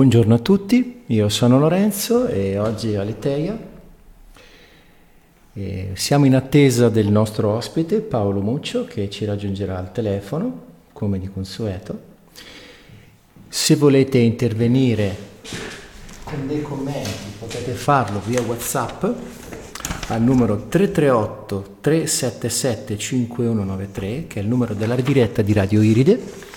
[0.00, 3.54] Buongiorno a tutti, io sono Lorenzo e oggi a Leteia.
[5.52, 10.62] E siamo in attesa del nostro ospite Paolo Muccio che ci raggiungerà al telefono,
[10.94, 12.00] come di consueto.
[13.46, 15.14] Se volete intervenire
[16.24, 19.04] con dei commenti potete farlo via WhatsApp
[20.06, 26.48] al numero 338 377 5193 che è il numero della diretta di Radio Iride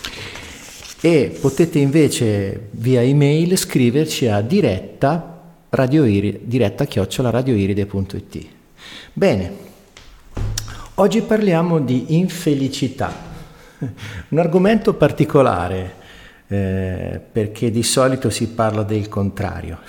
[1.06, 6.88] e potete invece via email scriverci a diretta, radioiri, diretta
[7.30, 8.46] radioiride.it.
[9.12, 9.52] Bene,
[10.94, 13.14] oggi parliamo di infelicità,
[14.30, 15.94] un argomento particolare
[16.48, 19.80] eh, perché di solito si parla del contrario.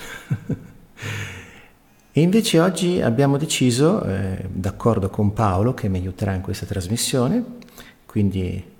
[2.11, 7.41] E invece oggi abbiamo deciso, eh, d'accordo con Paolo che mi aiuterà in questa trasmissione,
[8.05, 8.73] quindi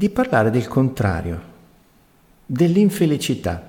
[0.00, 1.42] di parlare del contrario,
[2.46, 3.62] dell'infelicità.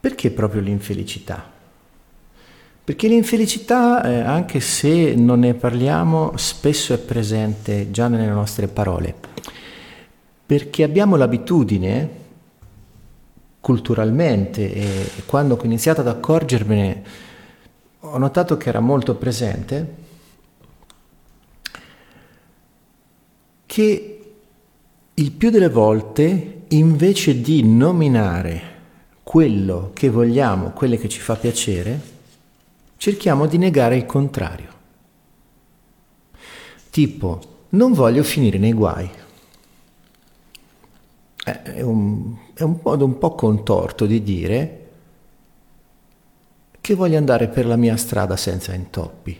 [0.00, 1.44] Perché proprio l'infelicità?
[2.82, 9.14] Perché l'infelicità, eh, anche se non ne parliamo, spesso è presente già nelle nostre parole.
[10.46, 12.08] Perché abbiamo l'abitudine,
[13.60, 17.02] culturalmente, e quando ho iniziato ad accorgermene,
[18.00, 20.03] ho notato che era molto presente,
[23.74, 24.20] che
[25.12, 28.62] il più delle volte invece di nominare
[29.24, 32.00] quello che vogliamo, quello che ci fa piacere,
[32.96, 34.68] cerchiamo di negare il contrario.
[36.88, 39.10] Tipo, non voglio finire nei guai.
[41.44, 44.90] Eh, è un, è un modo un po' contorto di dire
[46.80, 49.36] che voglio andare per la mia strada senza intoppi,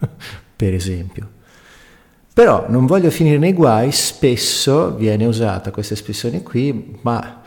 [0.56, 1.38] per esempio.
[2.32, 7.42] Però non voglio finire nei guai, spesso viene usata questa espressione qui, ma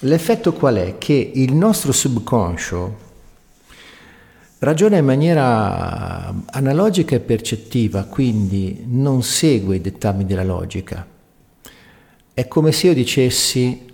[0.00, 0.98] l'effetto qual è?
[0.98, 3.04] Che il nostro subconscio
[4.58, 11.06] ragiona in maniera analogica e percettiva, quindi non segue i dettami della logica.
[12.32, 13.84] È come se io dicessi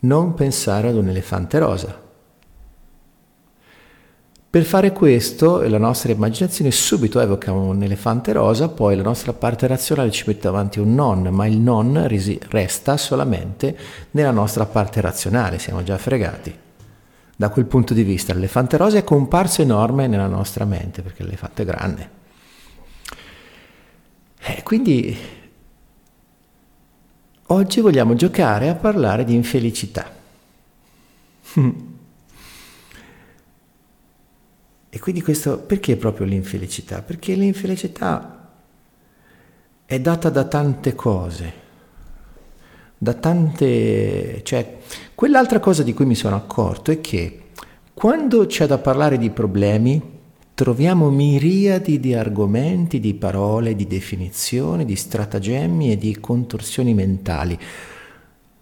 [0.00, 2.09] non pensare ad un elefante rosa.
[4.50, 9.68] Per fare questo la nostra immaginazione subito evoca un elefante rosa, poi la nostra parte
[9.68, 12.04] razionale ci mette davanti un non, ma il non
[12.48, 13.78] resta solamente
[14.10, 16.52] nella nostra parte razionale, siamo già fregati.
[17.36, 21.62] Da quel punto di vista l'elefante rosa è comparso enorme nella nostra mente, perché l'elefante
[21.62, 22.10] è grande.
[24.40, 25.16] Eh, quindi
[27.46, 30.10] oggi vogliamo giocare a parlare di infelicità.
[34.92, 37.00] E quindi questo, perché proprio l'infelicità?
[37.00, 38.50] Perché l'infelicità
[39.86, 41.52] è data da tante cose,
[42.98, 44.42] da tante...
[44.42, 44.78] cioè,
[45.14, 47.42] quell'altra cosa di cui mi sono accorto è che
[47.94, 50.18] quando c'è da parlare di problemi,
[50.54, 57.58] troviamo miriadi di argomenti, di parole, di definizioni, di stratagemmi e di contorsioni mentali.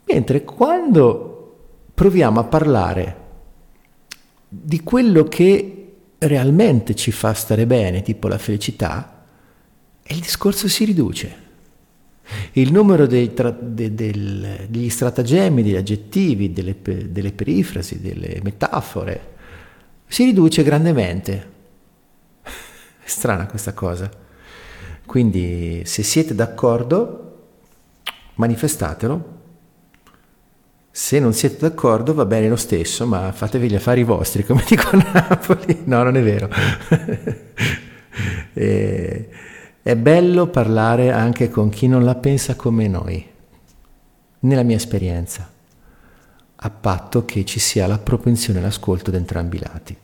[0.04, 1.56] Mentre quando
[1.94, 3.16] proviamo a parlare
[4.48, 5.77] di quello che
[6.18, 9.24] realmente ci fa stare bene, tipo la felicità,
[10.02, 11.46] e il discorso si riduce.
[12.52, 19.36] Il numero tra, de, del, degli stratagemmi, degli aggettivi, delle, delle perifrasi, delle metafore,
[20.06, 21.50] si riduce grandemente.
[22.42, 24.10] È strana questa cosa.
[25.06, 27.24] Quindi se siete d'accordo,
[28.34, 29.36] manifestatelo
[30.90, 34.88] se non siete d'accordo va bene lo stesso, ma fatevi gli affari vostri, come dico
[34.90, 35.82] a Napoli.
[35.84, 36.48] No, non è vero.
[38.52, 39.28] e,
[39.82, 43.26] è bello parlare anche con chi non la pensa come noi,
[44.40, 45.48] nella mia esperienza,
[46.56, 49.96] a patto che ci sia la propensione all'ascolto da entrambi i lati.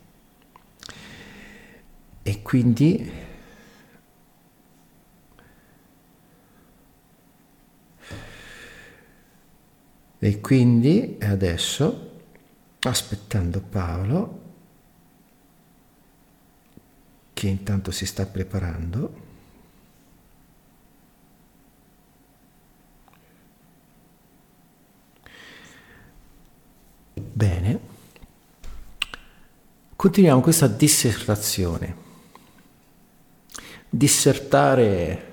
[2.23, 3.11] E quindi
[10.25, 12.23] E quindi adesso,
[12.81, 14.41] aspettando Paolo,
[17.35, 19.21] che intanto si sta preparando,
[27.13, 27.81] bene,
[29.95, 31.97] continuiamo questa dissertazione.
[33.91, 35.33] Dissertare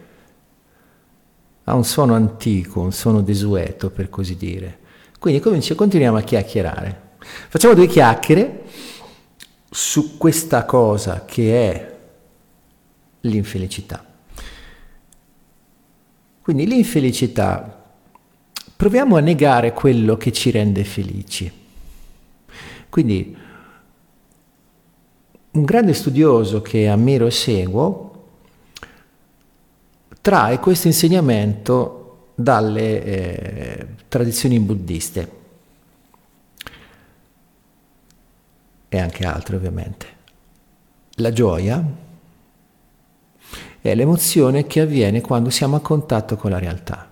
[1.63, 4.79] ha un suono antico, un suono desueto per così dire.
[5.21, 5.39] Quindi
[5.75, 7.09] continuiamo a chiacchierare.
[7.19, 8.63] Facciamo due chiacchiere
[9.69, 11.97] su questa cosa che è
[13.19, 14.03] l'infelicità.
[16.41, 17.83] Quindi l'infelicità
[18.75, 21.51] proviamo a negare quello che ci rende felici.
[22.89, 23.37] Quindi
[25.51, 28.25] un grande studioso che ammiro e seguo
[30.19, 32.00] trae questo insegnamento
[32.41, 35.39] dalle eh, tradizioni buddiste
[38.89, 40.05] e anche altre ovviamente.
[41.15, 41.83] La gioia
[43.79, 47.09] è l'emozione che avviene quando siamo a contatto con la realtà.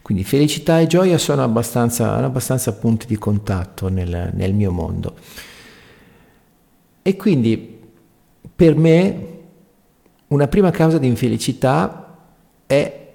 [0.00, 5.16] Quindi felicità e gioia sono abbastanza, abbastanza punti di contatto nel, nel mio mondo.
[7.02, 7.80] E quindi
[8.54, 9.34] per me
[10.28, 12.05] una prima causa di infelicità
[12.66, 13.14] è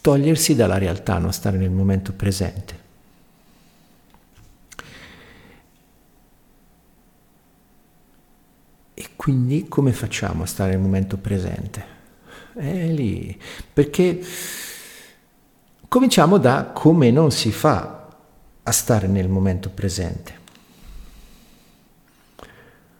[0.00, 2.80] togliersi dalla realtà, non stare nel momento presente.
[8.94, 11.84] E quindi come facciamo a stare nel momento presente?
[12.54, 13.38] È lì,
[13.72, 14.20] perché
[15.92, 18.06] Cominciamo da come non si fa
[18.62, 20.38] a stare nel momento presente.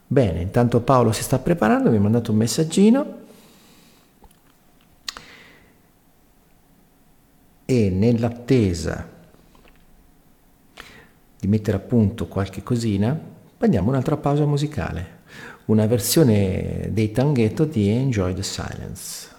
[0.06, 3.20] Bene, intanto Paolo si sta preparando, mi ha mandato un messaggino
[7.72, 9.08] e nell'attesa
[11.38, 13.18] di mettere a punto qualche cosina,
[13.56, 15.20] prendiamo un'altra pausa musicale,
[15.66, 19.31] una versione dei Tanghetto di Enjoy the Silence.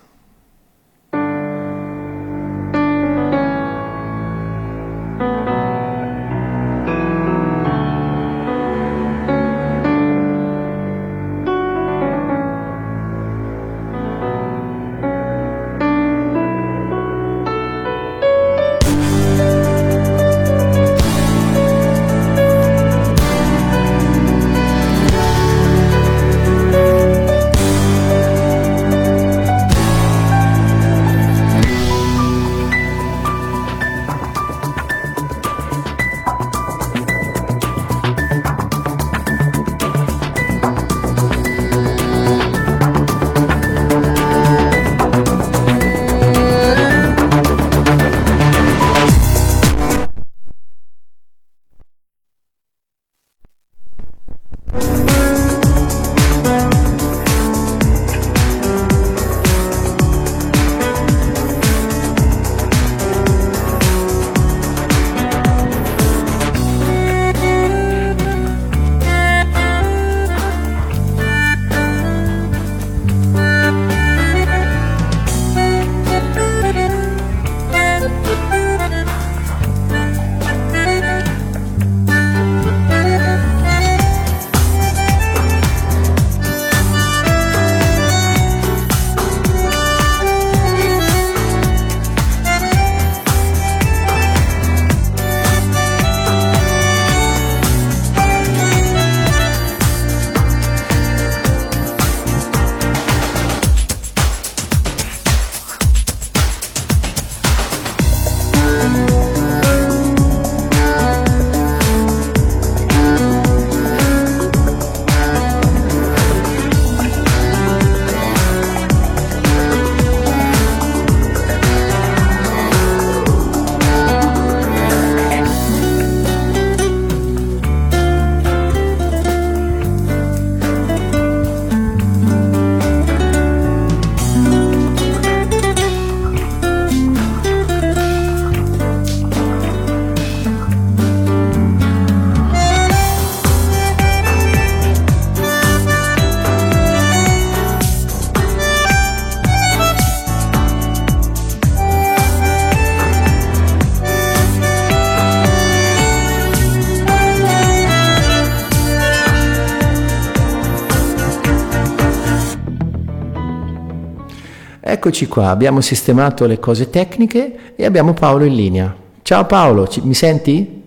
[165.06, 168.96] Eccoci qua, abbiamo sistemato le cose tecniche e abbiamo Paolo in linea.
[169.22, 170.82] Ciao Paolo, ci, mi senti?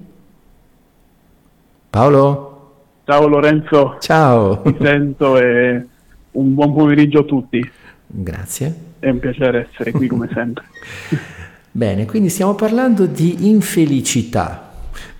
[1.90, 2.76] Paolo?
[3.04, 3.99] Ciao Lorenzo.
[4.00, 4.62] Ciao.
[4.64, 5.87] Mi sento e
[6.30, 7.70] un buon pomeriggio a tutti.
[8.06, 8.75] Grazie.
[9.00, 10.64] È un piacere essere qui come sempre.
[11.70, 14.73] Bene, quindi stiamo parlando di infelicità,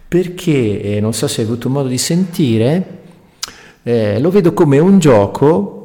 [0.09, 3.01] perché eh, non so se hai avuto modo di sentire,
[3.83, 5.76] eh, lo vedo come un gioco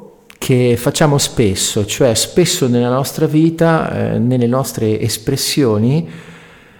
[0.51, 6.05] che facciamo spesso, cioè spesso nella nostra vita, eh, nelle nostre espressioni,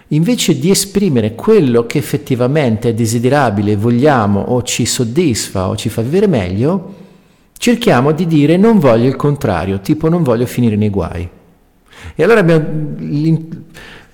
[0.08, 6.02] invece di esprimere quello che effettivamente è desiderabile, vogliamo o ci soddisfa o ci fa
[6.02, 6.94] vivere meglio,
[7.56, 11.26] cerchiamo di dire non voglio il contrario, tipo non voglio finire nei guai.
[12.14, 12.66] E allora abbiamo,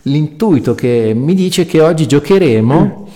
[0.02, 3.08] l'intuito che mi dice che oggi giocheremo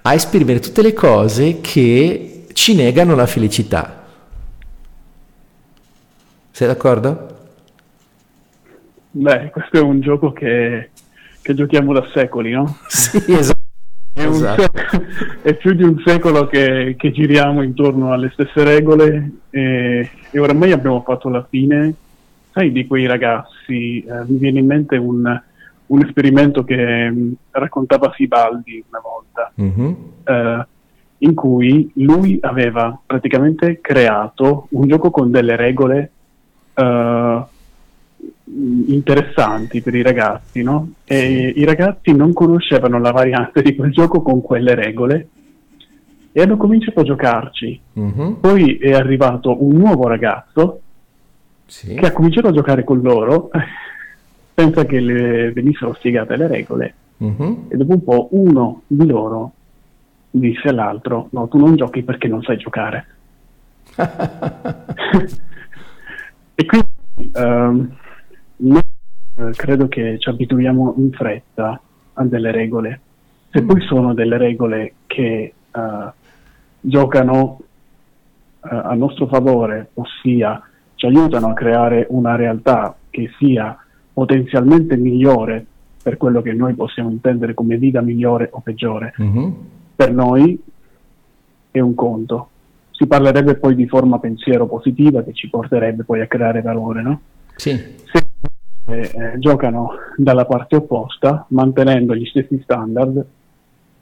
[0.00, 4.03] a esprimere tutte le cose che ci negano la felicità.
[6.54, 7.26] Sei d'accordo?
[9.10, 10.90] Beh, questo è un gioco che,
[11.42, 12.76] che giochiamo da secoli, no?
[12.86, 13.58] Sì, esatto.
[14.12, 14.62] È, esatto.
[14.62, 20.38] sec- è, più di un secolo che, che, giriamo intorno alle stesse regole e, e,
[20.38, 21.92] oramai abbiamo fatto la fine.
[22.52, 25.42] Sai, di quei ragazzi, eh, mi viene in mente un,
[25.86, 29.94] un esperimento che mh, mm, raccontava Sibaldi una volta, mm-hmm.
[30.22, 30.66] eh,
[31.18, 36.10] in cui lui aveva praticamente creato un gioco con delle regole
[36.74, 37.44] eh,
[38.86, 40.92] interessanti per i ragazzi, no?
[41.04, 45.28] E i ragazzi non conoscevano la variante di quel gioco con quelle regole
[46.32, 47.80] e hanno cominciato a giocarci.
[47.98, 48.32] Mm-hmm.
[48.34, 50.80] Poi è arrivato un nuovo ragazzo
[51.66, 51.94] sì.
[51.94, 53.50] che ha cominciato a giocare con loro
[54.54, 57.52] senza che le venissero spiegate le regole mm-hmm.
[57.68, 59.52] e dopo un po' uno di loro
[60.30, 63.06] disse all'altro no tu non giochi perché non sai giocare
[66.54, 67.96] e quindi um,
[68.56, 68.82] noi
[69.36, 71.80] eh, credo che ci abituiamo in fretta
[72.14, 73.00] a delle regole.
[73.50, 73.86] Se poi mm.
[73.86, 76.10] sono delle regole che uh,
[76.80, 77.58] giocano
[78.60, 80.62] uh, a nostro favore, ossia
[80.94, 83.76] ci aiutano a creare una realtà che sia
[84.12, 85.66] potenzialmente migliore
[86.02, 89.50] per quello che noi possiamo intendere come vita migliore o peggiore, mm-hmm.
[89.96, 90.62] per noi
[91.70, 92.48] è un conto.
[92.96, 97.20] Si parlerebbe poi di forma pensiero positiva che ci porterebbe poi a creare valore, no?
[97.56, 97.70] Sì.
[98.04, 98.24] Se
[98.86, 103.24] eh, giocano dalla parte opposta, mantenendo gli stessi standard,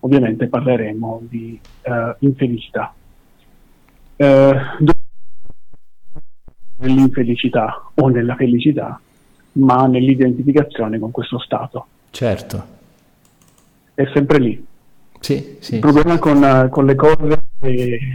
[0.00, 2.92] ovviamente parleremo di eh, infelicità.
[4.16, 4.60] Eh,
[6.78, 9.00] nell'infelicità o nella felicità,
[9.52, 11.86] ma nell'identificazione con questo stato.
[12.10, 12.66] Certo.
[13.94, 14.66] È sempre lì.
[15.22, 17.68] Sì, sì, Il problema sì, con, con, le cose è,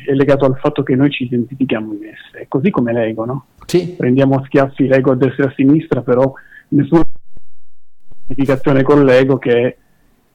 [0.08, 3.46] è, legato al fatto che noi ci identifichiamo in esse, così come l'ego, no?
[3.66, 3.96] Sì.
[3.98, 6.34] Prendiamo schiaffi l'ego a destra e a sinistra, però
[6.70, 7.08] nessuna
[8.26, 9.78] identificazione con l'ego che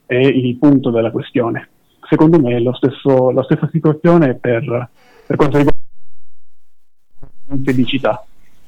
[0.07, 1.69] è il punto della questione.
[2.09, 4.89] Secondo me è stesso, la stessa situazione per,
[5.27, 5.79] per quanto riguarda
[7.49, 8.25] l'infelicità.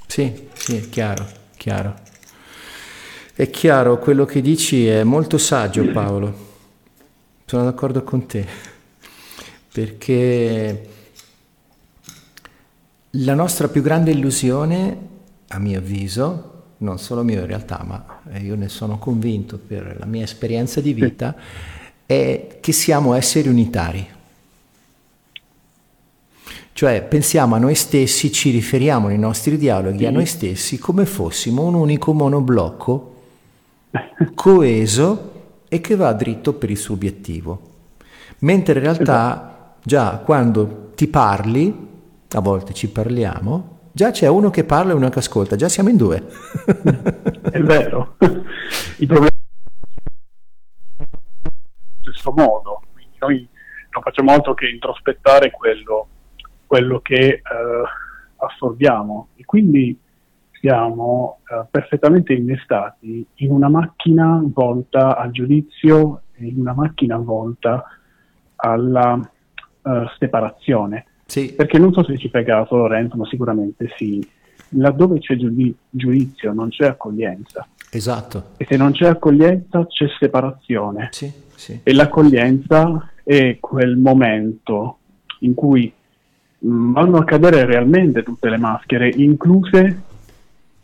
[0.07, 1.25] Sì, sì, è chiaro,
[1.57, 1.95] chiaro.
[3.35, 6.53] È chiaro, quello che dici è molto saggio Paolo,
[7.45, 8.47] sono d'accordo con te,
[9.73, 10.89] perché
[13.11, 14.97] la nostra più grande illusione,
[15.49, 20.07] a mio avviso, non solo mio in realtà, ma io ne sono convinto per la
[20.07, 21.37] mia esperienza di vita,
[22.07, 24.09] è che siamo esseri unitari.
[26.73, 31.63] Cioè pensiamo a noi stessi, ci riferiamo nei nostri dialoghi a noi stessi come fossimo
[31.63, 33.13] un unico monoblocco
[34.35, 35.34] coeso
[35.69, 37.73] e che va dritto per il suo obiettivo.
[38.41, 41.89] Mentre in realtà già quando ti parli,
[42.31, 45.89] a volte ci parliamo, Già c'è uno che parla e uno che ascolta, già siamo
[45.89, 46.17] in due.
[47.49, 48.17] È vero.
[48.99, 49.37] I problemi
[50.99, 53.49] in questo modo, quindi noi
[53.91, 56.09] non facciamo altro che introspettare quello,
[56.67, 57.43] quello che eh,
[58.39, 59.97] assorbiamo e quindi
[60.65, 67.85] siamo eh, perfettamente innestati in una macchina volta al giudizio e in una macchina volta
[68.57, 69.21] alla
[69.83, 71.53] eh, separazione sì.
[71.53, 74.25] Perché non so se ci fai caso Lorenzo, ma sicuramente sì.
[74.77, 77.67] Laddove c'è giudi- giudizio non c'è accoglienza.
[77.91, 78.51] Esatto.
[78.57, 81.09] E se non c'è accoglienza c'è separazione.
[81.13, 81.81] Sì, sì.
[81.83, 84.99] E l'accoglienza è quel momento
[85.41, 85.93] in cui
[86.59, 90.03] mh, vanno a cadere realmente tutte le maschere, incluse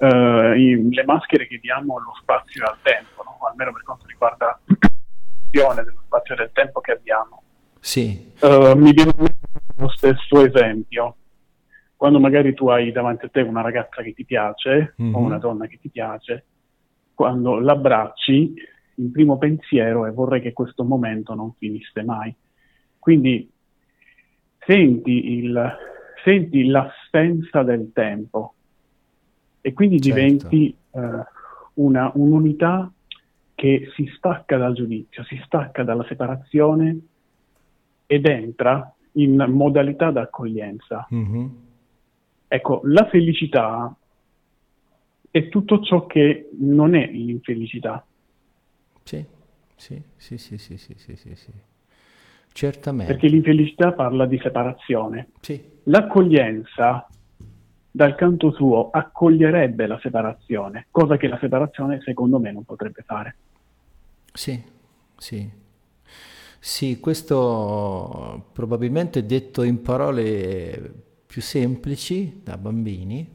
[0.00, 3.46] uh, le maschere che diamo allo spazio e al tempo, no?
[3.46, 4.58] almeno per quanto riguarda
[5.52, 7.42] la dello spazio e del tempo che abbiamo.
[7.80, 8.32] Sì.
[8.40, 9.12] Uh, mi viene
[9.76, 11.16] lo stesso esempio.
[11.96, 15.14] Quando magari tu hai davanti a te una ragazza che ti piace mm-hmm.
[15.14, 16.46] o una donna che ti piace,
[17.14, 18.54] quando l'abbracci,
[18.94, 22.34] il primo pensiero è vorrei che questo momento non finisse mai.
[22.98, 23.50] Quindi
[24.60, 25.76] senti, il,
[26.22, 28.54] senti l'assenza del tempo
[29.60, 30.18] e quindi certo.
[30.18, 31.00] diventi uh,
[31.74, 32.90] una, un'unità
[33.54, 36.98] che si stacca dal giudizio, si stacca dalla separazione
[38.06, 41.06] ed entra in modalità d'accoglienza.
[41.14, 41.46] Mm-hmm.
[42.48, 43.94] Ecco, la felicità
[45.30, 48.04] è tutto ciò che non è l'infelicità.
[49.02, 49.24] Sì,
[49.76, 51.52] sì, sì, sì, sì, sì, sì, sì, sì.
[52.52, 53.12] Certamente.
[53.12, 55.28] Perché l'infelicità parla di separazione.
[55.40, 55.62] Sì.
[55.84, 57.06] L'accoglienza,
[57.90, 63.36] dal canto suo, accoglierebbe la separazione, cosa che la separazione secondo me non potrebbe fare.
[64.32, 64.62] Sì,
[65.16, 65.50] sì.
[66.62, 70.92] Sì, questo probabilmente detto in parole
[71.26, 73.26] più semplici da bambini,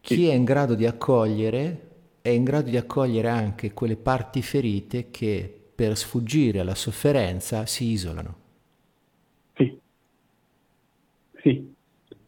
[0.00, 1.88] chi è in grado di accogliere
[2.22, 7.86] è in grado di accogliere anche quelle parti ferite che per sfuggire alla sofferenza si
[7.86, 8.36] isolano.
[9.56, 9.80] Sì,
[11.42, 11.73] sì.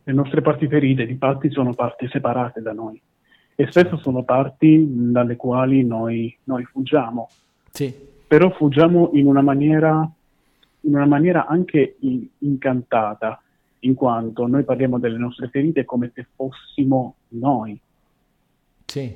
[0.09, 3.01] Le nostre parti ferite di fatti sono parti separate da noi
[3.57, 7.29] e spesso sono parti dalle quali noi, noi fuggiamo.
[7.73, 7.93] Sì.
[8.25, 10.09] Però fuggiamo in una maniera,
[10.83, 13.43] in una maniera anche in, incantata,
[13.81, 17.77] in quanto noi parliamo delle nostre ferite come se fossimo noi.
[18.85, 19.13] Sì.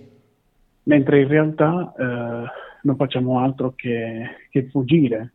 [0.82, 2.44] Mentre in realtà eh,
[2.82, 5.34] non facciamo altro che, che fuggire,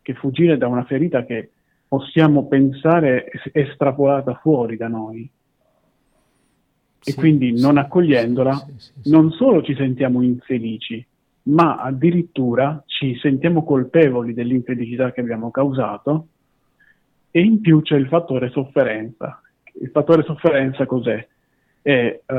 [0.00, 1.50] che fuggire da una ferita che
[1.88, 5.30] possiamo pensare estrapolata fuori da noi.
[7.08, 11.06] E sì, quindi non accogliendola, sì, sì, non solo ci sentiamo infelici,
[11.42, 16.28] ma addirittura ci sentiamo colpevoli dell'infelicità che abbiamo causato
[17.30, 19.40] e in più c'è il fattore sofferenza.
[19.80, 21.26] Il fattore sofferenza cos'è?
[21.82, 22.34] È uh,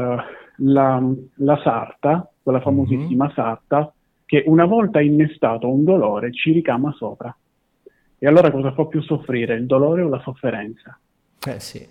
[0.58, 3.34] la, la, sarta, quella famosissima mm-hmm.
[3.34, 3.94] sarta,
[4.26, 7.34] che una volta innestato un dolore ci ricama sopra.
[8.20, 10.98] E allora cosa fa più soffrire, il dolore o la sofferenza?
[11.46, 11.88] Eh sì.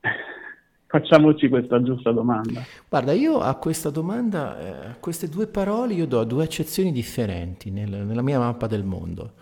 [0.86, 2.62] Facciamoci questa giusta domanda.
[2.88, 7.70] Guarda, io a questa domanda, eh, a queste due parole, io do due accezioni differenti
[7.70, 9.32] nel, nella mia mappa del mondo.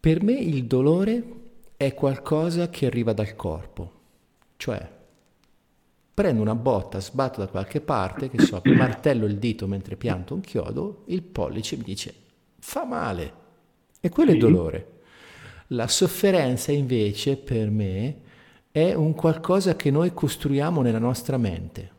[0.00, 1.22] Per me il dolore
[1.76, 3.92] è qualcosa che arriva dal corpo,
[4.56, 4.96] cioè
[6.14, 10.40] prendo una botta, sbatto da qualche parte, che so, martello il dito mentre pianto un
[10.40, 12.14] chiodo, il pollice mi dice
[12.58, 13.32] fa male.
[14.00, 14.36] E quello sì.
[14.36, 14.97] è dolore.
[15.68, 18.16] La sofferenza invece per me
[18.70, 21.90] è un qualcosa che noi costruiamo nella nostra mente.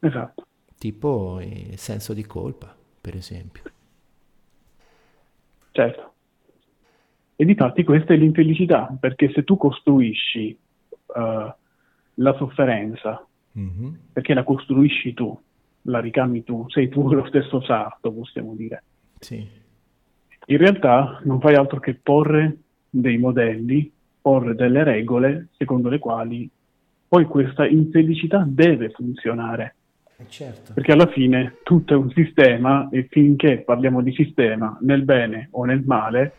[0.00, 0.46] Esatto.
[0.78, 3.62] Tipo il senso di colpa, per esempio.
[5.70, 6.12] Certo.
[7.36, 10.58] E di fatti questa è l'infelicità, perché se tu costruisci
[11.06, 11.54] uh,
[12.14, 13.26] la sofferenza,
[13.58, 13.94] mm-hmm.
[14.12, 15.38] perché la costruisci tu,
[15.82, 18.82] la ricami tu, sei tu lo stesso sarto, possiamo dire.
[19.18, 19.64] Sì.
[20.46, 22.56] In realtà non fai altro che porre
[22.88, 26.48] dei modelli, porre delle regole secondo le quali
[27.08, 29.74] poi questa infelicità deve funzionare.
[30.18, 30.72] Eh certo.
[30.72, 35.64] Perché alla fine tutto è un sistema e finché parliamo di sistema, nel bene o
[35.64, 36.32] nel male,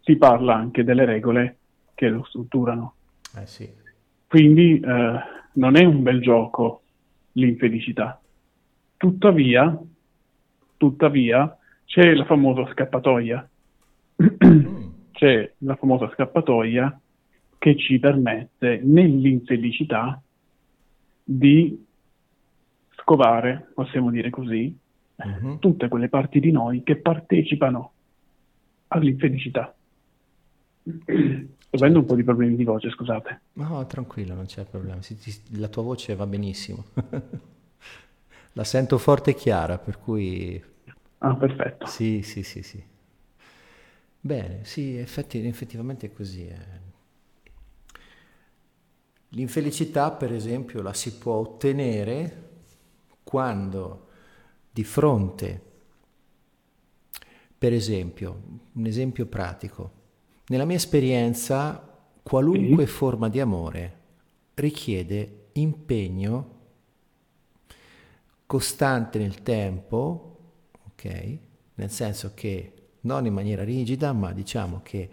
[0.00, 1.56] si parla anche delle regole
[1.94, 2.94] che lo strutturano.
[3.36, 3.68] Eh sì.
[4.26, 5.20] Quindi eh,
[5.52, 6.82] non è un bel gioco
[7.32, 8.20] l'infelicità.
[8.96, 9.78] Tuttavia,
[10.76, 11.56] tuttavia
[11.90, 13.48] c'è la famosa scappatoia.
[15.10, 17.00] c'è la famosa scappatoia
[17.58, 20.22] che ci permette nell'infelicità
[21.24, 21.84] di
[22.92, 24.74] scovare, possiamo dire così,
[25.16, 25.58] uh-huh.
[25.58, 27.92] tutte quelle parti di noi che partecipano
[28.88, 29.74] all'infelicità.
[30.82, 33.40] Sto avendo un po' di problemi di voce, scusate.
[33.54, 35.00] No, tranquillo, non c'è problema.
[35.56, 36.84] La tua voce va benissimo.
[38.54, 40.69] La sento forte e chiara, per cui...
[41.20, 41.86] Ah, perfetto.
[41.86, 42.82] Sì, sì, sì, sì.
[44.22, 46.46] Bene, sì, effetti, effettivamente è così.
[46.46, 46.88] Eh.
[49.30, 52.48] L'infelicità, per esempio, la si può ottenere
[53.22, 54.08] quando
[54.70, 55.62] di fronte,
[57.56, 59.92] per esempio, un esempio pratico,
[60.46, 61.86] nella mia esperienza,
[62.22, 62.92] qualunque sì.
[62.92, 63.98] forma di amore
[64.54, 66.58] richiede impegno
[68.46, 70.29] costante nel tempo,
[71.00, 71.38] ok?
[71.74, 75.08] Nel senso che non in maniera rigida, ma diciamo che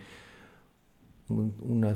[1.28, 1.94] una,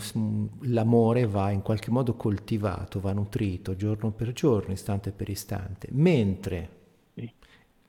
[0.62, 6.80] l'amore va in qualche modo coltivato, va nutrito giorno per giorno, istante per istante, mentre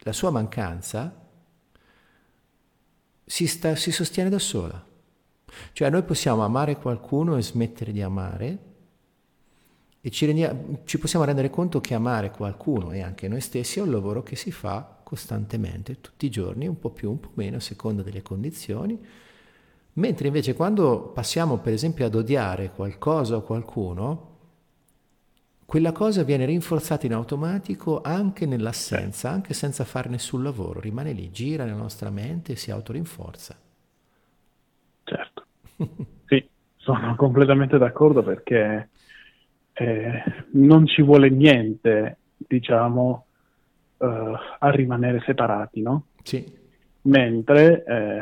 [0.04, 1.20] la sua mancanza
[3.24, 4.84] si, sta, si sostiene da sola.
[5.72, 8.58] Cioè noi possiamo amare qualcuno e smettere di amare
[10.00, 13.82] e ci, rendiamo, ci possiamo rendere conto che amare qualcuno e anche noi stessi è
[13.82, 17.58] un lavoro che si fa costantemente, tutti i giorni, un po' più, un po' meno,
[17.58, 18.98] a seconda delle condizioni,
[19.94, 24.30] mentre invece quando passiamo per esempio ad odiare qualcosa o qualcuno,
[25.66, 31.30] quella cosa viene rinforzata in automatico anche nell'assenza, anche senza fare nessun lavoro, rimane lì,
[31.30, 33.54] gira nella nostra mente e si autorinforza.
[35.04, 35.46] Certo,
[36.26, 38.90] sì, sono completamente d'accordo perché
[39.72, 40.22] eh,
[40.52, 43.26] non ci vuole niente, diciamo,
[44.02, 46.06] uh, a rimanere separati, no?
[46.22, 46.60] Sì.
[47.02, 48.20] Mentre eh,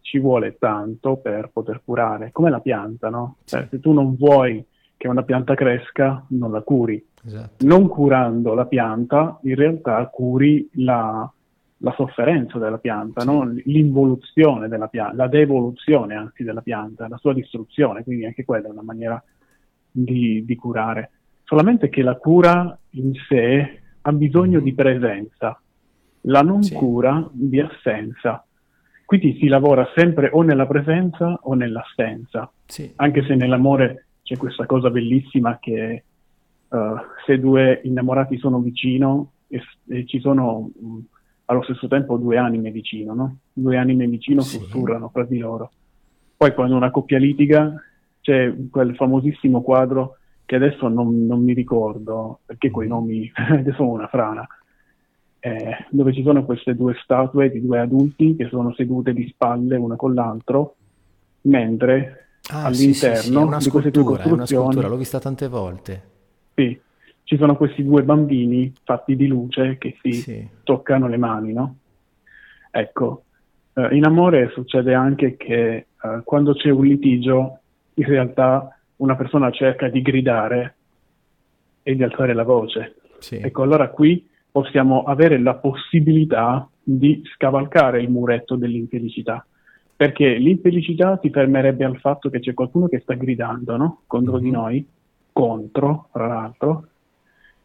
[0.00, 3.36] ci vuole tanto per poter curare, come la pianta, no?
[3.44, 4.64] Cioè, se tu non vuoi
[4.96, 7.04] che una pianta cresca non la curi.
[7.24, 7.66] Esatto.
[7.66, 11.30] Non curando la pianta, in realtà curi la,
[11.78, 13.26] la sofferenza della pianta, sì.
[13.26, 13.44] no?
[13.64, 18.70] l'involuzione della pianta, la devoluzione anzi della pianta, la sua distruzione, quindi anche quella è
[18.70, 19.22] una maniera
[19.90, 21.10] di, di curare.
[21.44, 24.62] Solamente che la cura in sé ha bisogno mm.
[24.62, 25.60] di presenza,
[26.22, 26.74] la non sì.
[26.74, 28.44] cura di assenza.
[29.04, 32.90] Quindi si lavora sempre o nella presenza o nell'assenza, sì.
[32.96, 36.04] anche se nell'amore c'è questa cosa bellissima che
[36.68, 36.76] uh,
[37.26, 40.98] se due innamorati sono vicino e, e ci sono mh,
[41.46, 43.36] allo stesso tempo due anime vicino, no?
[43.52, 44.58] Due anime vicino sì.
[44.58, 45.70] sussurrano fra di loro.
[46.36, 47.74] Poi quando una coppia litiga
[48.20, 50.16] c'è quel famosissimo quadro
[50.52, 52.90] che adesso non, non mi ricordo, perché quei mm.
[52.90, 53.32] nomi
[53.74, 54.46] sono una frana,
[55.40, 59.76] eh, dove ci sono queste due statue di due adulti che sono sedute di spalle
[59.76, 60.74] una con l'altro,
[61.42, 63.64] mentre ah, all'interno sì, sì, sì.
[63.64, 64.30] di queste due costruzioni...
[64.30, 66.02] È una scultura, l'ho vista tante volte.
[66.54, 66.78] Sì,
[67.24, 71.76] ci sono questi due bambini fatti di luce che si toccano le mani, no?
[72.70, 73.24] Ecco,
[73.72, 75.86] eh, in amore succede anche che eh,
[76.24, 77.60] quando c'è un litigio,
[77.94, 80.74] in realtà una persona cerca di gridare
[81.82, 82.94] e di alzare la voce.
[83.18, 83.36] Sì.
[83.36, 89.44] Ecco, allora qui possiamo avere la possibilità di scavalcare il muretto dell'infelicità,
[89.94, 94.02] perché l'infelicità si fermerebbe al fatto che c'è qualcuno che sta gridando no?
[94.06, 94.42] contro mm-hmm.
[94.42, 94.54] di mhm.
[94.54, 94.86] noi,
[95.32, 96.86] contro, tra l'altro,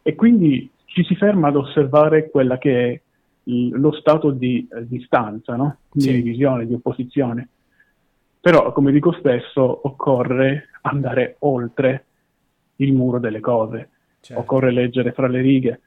[0.02, 3.00] e quindi ci si ferma ad osservare quella che è
[3.44, 5.78] lo stato di eh, distanza, no?
[5.92, 6.12] di sì.
[6.12, 7.48] divisione, di opposizione.
[8.40, 12.04] Però, come dico spesso, occorre andare oltre
[12.76, 14.42] il muro delle cose, certo.
[14.42, 15.80] occorre leggere fra le righe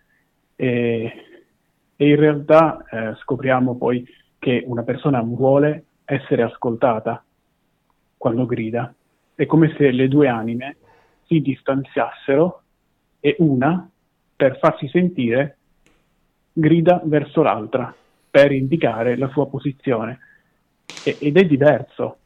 [0.56, 1.14] e,
[1.96, 4.06] e in realtà eh, scopriamo poi
[4.38, 7.24] che una persona vuole essere ascoltata
[8.18, 8.94] quando grida.
[9.34, 10.78] È come se le due anime
[11.26, 12.62] si distanziassero
[13.20, 13.90] e una
[14.36, 15.58] per farsi sentire,
[16.52, 17.96] grida verso l'altra
[18.30, 20.20] per indicare la sua posizione.
[21.02, 22.18] E, ed è diverso.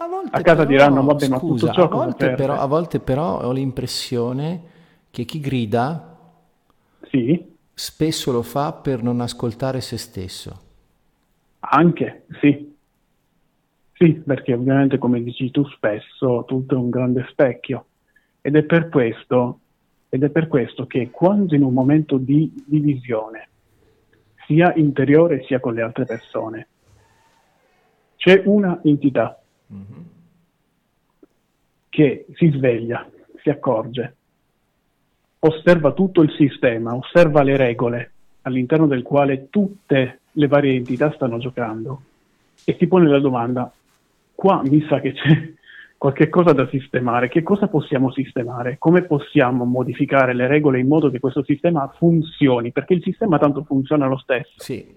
[0.00, 3.00] A, a casa però, diranno, vabbè, scusa, ma tutto ciò a volte, però, a volte
[3.00, 4.62] però ho l'impressione
[5.10, 6.16] che chi grida
[7.02, 7.54] sì.
[7.74, 10.60] spesso lo fa per non ascoltare se stesso.
[11.60, 12.74] Anche, sì.
[13.92, 17.84] Sì, perché ovviamente, come dici tu spesso, tutto è un grande specchio.
[18.40, 19.58] Ed è per questo
[20.08, 23.48] ed è per questo che quando in un momento di divisione,
[24.46, 26.68] sia interiore sia con le altre persone,
[28.16, 29.40] c'è una entità
[29.72, 30.02] mm-hmm.
[31.88, 33.08] che si sveglia,
[33.42, 34.16] si accorge,
[35.40, 41.38] osserva tutto il sistema, osserva le regole all'interno del quale tutte le varie entità stanno
[41.38, 42.02] giocando
[42.64, 43.72] e si pone la domanda,
[44.34, 45.52] qua mi sa che c'è
[46.00, 47.28] qualche cosa da sistemare.
[47.28, 48.76] Che cosa possiamo sistemare?
[48.78, 52.72] Come possiamo modificare le regole in modo che questo sistema funzioni?
[52.72, 54.52] Perché il sistema tanto funziona lo stesso.
[54.56, 54.96] Sì.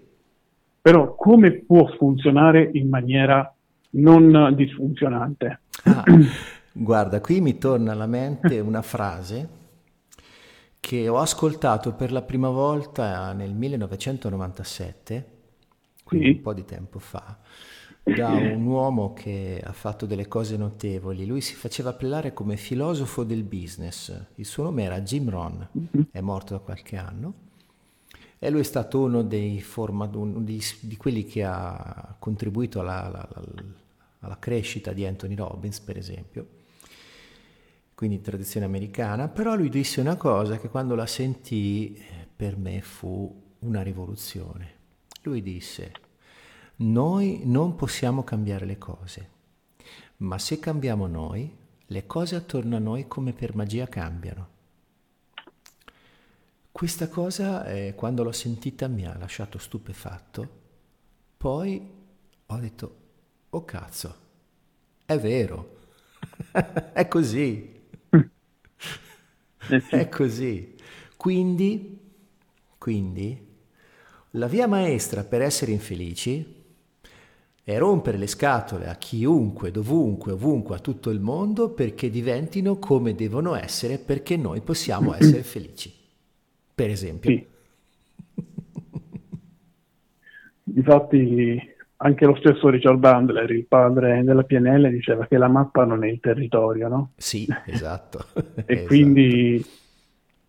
[0.81, 3.52] Però come può funzionare in maniera
[3.93, 5.59] non disfunzionante?
[5.83, 6.03] Ah,
[6.71, 9.61] guarda, qui mi torna alla mente una frase
[10.79, 15.27] che ho ascoltato per la prima volta nel 1997,
[16.03, 16.31] quindi sì.
[16.33, 17.37] un po' di tempo fa
[18.03, 21.25] da un uomo che ha fatto delle cose notevoli.
[21.25, 24.13] Lui si faceva appellare come filosofo del business.
[24.35, 25.69] Il suo nome era Jim Ron,
[26.11, 27.33] è morto da qualche anno.
[28.37, 33.05] E lui è stato uno dei forma, uno di, di, quelli che ha contribuito alla,
[33.05, 33.45] alla, alla
[34.39, 36.47] crescita di Anthony Robbins, per esempio,
[37.95, 39.27] quindi tradizione americana.
[39.27, 42.01] Però lui disse una cosa che quando la sentì
[42.35, 44.81] per me fu una rivoluzione.
[45.23, 45.91] Lui disse,
[46.77, 49.29] noi non possiamo cambiare le cose,
[50.17, 51.55] ma se cambiamo noi,
[51.85, 54.49] le cose attorno a noi come per magia cambiano.
[56.71, 60.61] Questa cosa, eh, quando l'ho sentita, mi ha lasciato stupefatto.
[61.37, 61.91] Poi
[62.47, 62.95] ho detto,
[63.55, 64.15] oh cazzo,
[65.05, 65.77] è vero,
[66.93, 67.71] è così.
[69.69, 70.75] Eh è così.
[71.15, 71.99] Quindi,
[72.77, 73.47] quindi,
[74.31, 76.61] la via maestra per essere infelici
[77.63, 83.15] e rompere le scatole a chiunque, dovunque, ovunque, a tutto il mondo perché diventino come
[83.15, 85.93] devono essere perché noi possiamo essere felici.
[86.75, 87.29] Per esempio.
[87.29, 87.47] Sì.
[90.75, 91.72] Infatti
[92.03, 96.07] anche lo stesso Richard Bandler, il padre della PNL, diceva che la mappa non è
[96.07, 97.11] il territorio, no?
[97.15, 98.25] Sì, esatto.
[98.33, 98.87] e esatto.
[98.87, 99.65] quindi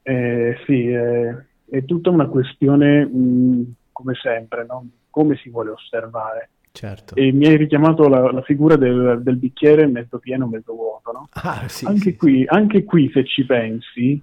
[0.03, 1.35] eh, sì, è,
[1.71, 4.87] è, tutta una questione, mh, come sempre, no?
[5.11, 7.14] come si vuole osservare Certo.
[7.14, 11.29] E mi hai richiamato la, la figura del, del, bicchiere mezzo pieno, mezzo vuoto, no?
[11.35, 12.47] Ah, sì, anche, sì, qui, sì.
[12.49, 14.21] anche qui, se ci pensi,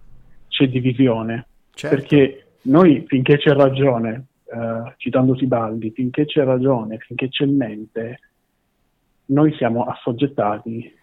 [0.50, 1.48] c'è divisione.
[1.74, 1.96] Certo.
[1.96, 8.20] Perché noi, finché c'è ragione, eh, citando Sibaldi, finché c'è ragione, finché c'è mente,
[9.28, 10.94] noi siamo assoggettati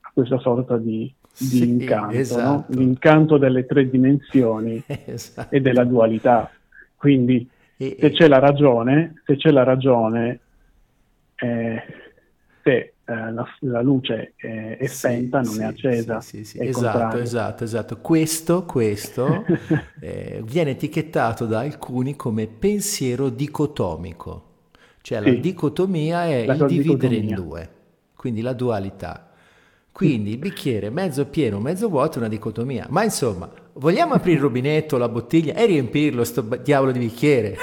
[0.00, 2.42] a questa sorta di, di sì, incanto, esatto.
[2.42, 2.64] no?
[2.68, 5.54] l'incanto delle tre dimensioni esatto.
[5.54, 6.50] e della dualità.
[6.94, 10.40] Quindi e, se c'è la ragione, se c'è la ragione,
[11.34, 11.82] eh,
[12.62, 16.20] se la, la, luce è, è spenta, sì, non sì, è accesa.
[16.20, 17.98] Sì, sì, esatto, esatto, esatto.
[17.98, 19.44] Questo, questo
[20.00, 24.52] eh, viene etichettato da alcuni come pensiero dicotomico.
[25.02, 27.28] Cioè la dicotomia è la il dividere dicotomia.
[27.28, 27.70] in due,
[28.16, 29.28] quindi la dualità.
[29.92, 32.86] Quindi il bicchiere mezzo pieno, mezzo vuoto è una dicotomia.
[32.88, 37.56] Ma insomma, vogliamo aprire il rubinetto, la bottiglia e riempirlo, sto diavolo di bicchiere?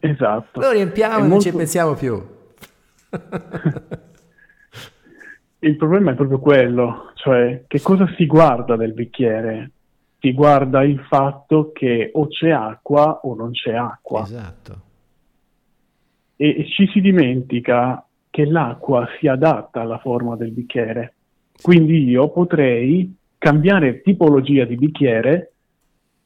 [0.00, 0.60] Esatto.
[0.60, 1.34] Lo riempiamo e molto...
[1.34, 2.20] non ci pensiamo più.
[5.60, 9.70] il problema è proprio quello, cioè che cosa si guarda del bicchiere?
[10.18, 14.22] Si guarda il fatto che o c'è acqua o non c'è acqua.
[14.22, 14.80] Esatto.
[16.36, 21.14] E, e ci si dimentica che l'acqua si adatta alla forma del bicchiere.
[21.60, 25.52] Quindi io potrei cambiare tipologia di bicchiere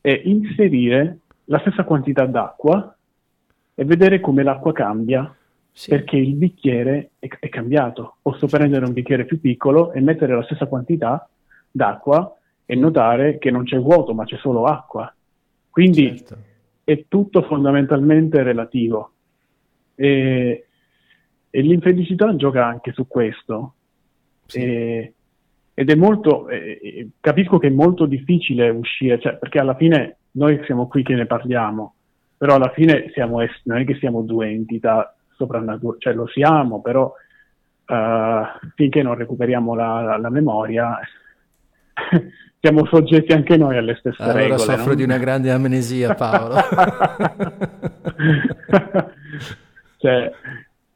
[0.00, 2.96] e inserire la stessa quantità d'acqua
[3.74, 5.34] e vedere come l'acqua cambia,
[5.76, 5.90] sì.
[5.90, 8.16] perché il bicchiere è, è, cambiato.
[8.22, 11.28] Posso prendere un bicchiere più piccolo e mettere la stessa quantità
[11.70, 12.34] d'acqua
[12.64, 15.12] e notare che non c'è vuoto, ma c'è solo acqua.
[15.70, 16.38] Quindi certo.
[16.84, 19.10] è tutto fondamentalmente relativo.
[19.94, 20.66] E
[21.56, 23.74] e l'infelicità gioca anche su questo.
[24.44, 24.60] Sì.
[24.60, 25.14] E,
[25.72, 30.60] ed è molto, eh, capisco che è molto difficile uscire, cioè, perché alla fine noi
[30.66, 31.94] siamo qui che ne parliamo,
[32.36, 37.12] però alla fine siamo, non è che siamo due entità soprannaturali, cioè lo siamo, però
[37.86, 38.44] uh,
[38.74, 40.98] finché non recuperiamo la, la, la memoria
[42.60, 44.54] siamo soggetti anche noi alle stesse allora regole.
[44.62, 44.96] Allora soffro no?
[44.96, 46.56] di una grande amnesia Paolo.
[49.98, 50.32] cioè,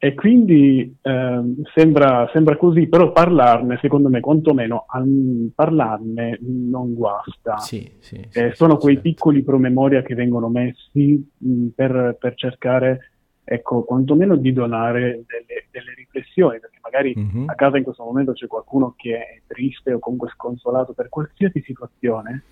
[0.02, 1.40] e quindi eh,
[1.74, 7.58] sembra, sembra, così, però parlarne, secondo me, quantomeno al, parlarne non guasta.
[7.58, 9.10] Sì, sì, eh, sì, sono quei certo.
[9.10, 13.09] piccoli promemoria che vengono messi mh, per, per, cercare,
[13.52, 17.48] ecco, quantomeno di donare delle, delle riflessioni, perché magari mm-hmm.
[17.48, 21.60] a casa in questo momento c'è qualcuno che è triste o comunque sconsolato per qualsiasi
[21.62, 22.44] situazione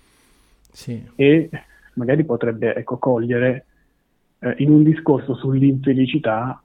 [0.69, 1.01] sì.
[1.15, 1.49] e
[1.93, 3.65] magari potrebbe ecco, cogliere
[4.39, 6.61] eh, in un discorso sull'infelicità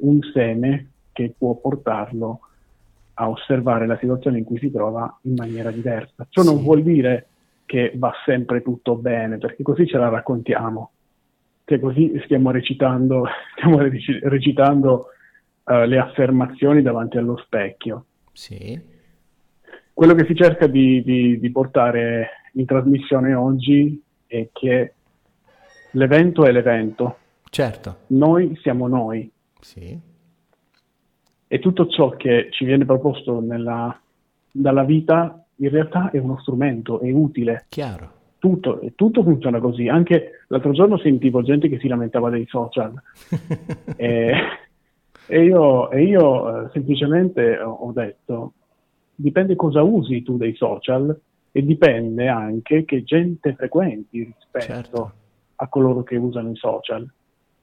[0.00, 2.40] un seme che può portarlo
[3.14, 6.26] a osservare la situazione in cui si trova in maniera diversa.
[6.28, 6.48] Ciò sì.
[6.48, 7.28] non vuol dire
[7.66, 10.90] che va sempre tutto bene, perché così ce la raccontiamo,
[11.66, 13.26] che così stiamo recitando,
[13.58, 15.08] stiamo recitando
[15.64, 18.04] uh, le affermazioni davanti allo specchio.
[18.32, 18.80] Sì.
[19.92, 24.94] Quello che si cerca di, di, di portare in trasmissione oggi è che
[25.90, 27.16] l'evento è l'evento.
[27.50, 27.96] Certo.
[28.08, 29.28] Noi siamo noi.
[29.58, 29.98] Sì.
[31.48, 33.98] E tutto ciò che ci viene proposto nella,
[34.52, 37.64] dalla vita in realtà è uno strumento, è utile.
[37.70, 38.15] Chiaro.
[38.46, 39.88] Tutto, tutto funziona così.
[39.88, 42.94] Anche l'altro giorno sentivo gente che si lamentava dei social.
[43.96, 44.32] e,
[45.26, 48.52] e, io, e io eh, semplicemente ho detto,
[49.16, 55.12] dipende cosa usi tu dei social e dipende anche che gente frequenti rispetto certo.
[55.56, 57.04] a coloro che usano i social.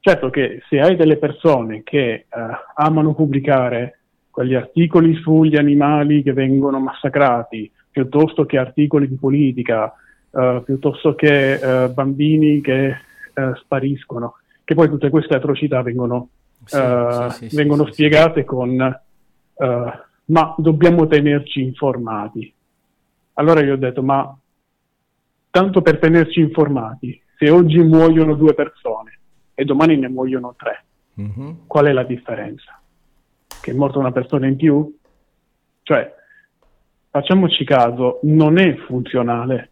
[0.02, 2.26] Certo che se hai delle persone che eh,
[2.76, 9.94] amano pubblicare quegli articoli sugli animali che vengono massacrati, piuttosto che articoli di politica,
[10.34, 16.30] eh, piuttosto che eh, bambini che eh, spariscono, che poi tutte queste atrocità vengono,
[16.66, 16.78] sì,
[17.32, 19.02] sì, sì, vengono spiegate con
[20.26, 22.54] ma dobbiamo tenerci informati.
[23.34, 24.36] Allora io ho detto, ma
[25.50, 29.20] tanto per tenerci informati, se oggi muoiono due persone,
[29.54, 30.84] e domani ne muoiono tre.
[31.20, 31.52] Mm-hmm.
[31.68, 32.80] Qual è la differenza?
[33.62, 34.98] Che è morta una persona in più?
[35.84, 36.14] Cioè,
[37.10, 39.70] facciamoci caso, non è funzionale.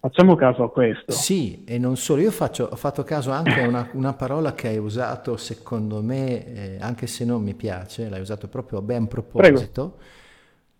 [0.00, 1.12] Facciamo caso a questo.
[1.12, 2.22] Sì, e non solo.
[2.22, 6.46] Io faccio, ho fatto caso anche a una, una, parola che hai usato, secondo me,
[6.46, 9.88] eh, anche se non mi piace, l'hai usato proprio a ben proposito.
[9.90, 9.98] Prego.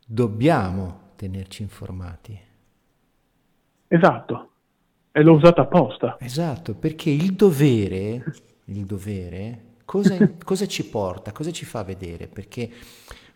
[0.06, 2.40] Dobbiamo tenerci informati.
[3.88, 4.48] Esatto
[5.18, 6.16] e l'ho usata apposta.
[6.20, 8.24] Esatto, perché il dovere,
[8.66, 12.28] il dovere cosa, cosa, ci porta, cosa ci fa vedere?
[12.28, 12.70] Perché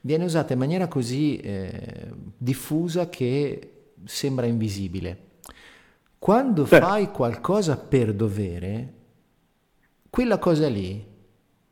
[0.01, 5.31] viene usata in maniera così eh, diffusa che sembra invisibile.
[6.23, 6.79] Quando Beh.
[6.79, 8.93] fai qualcosa per dovere,
[10.09, 11.05] quella cosa lì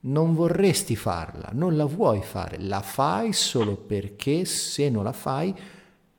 [0.01, 5.55] non vorresti farla, non la vuoi fare, la fai solo perché se non la fai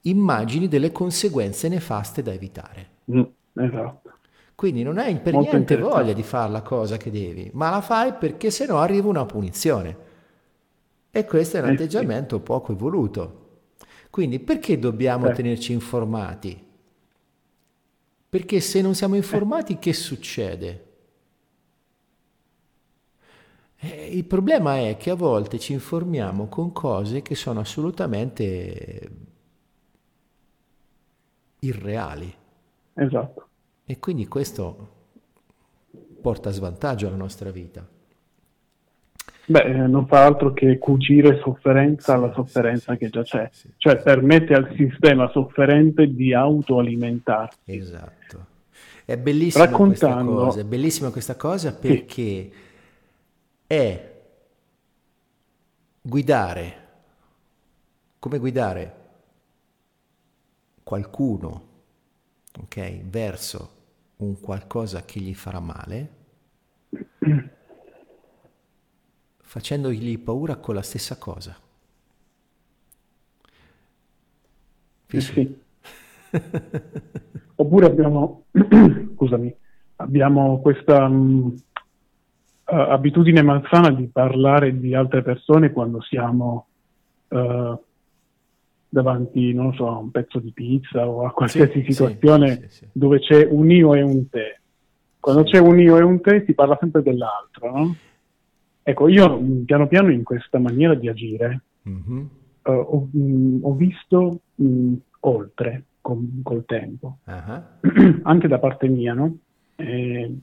[0.03, 2.89] immagini delle conseguenze nefaste da evitare.
[3.11, 3.21] Mm,
[3.55, 4.11] esatto.
[4.55, 7.81] Quindi non hai per Molto niente voglia di fare la cosa che devi, ma la
[7.81, 9.97] fai perché se no arriva una punizione.
[11.11, 12.43] E questo è un eh atteggiamento sì.
[12.43, 13.39] poco evoluto.
[14.09, 15.33] Quindi perché dobbiamo eh.
[15.33, 16.69] tenerci informati?
[18.31, 20.85] Perché se non siamo informati, che succede?
[23.75, 29.09] Eh, il problema è che a volte ci informiamo con cose che sono assolutamente
[31.59, 32.33] irreali.
[32.93, 33.47] Esatto.
[33.83, 35.09] E quindi questo
[36.21, 37.85] porta svantaggio alla nostra vita.
[39.45, 43.69] Beh, eh, non fa altro che cucire sofferenza alla sofferenza sì, che già c'è, sì,
[43.77, 47.57] cioè permette al sistema sofferente di autoalimentarsi.
[47.65, 48.45] Esatto.
[49.03, 52.51] È bellissima questa cosa, è bellissima questa cosa perché
[53.67, 54.11] è
[56.01, 56.73] guidare,
[58.19, 58.95] come guidare
[60.83, 61.67] qualcuno
[62.61, 63.79] okay, verso
[64.17, 66.09] un qualcosa che gli farà male,
[69.51, 71.53] facendogli paura con la stessa cosa.
[75.07, 75.59] Sì.
[77.55, 78.45] Oppure abbiamo,
[79.13, 79.53] scusami,
[79.97, 81.53] abbiamo questa um,
[82.63, 86.67] abitudine malsana di parlare di altre persone quando siamo
[87.27, 87.77] uh,
[88.87, 93.19] davanti, non so, a un pezzo di pizza o a qualsiasi sì, situazione sì, dove
[93.19, 94.61] c'è un io e un te.
[95.19, 97.95] Quando c'è un io e un te si parla sempre dell'altro, no?
[98.83, 102.17] Ecco, io mm, piano piano in questa maniera di agire mm-hmm.
[102.63, 108.19] uh, ho, mh, mm, ho, visto mh, mm, oltre con, col tempo, uh-huh.
[108.23, 109.37] anche da parte mia, no?
[109.75, 110.35] Eh,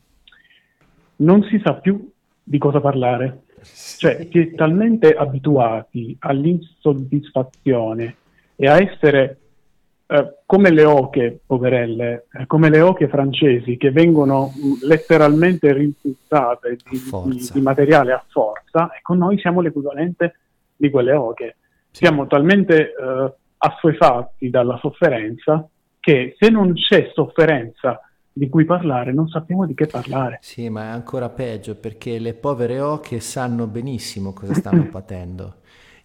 [1.17, 2.11] non si sa più
[2.43, 3.43] di cosa parlare.
[3.61, 8.15] Cioè, si è talmente abituati all'insoddisfazione
[8.55, 9.39] e a essere
[10.11, 16.79] eh, come le oche, poverelle, eh, come le oche francesi che vengono mh, letteralmente rintuzzate
[16.89, 20.37] di, di, di, materiale a forza, ecco noi siamo l'equivalente
[20.75, 21.57] di quelle oche.
[21.91, 22.05] Sì.
[22.07, 25.69] Siamo talmente eh, assuefatti dalla sofferenza
[26.01, 28.01] che se non c'è sofferenza
[28.33, 30.39] di cui parlare, non sappiamo di che parlare.
[30.41, 35.57] Sì, ma è ancora peggio perché le povere oche sanno benissimo cosa stanno patendo.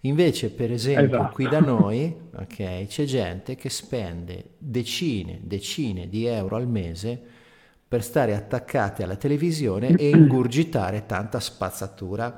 [0.05, 1.33] Invece, per esempio, esatto.
[1.33, 7.21] qui da noi okay, c'è gente che spende decine, decine di euro al mese
[7.87, 12.37] per stare attaccati alla televisione e ingurgitare tanta spazzatura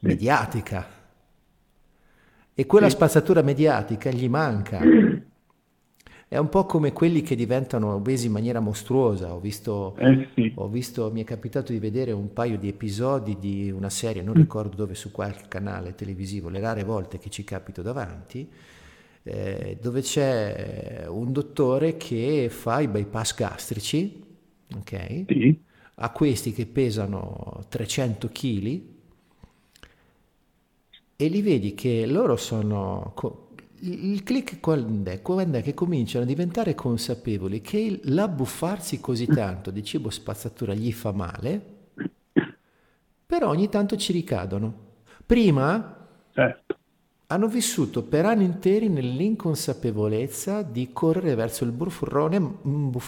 [0.00, 1.02] mediatica.
[2.56, 4.80] E quella spazzatura mediatica gli manca.
[6.34, 9.32] È un po' come quelli che diventano obesi in maniera mostruosa.
[9.32, 10.50] Ho visto, eh sì.
[10.56, 14.34] ho visto, mi è capitato di vedere un paio di episodi di una serie, non
[14.34, 18.50] ricordo dove, su qualche canale televisivo, le rare volte che ci capito davanti,
[19.22, 24.20] eh, dove c'è un dottore che fa i bypass gastrici,
[24.76, 25.24] ok?
[25.28, 25.56] Sì.
[25.94, 28.80] A questi che pesano 300 kg
[31.14, 33.12] e li vedi che loro sono
[33.86, 35.20] il click quando è?
[35.20, 40.92] Quando è che cominciano a diventare consapevoli che l'abbuffarsi così tanto di cibo spazzatura gli
[40.92, 41.60] fa male,
[43.26, 44.92] però ogni tanto ci ricadono.
[45.26, 46.78] Prima certo.
[47.26, 52.58] hanno vissuto per anni interi nell'inconsapevolezza di correre verso il burfurrone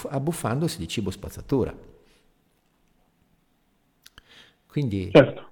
[0.09, 1.73] abbuffandosi di cibo spazzatura.
[4.67, 5.09] Quindi...
[5.11, 5.49] Certo,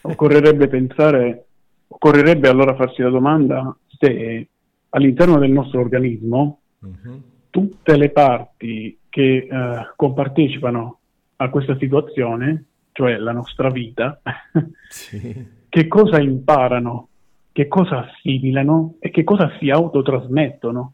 [0.00, 1.46] occorrerebbe pensare,
[1.86, 4.48] occorrerebbe allora farsi la domanda se
[4.96, 7.22] all'interno del nostro organismo uh-huh.
[7.50, 10.98] tutte le parti che uh, compartecipano
[11.36, 14.20] a questa situazione, cioè la nostra vita,
[14.88, 15.46] sì.
[15.68, 17.08] che cosa imparano,
[17.52, 20.92] che cosa assimilano e che cosa si autotrasmettono.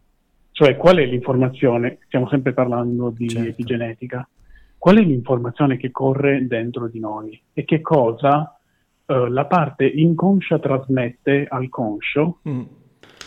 [0.50, 3.48] Cioè qual è l'informazione, stiamo sempre parlando di certo.
[3.48, 4.28] epigenetica,
[4.76, 8.58] qual è l'informazione che corre dentro di noi e che cosa
[9.06, 12.80] uh, la parte inconscia trasmette al conscio mm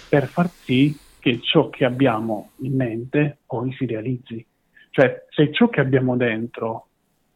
[0.08, 4.46] per far sì che ciò che abbiamo in mente poi si realizzi.
[4.92, 6.88] Cioè, se ciò che abbiamo dentro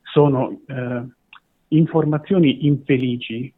[0.03, 1.03] sono eh,
[1.69, 3.51] informazioni infelici,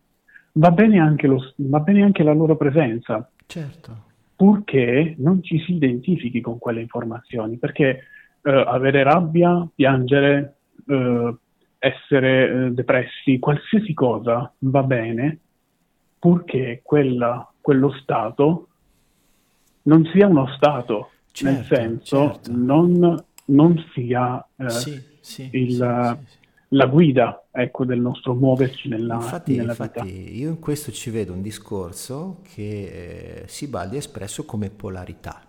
[0.53, 3.29] va bene, anche lo, va bene anche la loro presenza.
[3.45, 4.09] Certo.
[4.35, 8.03] Purché non ci si identifichi con quelle informazioni, perché
[8.41, 10.55] eh, avere rabbia, piangere,
[10.87, 11.35] eh,
[11.77, 15.39] essere eh, depressi, qualsiasi cosa va bene,
[16.17, 18.67] purché quella, quello stato
[19.83, 22.51] non sia uno Stato, certo, nel senso certo.
[22.53, 26.37] non, non, sia eh, sì, sì, il, sì,
[26.69, 31.33] la guida ecco, del nostro muoverci nella, infatti, nella infatti io in questo ci vedo
[31.33, 35.45] un discorso che eh, Sibaldi ha espresso come polarità.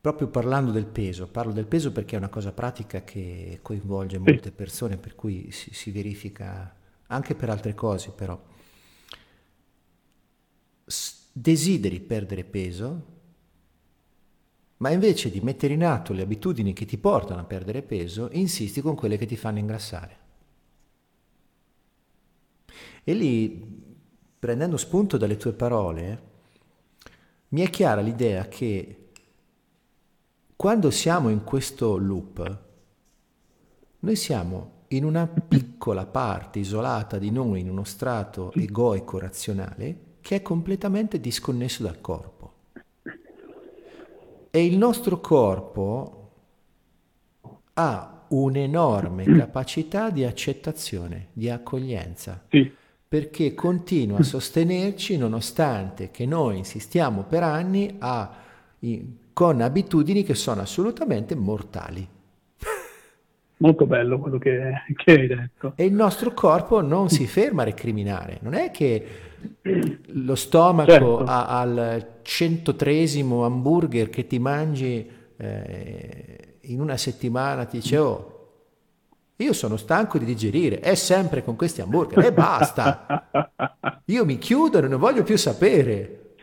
[0.00, 4.52] Proprio parlando del peso, parlo del peso perché è una cosa pratica che coinvolge molte
[4.52, 6.72] persone, per cui si, si verifica
[7.08, 8.40] anche per altre cose, però.
[11.38, 13.04] Desideri perdere peso,
[14.78, 18.80] ma invece di mettere in atto le abitudini che ti portano a perdere peso, insisti
[18.80, 20.16] con quelle che ti fanno ingrassare.
[23.04, 23.84] E lì,
[24.38, 26.22] prendendo spunto dalle tue parole,
[27.48, 29.10] mi è chiara l'idea che
[30.56, 32.58] quando siamo in questo loop,
[33.98, 40.34] noi siamo in una piccola parte isolata di noi, in uno strato egoico razionale, che
[40.34, 42.52] è completamente disconnesso dal corpo.
[44.50, 46.30] E il nostro corpo
[47.74, 52.68] ha un'enorme capacità di accettazione, di accoglienza, sì.
[53.06, 58.34] perché continua a sostenerci nonostante che noi insistiamo per anni a,
[59.32, 62.04] con abitudini che sono assolutamente mortali.
[63.58, 65.72] Molto bello quello che, che hai detto.
[65.76, 69.06] E il nostro corpo non si ferma a recriminare, non è che
[70.06, 71.18] lo stomaco certo.
[71.24, 78.36] ha, al centotresimo hamburger che ti mangi eh, in una settimana ti dice oh
[79.38, 83.28] io sono stanco di digerire, è sempre con questi hamburger e basta.
[84.06, 86.36] Io mi chiudo e non ne voglio più sapere.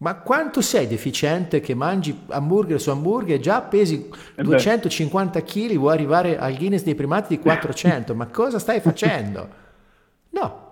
[0.00, 5.92] Ma quanto sei deficiente che mangi hamburger su hamburger e già pesi 250 kg, vuoi
[5.92, 8.14] arrivare al Guinness dei primati di 400?
[8.14, 9.48] Ma cosa stai facendo?
[10.30, 10.68] No,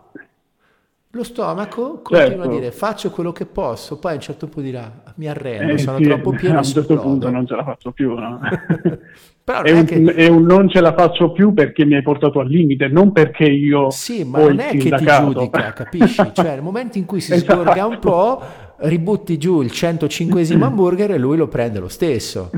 [1.17, 2.43] lo stomaco continua certo.
[2.43, 5.79] a dire faccio quello che posso, poi a un certo punto dirà mi arrendo, eh,
[5.79, 6.57] sono sì, troppo pieno.
[6.57, 8.15] A un certo punto non ce la faccio più.
[8.15, 8.39] No?
[9.43, 10.03] Però è, un, che...
[10.03, 13.45] è, un, non ce la faccio più perché mi hai portato al limite, non perché
[13.45, 13.91] io.
[13.91, 16.31] Sì, ma non è che ti giudica, capisci?
[16.35, 17.63] Cioè, nel momento in cui si esatto.
[17.63, 18.43] sgorga un po',
[18.79, 22.51] ributti giù il 105 hamburger e lui lo prende lo stesso.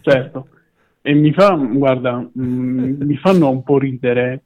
[0.00, 0.48] Certo.
[1.00, 4.42] E mi fa, guarda, mh, mm, mi fanno un po' ridere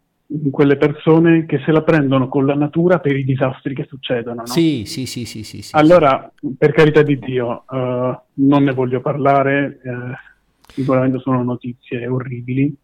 [0.51, 4.41] quelle persone che se la prendono con la natura per i disastri che succedono.
[4.41, 4.47] No?
[4.47, 9.01] Sì, sì, sì, sì, sì, sì Allora, per carità di Dio, uh, non ne voglio
[9.01, 10.13] parlare, uh,
[10.67, 12.77] sicuramente sono notizie orribili.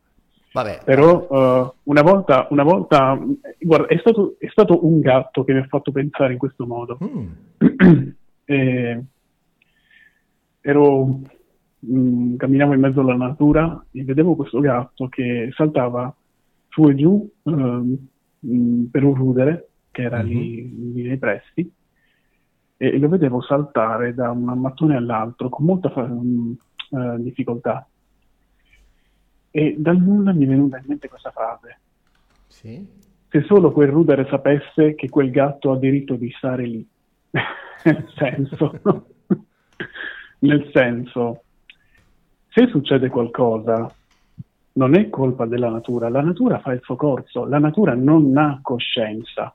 [0.54, 3.18] Vabbè, Però uh, una, volta, una volta,
[3.58, 6.96] guarda, è stato, è stato, un gatto che mi ha fatto pensare in questo modo.
[7.02, 8.08] Mm.
[8.44, 9.04] e,
[10.62, 16.14] ero, mh, mm, camminavo in mezzo alla natura e vedevo questo gatto che saltava
[16.68, 17.98] su e giù eh,
[18.92, 20.38] per un rudere che era mm-hmm.
[20.38, 21.68] lì, lì, nei pressi
[22.76, 27.88] e lo vedevo saltare da un mattone all'altro con molta uh, difficoltà.
[29.56, 31.78] E dal nulla mi è venuta in mente questa frase.
[32.48, 32.84] Sì?
[33.28, 36.84] Se solo quel rudere sapesse che quel gatto ha diritto di stare lì.
[37.84, 38.80] nel senso,
[40.40, 41.42] nel senso,
[42.48, 43.94] se succede qualcosa
[44.72, 48.58] non è colpa della natura, la natura fa il suo corso, la natura non ha
[48.60, 49.54] coscienza,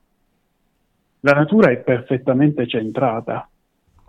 [1.20, 3.46] la natura è perfettamente centrata,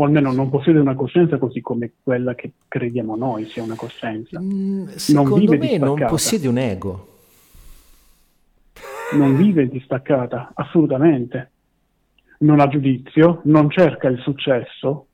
[0.01, 4.41] o almeno non possiede una coscienza così come quella che crediamo noi sia una coscienza.
[4.41, 7.07] Mm, secondo non me non possiede un ego.
[9.13, 11.51] Non vive distaccata, assolutamente.
[12.39, 15.05] Non ha giudizio, non cerca il successo,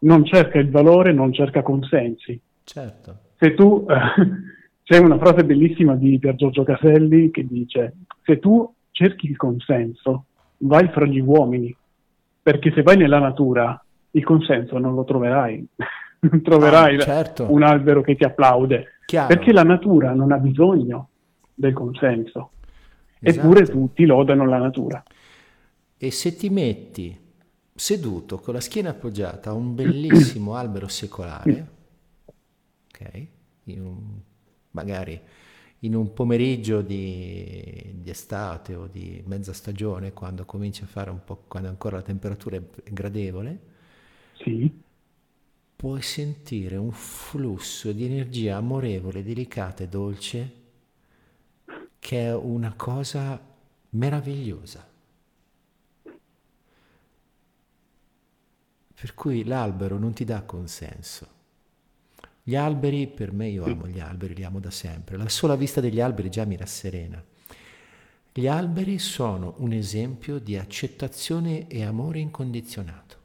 [0.00, 2.38] non cerca il valore, non cerca consensi.
[2.64, 3.18] Certo.
[3.38, 3.86] Se tu...
[3.88, 9.36] Eh, c'è una frase bellissima di Pier Giorgio Caselli che dice: Se tu cerchi il
[9.36, 10.24] consenso,
[10.58, 11.74] vai fra gli uomini,
[12.42, 13.82] perché se vai nella natura,
[14.18, 15.66] il consenso non lo troverai.
[16.20, 17.50] non troverai ah, certo.
[17.50, 19.28] un albero che ti applaude, Chiaro.
[19.28, 21.10] perché la natura non ha bisogno
[21.54, 22.50] del consenso.
[23.20, 23.46] Esatto.
[23.46, 25.02] Eppure tutti lodano la natura.
[25.96, 27.26] E se ti metti
[27.74, 31.66] seduto con la schiena appoggiata a un bellissimo albero secolare,
[32.88, 33.26] ok?
[33.64, 33.98] In un
[34.70, 35.20] magari
[35.82, 41.22] in un pomeriggio di, di, estate o di mezza stagione, quando comincia a fare un
[41.24, 43.60] po', quando ancora la temperatura è gradevole,
[44.38, 44.70] sì.
[45.76, 50.52] puoi sentire un flusso di energia amorevole, delicata e dolce,
[51.98, 53.40] che è una cosa
[53.90, 54.86] meravigliosa.
[59.00, 61.36] Per cui l'albero non ti dà consenso
[62.48, 65.18] gli alberi, per me, io amo gli alberi, li amo da sempre.
[65.18, 67.22] La sola vista degli alberi già mi rasserena.
[68.32, 73.17] Gli alberi sono un esempio di accettazione e amore incondizionato.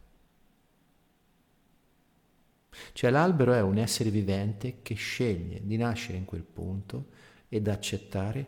[2.94, 7.08] Cioè l'albero è un essere vivente che sceglie di nascere in quel punto
[7.50, 8.46] ed accettare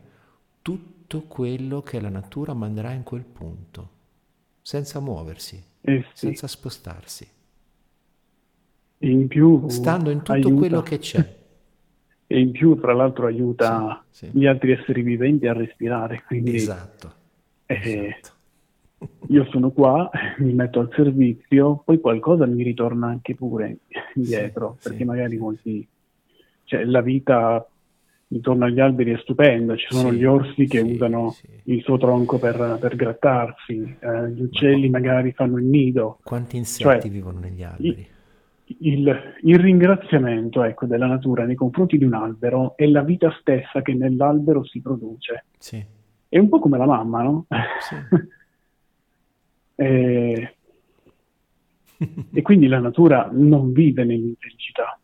[0.61, 3.89] tutto quello che la natura manderà in quel punto,
[4.61, 6.25] senza muoversi, eh sì.
[6.25, 7.27] senza spostarsi.
[8.99, 10.55] In più, stando in tutto aiuta.
[10.55, 11.43] quello che c'è.
[12.27, 14.37] E in più, tra l'altro, aiuta sì, sì.
[14.39, 16.23] gli altri esseri viventi a respirare.
[16.25, 17.13] Quindi, esatto.
[17.67, 18.34] Eh, esatto.
[19.27, 23.79] Io sono qua, mi metto al servizio, poi qualcosa mi ritorna anche pure
[24.15, 25.87] indietro, sì, perché magari molti...
[26.63, 27.67] Cioè, la vita
[28.29, 32.77] intorno agli alberi è stupenda, ci sono gli orsi che usano il suo tronco per,
[32.79, 36.19] per grattarsi, eh, gli uccelli Ma magari fanno il nido.
[36.23, 38.13] Quanti insetti cioè, vivono negli alberi?
[38.79, 43.81] il, il, ringraziamento ecco, della natura nei confronti di un albero è la vita stessa
[43.81, 45.45] che nell'albero si produce.
[45.57, 45.83] Sì.
[46.27, 47.45] È un po' come la mamma, no?
[47.47, 47.95] Sì.
[49.75, 50.55] e,
[52.33, 54.99] e, quindi la natura non vive nell'infelicità.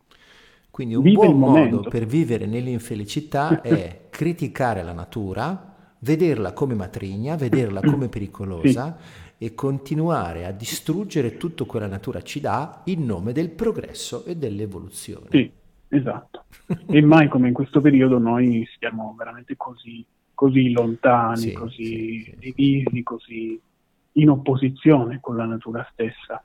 [0.70, 7.36] Quindi un vive buon modo per vivere nell'infelicità è criticare la natura, vederla come matrigna,
[7.36, 8.96] vederla come pericolosa.
[8.98, 13.50] Sì e continuare a distruggere tutto quello che la natura ci dà in nome del
[13.50, 15.26] progresso e dell'evoluzione.
[15.30, 15.50] Sì,
[15.88, 16.44] esatto.
[16.86, 22.36] e mai come in questo periodo noi siamo veramente così, così lontani, sì, così sì,
[22.38, 23.60] divisi, così
[24.12, 26.42] in opposizione con la natura stessa.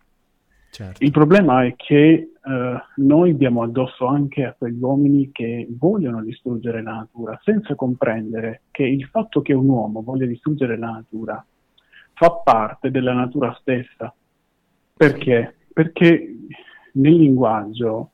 [0.69, 1.03] Certo.
[1.03, 6.83] Il problema è che eh, noi diamo addosso anche a quegli uomini che vogliono distruggere
[6.83, 11.43] la natura, senza comprendere che il fatto che un uomo voglia distruggere la natura
[12.13, 14.13] fa parte della natura stessa.
[14.95, 15.55] Perché?
[15.71, 16.35] Perché
[16.93, 18.11] nel linguaggio,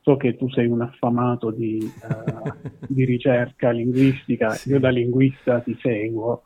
[0.00, 4.70] so che tu sei un affamato di, uh, di ricerca linguistica, sì.
[4.70, 6.42] io da linguista ti seguo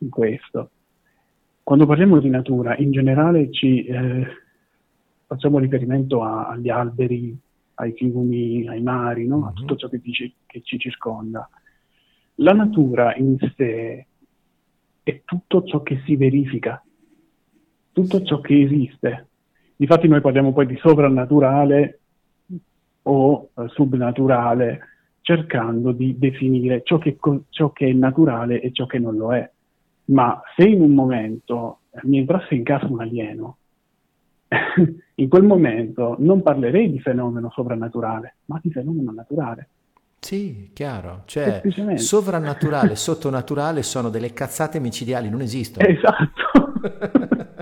[0.00, 0.70] in questo.
[1.64, 4.26] Quando parliamo di natura, in generale ci eh,
[5.24, 7.34] facciamo riferimento a, agli alberi,
[7.76, 9.46] ai fiumi, ai mari, no?
[9.46, 9.54] a mhm.
[9.54, 11.48] tutto ciò che, dice, che ci circonda.
[12.36, 14.06] La natura in sé
[15.02, 16.84] è tutto ciò che si verifica,
[17.92, 19.28] tutto ciò che esiste.
[19.74, 22.00] Difatti noi parliamo poi di sovrannaturale
[23.04, 24.80] o eh, subnaturale,
[25.22, 27.16] cercando di definire ciò che,
[27.48, 29.50] ciò che, è naturale e ciò che non lo è.
[30.06, 33.56] Ma se in un momento mi entrasse in casa un alieno,
[35.14, 39.68] in quel momento non parlerei di fenomeno sovrannaturale, ma di fenomeno naturale.
[40.18, 41.22] Sì, chiaro.
[41.26, 41.62] Cioè,
[41.96, 45.86] sovrannaturale e sottonaturale sono delle cazzate micidiali, non esistono.
[45.86, 46.72] Esatto.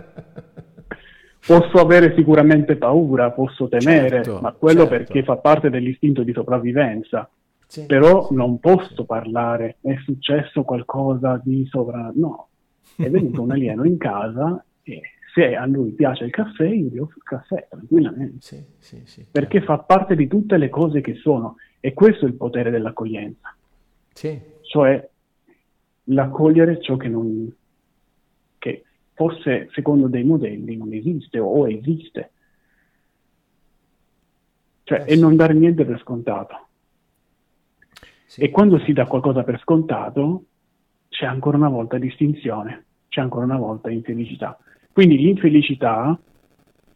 [1.45, 4.97] posso avere sicuramente paura, posso temere, certo, ma quello certo.
[4.97, 7.29] perché fa parte dell'istinto di sopravvivenza.
[7.73, 12.21] Sì, Però sì, non posso parlare, è successo qualcosa di sovrannaturale.
[12.21, 12.49] No,
[12.97, 15.01] è venuto un alieno in casa e
[15.33, 18.37] se a lui piace il caffè, io gli offro il caffè tranquillamente.
[18.41, 21.57] Sì, sì, sì, perché fa parte di tutte le cose che sono.
[21.81, 23.57] E questo è il potere dell'accoglienza.
[24.13, 24.39] Sì.
[24.61, 25.09] Cioè
[26.05, 27.57] l'accogliere ciò che, non,
[28.59, 32.33] che forse secondo dei modelli non esiste o esiste.
[34.83, 36.67] Cioè, eh, e non dare niente per scontato.
[38.33, 38.41] Sì.
[38.41, 40.45] E quando si dà qualcosa per scontato,
[41.11, 44.57] c'è ancora una volta distinzione, c'è ancora una volta infelicità.
[44.91, 46.19] Quindi l'infelicità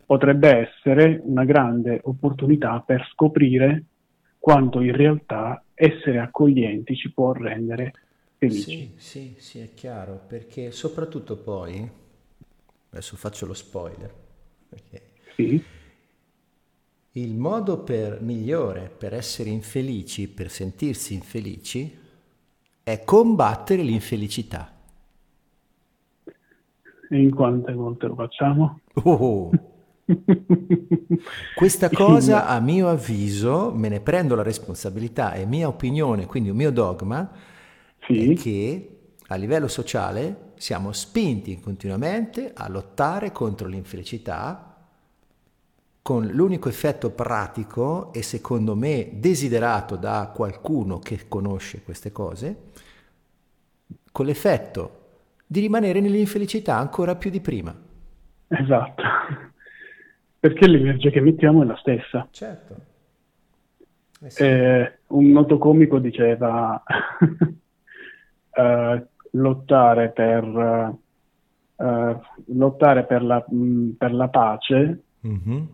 [0.06, 3.84] potrebbe essere una grande opportunità per scoprire
[4.38, 7.92] quanto in realtà essere accoglienti ci può rendere
[8.38, 8.94] felici.
[8.94, 11.86] Sì, sì, sì, è chiaro, perché soprattutto poi,
[12.88, 14.10] adesso faccio lo spoiler,
[14.70, 15.02] perché
[15.34, 15.62] sì.
[17.16, 21.98] Il modo per, migliore per essere infelici, per sentirsi infelici,
[22.82, 24.70] è combattere l'infelicità.
[27.08, 28.80] E in quante volte lo facciamo?
[29.04, 29.50] Oh.
[31.54, 36.56] Questa cosa, a mio avviso, me ne prendo la responsabilità, è mia opinione, quindi un
[36.56, 37.30] mio dogma,
[38.00, 38.32] sì.
[38.32, 38.98] è che
[39.28, 44.75] a livello sociale siamo spinti continuamente a lottare contro l'infelicità
[46.06, 52.70] con l'unico effetto pratico e secondo me desiderato da qualcuno che conosce queste cose,
[54.12, 55.00] con l'effetto
[55.44, 57.74] di rimanere nell'infelicità ancora più di prima.
[58.46, 59.02] Esatto,
[60.38, 62.28] perché l'energia che mettiamo è la stessa.
[62.30, 62.76] Certo.
[64.22, 64.44] Eh sì.
[64.44, 66.84] eh, un noto comico diceva
[68.54, 70.94] eh, lottare per,
[71.74, 75.64] eh, lottare per la, mh, per la pace mm-hmm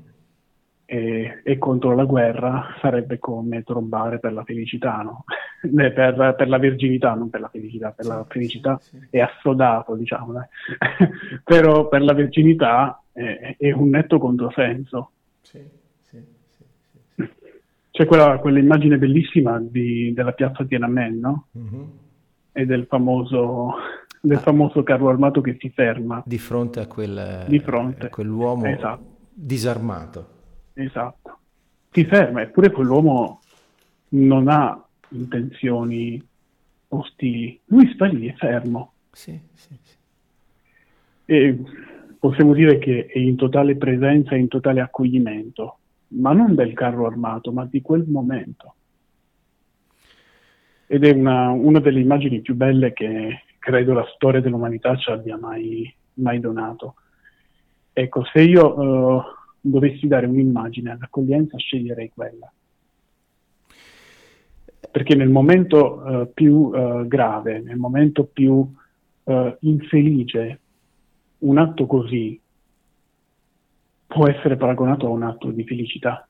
[0.92, 5.24] e, e, contro la guerra sarebbe come trombare per la felicità, no?
[5.64, 9.06] per, per, la virginità, non per la felicità, per la felicità sì, sì.
[9.08, 10.34] è assodato, diciamo,
[11.44, 15.12] però per la virginità è, è un netto controsenso.
[15.40, 15.60] Sì,
[17.90, 21.46] C'è quella, quell'immagine bellissima di, della piazza Tiananmen, no?
[21.56, 21.82] Mm-hmm.
[22.52, 23.72] E del famoso,
[24.20, 24.40] del ah.
[24.40, 26.22] famoso carro armato che si ferma.
[26.26, 28.06] Di fronte a, quel, di fronte.
[28.06, 29.16] a quell'uomo esatto.
[29.32, 30.40] disarmato.
[30.74, 31.38] Esatto.
[31.90, 33.40] Si ferma, eppure quell'uomo
[34.10, 36.22] non ha intenzioni
[36.88, 37.60] ostili.
[37.66, 38.92] Lui sta lì, è fermo.
[39.10, 39.96] Sì, sì, sì.
[41.26, 41.58] E
[42.18, 45.78] possiamo dire che è in totale presenza e in totale accoglimento
[46.14, 48.74] ma non del carro armato, ma di quel momento.
[50.86, 55.38] Ed è una, una delle immagini più belle che credo la storia dell'umanità ci abbia
[55.38, 56.96] mai, mai donato.
[57.92, 59.22] Ecco, se io uh,
[59.62, 62.52] dovessi dare un'immagine all'accoglienza, sceglierei quella.
[64.90, 68.80] Perché nel momento uh, più uh, grave, nel momento più
[69.60, 70.60] infelice,
[71.38, 72.38] un atto così
[74.04, 76.26] può essere paragonato a un atto di felicità?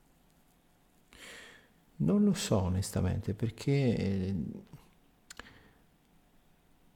[1.97, 4.35] Non lo so onestamente perché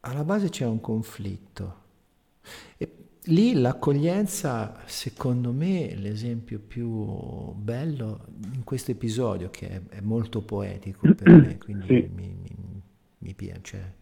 [0.01, 1.85] alla base c'è un conflitto.
[2.77, 10.43] E lì l'accoglienza, secondo me, l'esempio più bello in questo episodio, che è, è molto
[10.43, 12.11] poetico per me, quindi sì.
[12.15, 12.83] mi, mi,
[13.19, 13.95] mi piace,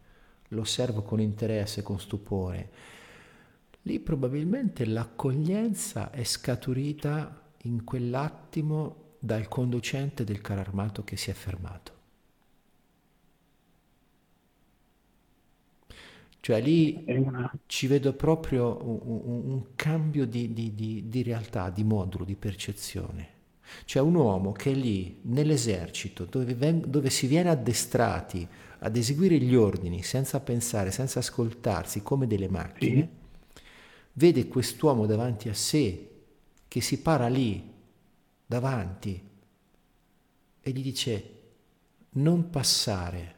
[0.48, 2.70] lo osservo con interesse, con stupore
[3.86, 11.34] Lì probabilmente l'accoglienza è scaturita in quell'attimo dal conducente del carro armato che si è
[11.34, 11.92] fermato.
[16.44, 17.04] Cioè lì
[17.66, 23.28] ci vedo proprio un, un, cambio di, di, di, di, realtà, di modulo, di percezione.
[23.86, 28.46] C'è un uomo che è lì nell'esercito, dove, ven- dove si viene addestrati
[28.80, 33.00] ad eseguire gli ordini senza pensare, senza ascoltarsi, come delle macchine.
[33.00, 33.22] Sì
[34.14, 36.10] vede quest'uomo davanti a sé
[36.68, 37.72] che si para lì,
[38.46, 39.30] davanti,
[40.60, 41.30] e gli dice
[42.10, 43.34] non passare,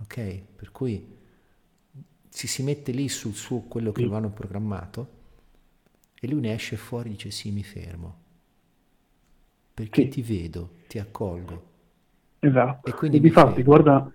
[0.00, 0.42] ok?
[0.56, 1.18] Per cui
[2.30, 5.18] si si mette lì sul suo quello che lo hanno programmato
[6.18, 8.18] e lui ne esce fuori e dice sì mi fermo
[9.74, 10.08] perché sì.
[10.08, 11.68] ti vedo, ti accolgo.
[12.38, 12.88] Esatto.
[12.88, 14.12] E quindi e difatti guarda,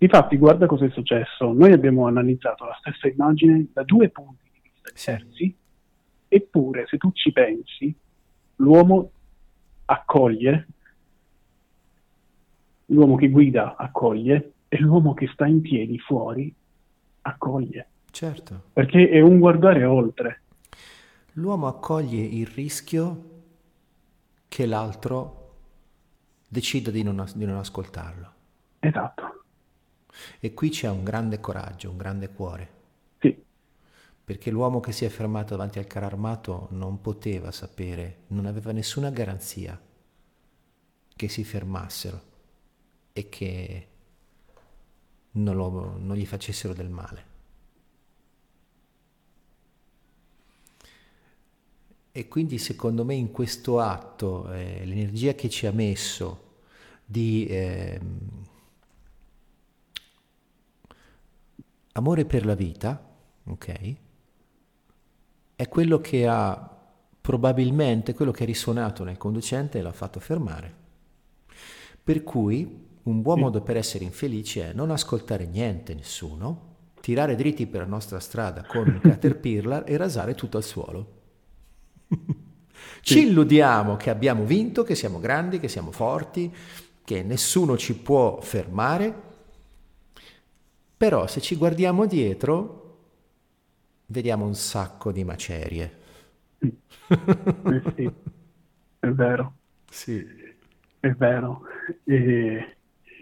[0.00, 1.52] Infatti, guarda cosa è successo.
[1.52, 5.56] Noi abbiamo analizzato la stessa immagine da due punti di vista diversi,
[6.28, 7.92] eppure, se tu ci pensi,
[8.56, 9.10] l'uomo
[9.86, 10.68] accoglie,
[12.86, 16.54] l'uomo che guida accoglie e l'uomo che sta in piedi fuori
[17.28, 17.88] accoglie.
[18.10, 18.62] Certo.
[18.72, 20.42] Perché è un guardare oltre.
[21.32, 23.36] L'uomo accoglie il rischio
[24.48, 25.38] che l'altro
[26.48, 28.32] decida di non, di non ascoltarlo.
[28.80, 29.44] Esatto.
[30.40, 32.70] E qui c'è un grande coraggio, un grande cuore.
[33.20, 33.44] Sì.
[34.24, 38.72] Perché l'uomo che si è fermato davanti al carro armato non poteva sapere, non aveva
[38.72, 39.80] nessuna garanzia
[41.14, 42.20] che si fermassero
[43.12, 43.88] e che
[45.38, 47.36] non, lo, non gli facessero del male.
[52.12, 56.56] E quindi secondo me in questo atto eh, l'energia che ci ha messo
[57.04, 57.46] di...
[57.46, 58.00] Eh,
[61.98, 63.00] amore per la vita,
[63.44, 63.94] ok?
[65.56, 66.76] È quello che ha
[67.20, 70.72] probabilmente, quello che è risuonato nel conducente e l'ha fatto fermare.
[72.02, 77.66] Per cui un buon modo per essere infelici è non ascoltare niente, nessuno, tirare dritti
[77.66, 81.16] per la nostra strada con un caterpillar e rasare tutto al suolo.
[83.00, 86.52] Ci illudiamo che abbiamo vinto, che siamo grandi, che siamo forti,
[87.04, 89.26] che nessuno ci può fermare
[90.98, 92.96] però se ci guardiamo dietro,
[94.06, 95.96] vediamo un sacco di macerie.
[96.58, 98.10] Eh sì,
[98.98, 99.54] è vero.
[99.88, 100.26] Sì.
[100.98, 101.62] È vero.
[102.02, 102.77] E,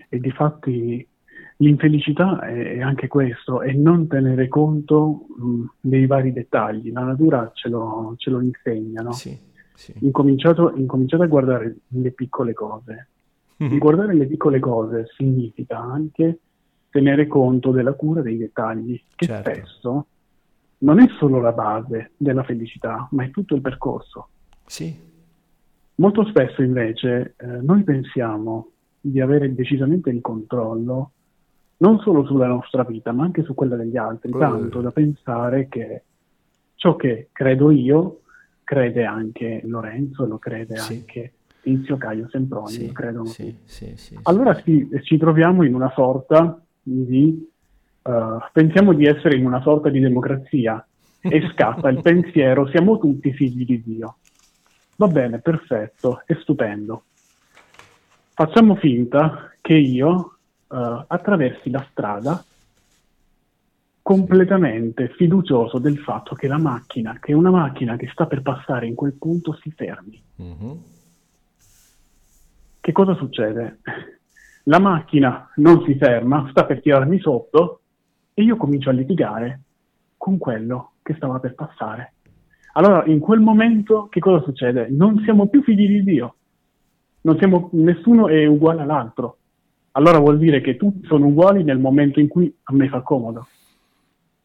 [0.09, 1.07] e di fatti
[1.59, 6.93] l'infelicità è, anche questo, è non tenere conto mh, dei vari dettagli.
[6.93, 9.13] La natura ce lo, ce lo insegna, no?
[9.13, 9.39] Sì,
[9.75, 9.95] sì.
[10.01, 13.09] Incominciato, incominciato a guardare le piccole cose.
[13.63, 13.79] Mm-hmm.
[13.79, 16.41] Guardare le piccole cose significa anche
[16.91, 19.51] tenere conto della cura dei dettagli, che certo.
[19.51, 20.07] spesso
[20.79, 24.29] non è solo la base della felicità, ma è tutto il percorso.
[24.67, 24.95] Sì.
[25.97, 28.73] Molto spesso invece eh, noi pensiamo
[29.11, 31.11] di avere decisamente il controllo
[31.79, 34.39] non solo sulla nostra vita, ma anche su quella degli altri, uh.
[34.39, 36.03] tanto da pensare che
[36.75, 38.21] ciò che credo io
[38.65, 40.95] crede anche Lorenzo, lo crede sì.
[40.95, 45.93] anche Tizio Caio Semproni, sì, lo credono sì, sì, Allora ci, ci troviamo in una
[45.95, 47.49] sorta di
[48.03, 48.11] uh,
[48.53, 50.85] pensiamo di essere in una sorta di democrazia
[51.21, 54.17] e scatta il pensiero siamo tutti figli di Dio.
[54.97, 57.03] Va bene, perfetto, è stupendo.
[58.37, 60.37] Facciamo finta che io
[60.69, 62.45] uh, attraversi la strada
[64.03, 68.95] completamente fiducioso del fatto che la macchina, che una macchina che sta per passare in
[68.95, 70.23] quel punto si fermi.
[70.43, 70.73] Mm-hmm.
[72.79, 73.79] Che cosa succede?
[74.65, 77.81] La macchina non si ferma, sta per tirarmi sotto
[78.35, 79.63] e io comincio a litigare
[80.19, 82.13] con quello che stava per passare.
[82.75, 84.89] Allora, in quel momento, che cosa succede?
[84.91, 86.35] Non siamo più figli di Dio.
[87.35, 89.39] Siamo, nessuno è uguale all'altro.
[89.93, 93.49] Allora vuol dire che tutti sono uguali nel momento in cui a me fa comodo.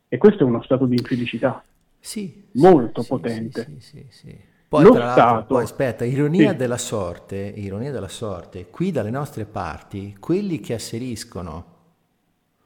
[0.08, 1.64] E questo è uno stato di infelicità.
[2.00, 3.68] Sì, molto sì, potente.
[3.80, 4.36] Sì, sì,
[4.68, 10.16] Poi, Lo Stato, poi aspetta, ironia della sorte, ironia della sorte, qui dalle nostre parti,
[10.20, 11.66] quelli che asseriscono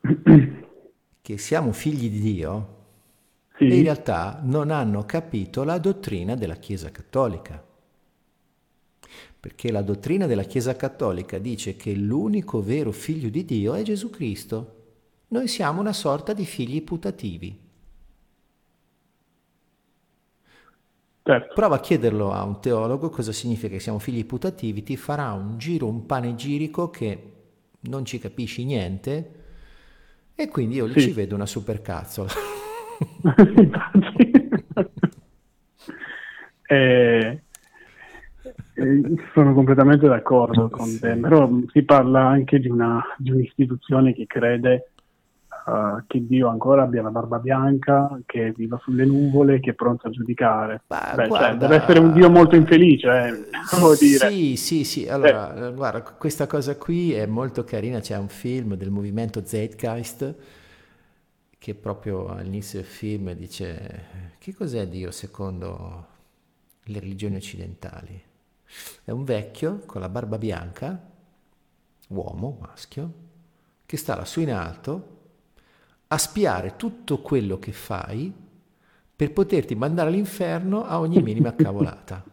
[1.21, 2.75] che siamo figli di Dio,
[3.59, 7.63] in realtà non hanno capito la dottrina della Chiesa Cattolica.
[9.45, 14.09] Perché la dottrina della Chiesa Cattolica dice che l'unico vero figlio di Dio è Gesù
[14.09, 14.73] Cristo.
[15.27, 17.55] Noi siamo una sorta di figli putativi.
[21.21, 21.53] Certo.
[21.53, 25.59] Prova a chiederlo a un teologo cosa significa che siamo figli putativi, ti farà un
[25.59, 27.33] giro, un panegirico che
[27.81, 29.43] non ci capisci niente
[30.33, 31.01] e quindi io sì.
[31.01, 32.31] ci vedo una supercazzola.
[36.65, 37.43] eh,
[38.75, 39.01] eh,
[39.33, 40.99] sono completamente d'accordo con sì.
[40.99, 44.89] te, però si parla anche di, una, di un'istituzione che crede
[45.65, 50.07] uh, che Dio ancora abbia la barba bianca, che viva sulle nuvole, che è pronto
[50.07, 50.81] a giudicare.
[50.87, 54.29] Bah, Beh, guarda, cioè, deve essere un Dio molto infelice, eh, dire.
[54.29, 55.07] Sì, sì, sì.
[55.07, 55.73] Allora, eh.
[55.73, 57.99] guarda, questa cosa qui è molto carina.
[57.99, 60.35] C'è un film del movimento Zeitgeist
[61.57, 64.03] che proprio all'inizio del film dice
[64.37, 66.05] che cos'è Dio secondo
[66.83, 68.21] le religioni occidentali?
[69.03, 70.99] È un vecchio con la barba bianca,
[72.07, 73.11] uomo, maschio,
[73.85, 75.13] che sta lassù in alto
[76.07, 78.33] a spiare tutto quello che fai
[79.15, 82.23] per poterti mandare all'inferno a ogni minima cavolata.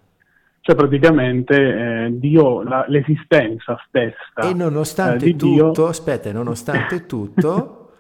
[0.61, 4.49] Cioè praticamente eh, Dio, la, l'esistenza stessa.
[4.49, 5.87] E nonostante eh, tutto, Dio...
[5.89, 7.93] aspetta, nonostante tutto,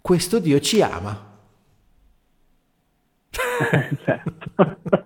[0.00, 1.28] questo Dio ci ama.
[4.02, 4.76] certo.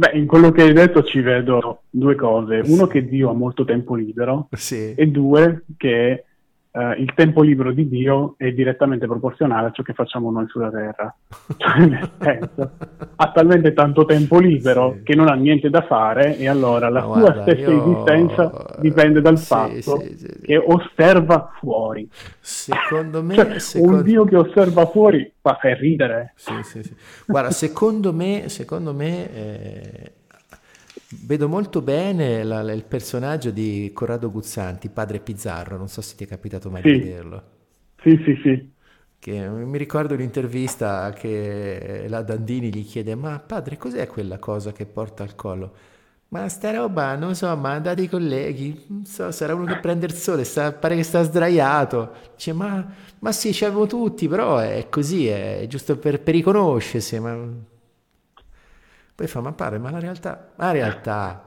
[0.00, 2.62] Beh, in quello che hai detto ci vedo due cose.
[2.64, 4.94] Uno che Dio ha molto tempo libero sì.
[4.94, 6.24] e due che
[6.72, 10.70] Uh, il tempo libero di Dio è direttamente proporzionale a ciò che facciamo noi sulla
[10.70, 11.14] Terra.
[11.60, 12.70] Cioè, nel senso,
[13.16, 15.02] ha talmente tanto tempo libero sì.
[15.02, 17.82] che non ha niente da fare e allora la no, sua guarda, stessa io...
[17.82, 22.08] esistenza dipende dal sì, fatto sì, che osserva fuori.
[22.38, 23.34] Secondo me...
[23.34, 23.96] Cioè, secondo...
[23.96, 26.34] Un Dio che osserva fuori fa ridere.
[27.26, 30.12] Guarda, secondo me, secondo me eh
[31.12, 36.14] Vedo molto bene la, la, il personaggio di Corrado Guzzanti, padre Pizzarro, non so se
[36.14, 36.92] ti è capitato mai sì.
[36.92, 37.42] di vederlo.
[38.00, 38.72] Sì, sì, sì.
[39.18, 44.86] Che, mi ricordo un'intervista che la Dandini gli chiede, ma padre cos'è quella cosa che
[44.86, 45.72] porta al collo?
[46.28, 50.06] Ma sta roba, non so, ma andate i colleghi, non so, sarà uno che prende
[50.06, 52.12] il sole, sta, pare che sta sdraiato.
[52.36, 52.86] Dice, ma,
[53.18, 57.36] ma sì, ci avevo tutti, però è così, è giusto per, per riconoscersi, ma
[59.20, 61.44] poi fa, ma pare, ma la realtà, la realtà,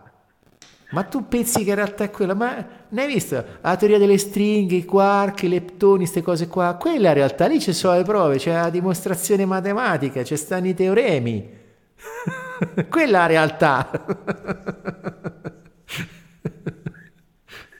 [0.92, 2.36] ma tu pensi che in realtà è quella?
[2.36, 6.76] Ma ne hai visto la teoria delle stringhe, i quark, i leptoni, queste cose qua?
[6.76, 10.68] Quella è la realtà, lì ci sono le prove, c'è la dimostrazione matematica, ci stanno
[10.68, 11.50] i teoremi.
[12.90, 13.90] quella è la realtà.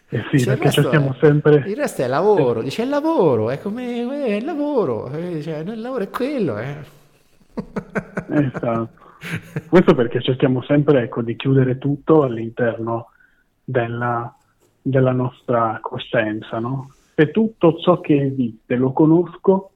[0.10, 1.64] Eh sì, cioè, perché cerchiamo sempre...
[1.68, 5.80] Il resto è lavoro, dice è lavoro, è come è il lavoro, eh, cioè, il
[5.80, 6.58] lavoro è quello.
[6.58, 6.78] Eh.
[8.30, 9.02] esatto.
[9.70, 13.12] Questo perché cerchiamo sempre ecco, di chiudere tutto all'interno
[13.64, 14.36] della,
[14.82, 16.60] della nostra coscienza.
[16.60, 16.92] No?
[17.16, 19.72] Se tutto ciò che esiste lo conosco,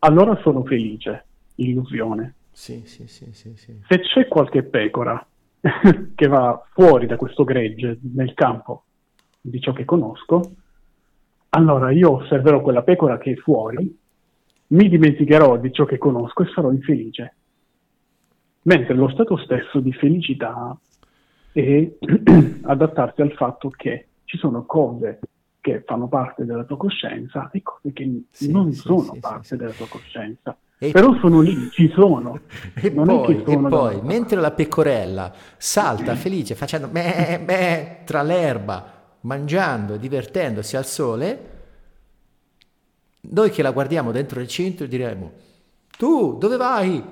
[0.00, 1.24] allora sono felice.
[1.56, 2.34] Illusione.
[2.50, 3.80] Sì, sì, sì, sì, sì.
[3.88, 5.24] Se c'è qualche pecora
[6.14, 8.84] che va fuori da questo gregge nel campo
[9.40, 10.40] di ciò che conosco,
[11.50, 13.98] allora io osserverò quella pecora che è fuori,
[14.66, 17.34] mi dimenticherò di ciò che conosco e sarò infelice
[18.64, 20.76] mentre lo stato stesso di felicità
[21.52, 21.90] è
[22.62, 25.20] adattarsi al fatto che ci sono cose
[25.60, 29.56] che fanno parte della tua coscienza e cose che sì, non sì, sono sì, parte
[29.56, 30.56] della tua coscienza.
[30.78, 32.38] E però sono lì, ci sono.
[32.74, 38.22] E non poi, sono e poi mentre la pecorella salta felice facendo beh, beh, tra
[38.22, 41.50] l'erba, mangiando, divertendosi al sole,
[43.20, 45.32] noi che la guardiamo dentro il centro diremo,
[45.96, 47.02] tu dove vai?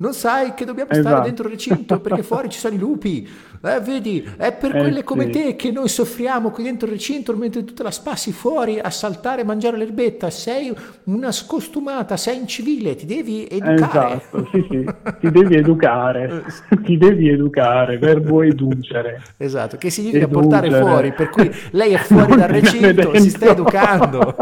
[0.00, 1.08] Non sai che dobbiamo esatto.
[1.08, 3.28] stare dentro il recinto perché fuori ci sono i lupi.
[3.60, 5.30] Eh, vedi, è per eh, quelle come sì.
[5.30, 8.90] te che noi soffriamo qui dentro il recinto mentre tu te la spassi fuori a
[8.90, 10.30] saltare e mangiare l'erbetta.
[10.30, 10.72] Sei
[11.06, 14.14] una scostumata, sei incivile, ti devi educare.
[14.14, 14.88] Esatto, sì, sì,
[15.18, 16.44] ti devi educare,
[16.84, 19.20] ti devi educare, verbo educere.
[19.36, 20.46] Esatto, che significa Edugere.
[20.46, 24.36] portare fuori, per cui lei è fuori dal recinto, si sta educando.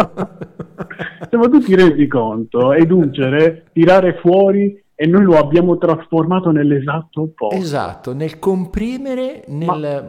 [1.31, 7.55] Siamo tutti resi conto, educere, tirare fuori e noi lo abbiamo trasformato nell'esatto opposto.
[7.55, 10.03] Esatto, nel comprimere, nel Ma...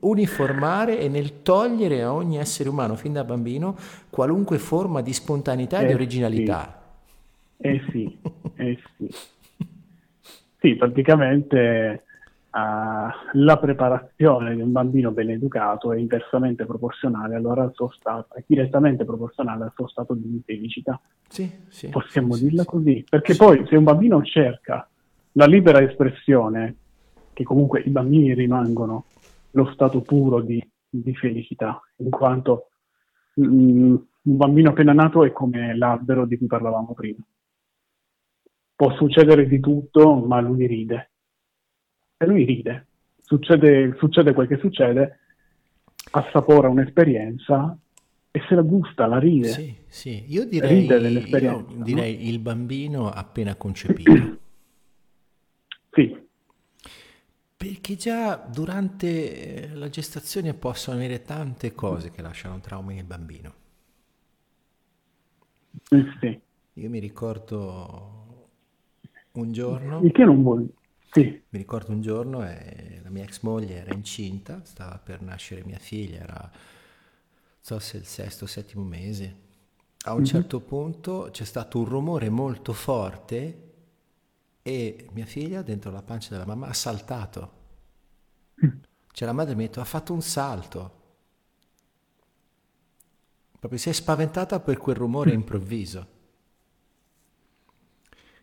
[0.00, 3.74] uniformare e nel togliere a ogni essere umano fin da bambino
[4.10, 6.80] qualunque forma di spontaneità eh, e di eh originalità.
[7.58, 7.66] Sì.
[7.66, 8.18] Eh sì,
[8.56, 9.08] eh sì.
[10.64, 12.03] Sì, praticamente
[12.54, 18.34] uh, la preparazione di un bambino ben educato è inversamente proporzionale allora al suo stato,
[18.34, 21.00] è direttamente proporzionale al suo stato di infelicità.
[21.28, 24.88] Sì, sì, Possiamo sì, dirla sì, così, perché poi se un bambino cerca
[25.32, 26.76] la libera espressione,
[27.32, 29.06] che comunque i bambini rimangono
[29.50, 32.68] lo stato puro di, di felicità, in quanto
[33.40, 37.18] mm, un bambino appena nato è come l'albero di cui parlavamo prima.
[38.76, 41.10] Può succedere di tutto, ma lui ride
[42.16, 42.86] e lui ride.
[43.20, 45.18] Succede, succede quel che succede,
[46.10, 47.76] assapora un'esperienza
[48.30, 49.48] e se la gusta, la ride.
[49.48, 50.24] Sì, sì.
[50.28, 52.28] Io direi, io direi no?
[52.28, 54.12] il bambino appena concepito.
[55.90, 56.22] sì.
[57.56, 63.54] Perché già durante la gestazione possono avere tante cose che lasciano traumi nel bambino.
[65.90, 66.40] Eh sì.
[66.74, 68.50] Io mi ricordo
[69.32, 70.00] un giorno...
[70.02, 70.68] Il che non vuol
[71.14, 71.42] sì.
[71.48, 75.78] Mi ricordo un giorno eh, la mia ex moglie era incinta, stava per nascere mia
[75.78, 79.42] figlia, era non so se il sesto o settimo mese.
[80.06, 80.26] A un mm-hmm.
[80.26, 83.60] certo punto c'è stato un rumore molto forte
[84.60, 87.52] e mia figlia dentro la pancia della mamma ha saltato.
[88.66, 88.70] Mm.
[89.12, 91.02] Cioè la madre mi ha detto ha fatto un salto.
[93.56, 95.34] Proprio si è spaventata per quel rumore mm.
[95.34, 96.08] improvviso.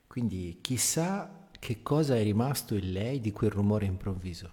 [0.08, 4.50] Quindi chissà che cosa è rimasto in lei di quel rumore improvviso,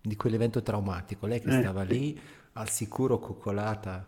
[0.00, 1.26] di quell'evento traumatico.
[1.26, 2.18] Lei che eh, stava lì
[2.54, 4.06] al sicuro coccolata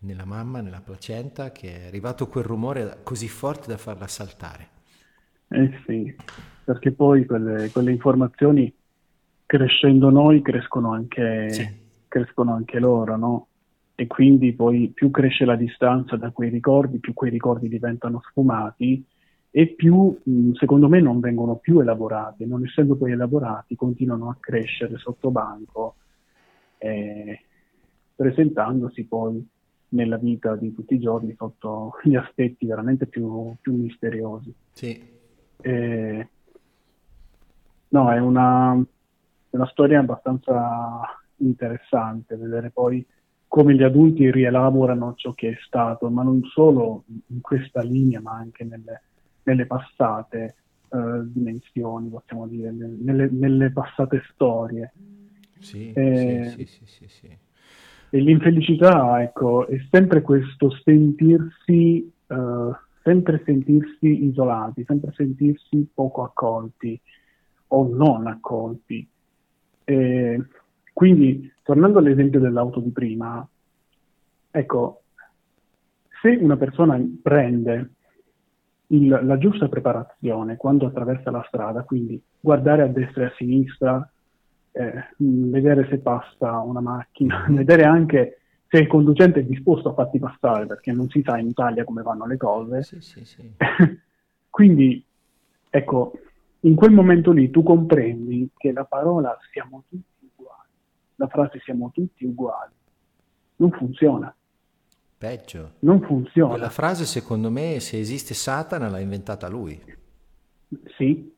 [0.00, 4.68] nella mamma, nella placenta, che è arrivato quel rumore così forte da farla saltare.
[5.46, 6.12] Eh sì,
[6.64, 8.74] perché poi quelle, quelle informazioni
[9.46, 11.68] crescendo noi crescono anche, sì.
[12.08, 13.46] crescono anche loro, no?
[13.94, 19.06] E quindi poi più cresce la distanza da quei ricordi, più quei ricordi diventano sfumati
[19.56, 20.18] e più,
[20.54, 22.44] secondo me, non vengono più elaborati.
[22.44, 25.94] Non essendo poi elaborati, continuano a crescere sotto banco,
[26.78, 27.40] eh,
[28.16, 29.46] presentandosi poi
[29.90, 34.52] nella vita di tutti i giorni sotto gli aspetti veramente più, più misteriosi.
[34.72, 35.00] Sì.
[35.60, 36.28] Eh,
[37.90, 38.84] no, è una,
[39.50, 41.00] una storia abbastanza
[41.36, 43.06] interessante vedere poi
[43.46, 48.32] come gli adulti rielaborano ciò che è stato, ma non solo in questa linea, ma
[48.32, 49.02] anche nelle,
[49.44, 50.56] nelle passate
[50.88, 54.92] uh, dimensioni, possiamo dire, nelle, nelle passate storie.
[55.58, 57.38] Sì, eh, sì, sì, sì, sì,
[58.10, 67.00] E l'infelicità, ecco, è sempre questo sentirsi, uh, sempre sentirsi isolati, sempre sentirsi poco accolti
[67.68, 69.08] o non accolti.
[69.84, 70.42] E
[70.92, 73.46] quindi, tornando all'esempio dell'auto di prima,
[74.50, 75.02] ecco,
[76.20, 77.90] se una persona prende
[78.88, 84.10] il, la giusta preparazione quando attraversa la strada, quindi guardare a destra e a sinistra,
[84.72, 90.18] eh, vedere se passa una macchina, vedere anche se il conducente è disposto a farti
[90.18, 92.82] passare, perché non si sa in Italia come vanno le cose.
[92.82, 93.52] Sì, sì, sì.
[94.50, 95.04] quindi,
[95.70, 96.12] ecco,
[96.60, 100.68] in quel momento lì tu comprendi che la parola siamo tutti uguali,
[101.16, 102.72] la frase siamo tutti uguali,
[103.56, 104.34] non funziona.
[105.24, 105.72] Peggio.
[105.80, 106.50] Non funziona.
[106.50, 109.80] Quella frase, secondo me, se esiste Satana, l'ha inventata lui.
[110.98, 111.32] Sì,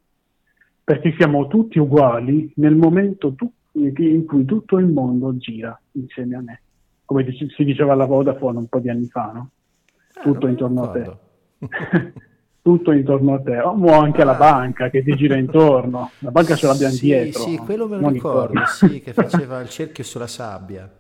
[0.82, 6.40] perché siamo tutti uguali nel momento tu- in cui tutto il mondo gira insieme a
[6.40, 6.62] me.
[7.04, 9.50] Come dice, si diceva alla Vodafone un po' di anni fa, no?
[10.14, 11.16] Ah, tutto intorno a te.
[12.62, 14.24] tutto intorno a te, o anche ah.
[14.24, 17.42] la banca che ti gira intorno, la banca ce l'abbiamo sì, dietro.
[17.42, 20.90] Sì, quello me lo ricordo, sì, che faceva il cerchio sulla sabbia.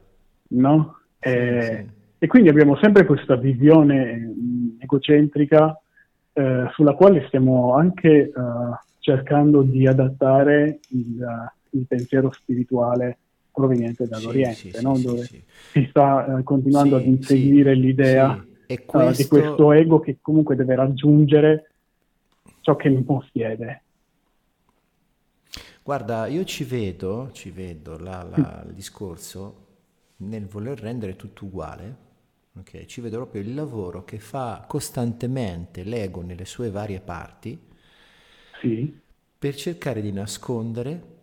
[0.50, 1.00] No?
[1.18, 1.95] Sì, eh, sì.
[2.18, 5.78] E quindi abbiamo sempre questa visione mh, egocentrica
[6.32, 13.18] eh, sulla quale stiamo anche uh, cercando di adattare il, il, pensiero spirituale
[13.52, 14.98] proveniente dall'Oriente, sì, sì, no?
[14.98, 18.44] dove si sta uh, continuando ad inseguire l'idea
[18.84, 19.22] questo...
[19.22, 21.70] di questo ego che comunque deve raggiungere
[22.60, 23.82] ciò che mi possiede.
[25.82, 29.64] Guarda, io ci vedo, ci vedo la, la, il discorso
[30.16, 32.04] nel voler rendere tutto uguale,
[32.58, 32.86] okay?
[32.86, 37.58] ci vedo proprio il lavoro che fa costantemente l'ego nelle sue varie parti
[38.60, 38.98] sì.
[39.38, 41.14] per cercare di nascondere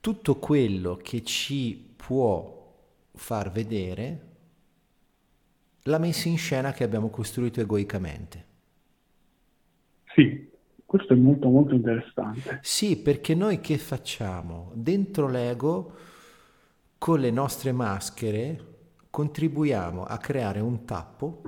[0.00, 2.60] tutto quello che ci può
[3.12, 4.30] far vedere
[5.84, 8.44] la messa in scena che abbiamo costruito egoicamente.
[10.14, 10.50] Sì,
[10.84, 12.58] questo è molto molto interessante.
[12.62, 14.70] Sì, perché noi che facciamo?
[14.74, 15.96] Dentro l'ego,
[16.98, 18.71] con le nostre maschere,
[19.12, 21.42] contribuiamo a creare un tappo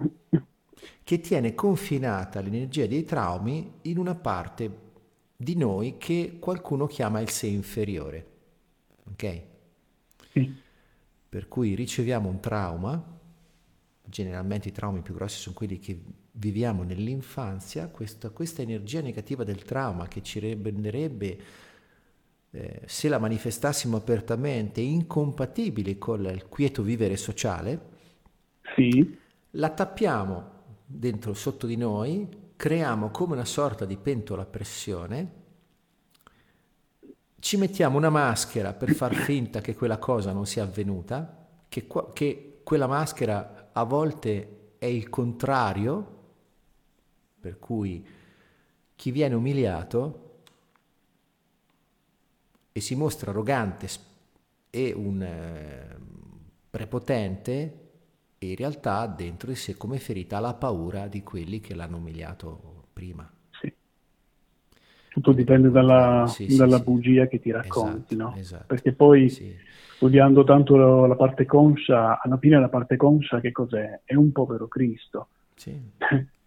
[1.03, 4.83] che tiene confinata l'energia dei traumi in una parte
[5.35, 8.27] di noi che qualcuno chiama il sé inferiore.
[9.11, 9.43] Ok?
[10.31, 10.55] Sì.
[11.27, 13.03] Per cui riceviamo un trauma,
[14.03, 15.99] generalmente i traumi più grossi sono quelli che
[16.33, 21.39] viviamo nell'infanzia, questa, questa energia negativa del trauma che ci renderebbe,
[22.55, 27.81] eh, se la manifestassimo apertamente, incompatibile con il quieto vivere sociale,
[28.77, 29.19] sì.
[29.51, 30.51] la tappiamo
[30.87, 35.33] dentro sotto di noi, creiamo come una sorta di pentola a pressione,
[37.41, 42.61] ci mettiamo una maschera per far finta che quella cosa non sia avvenuta, che, che
[42.63, 46.13] quella maschera a volte è il contrario,
[47.41, 48.07] per cui
[48.95, 50.24] chi viene umiliato
[52.77, 53.87] e si mostra arrogante
[54.68, 55.97] e un eh,
[56.68, 57.81] prepotente,
[58.39, 63.31] in realtà dentro di sé come ferita la paura di quelli che l'hanno umiliato prima.
[63.61, 63.72] Sì.
[65.09, 68.35] Tutto dipende dalla, sì, dalla sì, bugia che ti racconti, esatto, no?
[68.37, 68.64] Esatto.
[68.66, 69.29] Perché poi
[69.95, 74.01] studiando tanto la parte conscia, alla fine la parte conscia che cos'è?
[74.03, 75.29] È un povero Cristo.
[75.55, 75.81] Sì.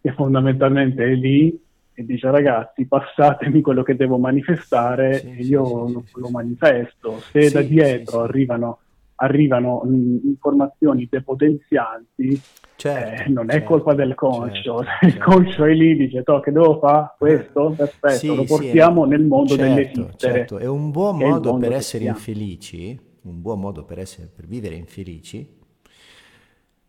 [0.02, 1.58] che fondamentalmente è lì
[2.00, 7.20] e dice ragazzi passatemi quello che devo manifestare sì, e io sì, sì, lo manifesto.
[7.32, 8.82] Se da dietro arrivano,
[9.16, 12.40] arrivano mh, informazioni depotenzianti,
[12.76, 15.32] certo, eh, non è certo, colpa del conscio, certo, il certo.
[15.32, 17.74] conscio è lì, dice to, che devo fare questo?
[17.76, 20.34] Perfetto, lo portiamo nel mondo certo, dell'esistere.
[20.34, 20.58] Certo.
[20.60, 25.56] È un buon modo per essere infelici, un buon modo per, essere, per vivere infelici,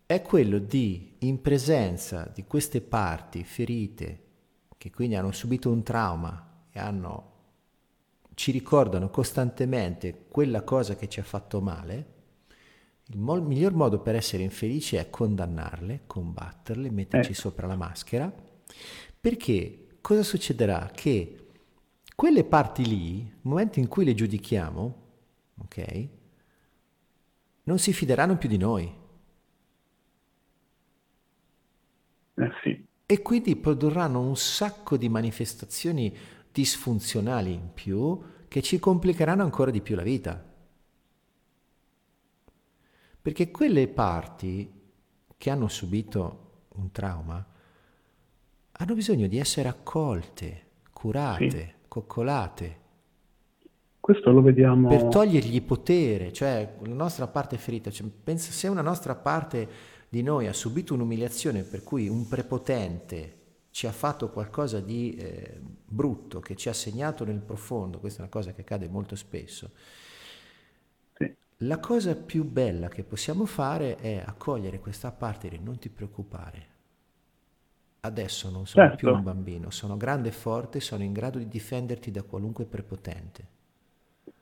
[0.05, 4.27] è quello di, in presenza di queste parti ferite,
[4.79, 7.31] che quindi hanno subito un trauma e hanno,
[8.33, 12.13] ci ricordano costantemente quella cosa che ci ha fatto male,
[13.07, 17.35] il mo- miglior modo per essere infelici è condannarle, combatterle, metterci eh.
[17.35, 18.33] sopra la maschera,
[19.19, 20.89] perché cosa succederà?
[20.95, 21.47] Che
[22.15, 24.95] quelle parti lì, nel momento in cui le giudichiamo,
[25.57, 26.07] ok,
[27.63, 28.93] non si fideranno più di noi.
[32.37, 32.88] Eh sì.
[33.11, 36.15] E quindi produrranno un sacco di manifestazioni
[36.51, 40.39] disfunzionali in più che ci complicheranno ancora di più la vita.
[43.19, 44.71] Perché quelle parti
[45.35, 47.43] che hanno subito un trauma
[48.71, 51.73] hanno bisogno di essere accolte, curate, sì.
[51.87, 52.77] coccolate.
[53.99, 54.87] Questo lo vediamo.
[54.87, 57.89] Per togliergli potere, cioè la nostra parte ferita.
[57.89, 63.35] Cioè, pensa se una nostra parte di noi ha subito un'umiliazione per cui un prepotente
[63.69, 68.21] ci ha fatto qualcosa di eh, brutto, che ci ha segnato nel profondo, questa è
[68.23, 69.71] una cosa che accade molto spesso,
[71.13, 71.31] sì.
[71.57, 75.89] la cosa più bella che possiamo fare è accogliere questa parte e dire non ti
[75.89, 76.67] preoccupare,
[78.01, 78.97] adesso non sono certo.
[78.97, 83.57] più un bambino, sono grande e forte, sono in grado di difenderti da qualunque prepotente.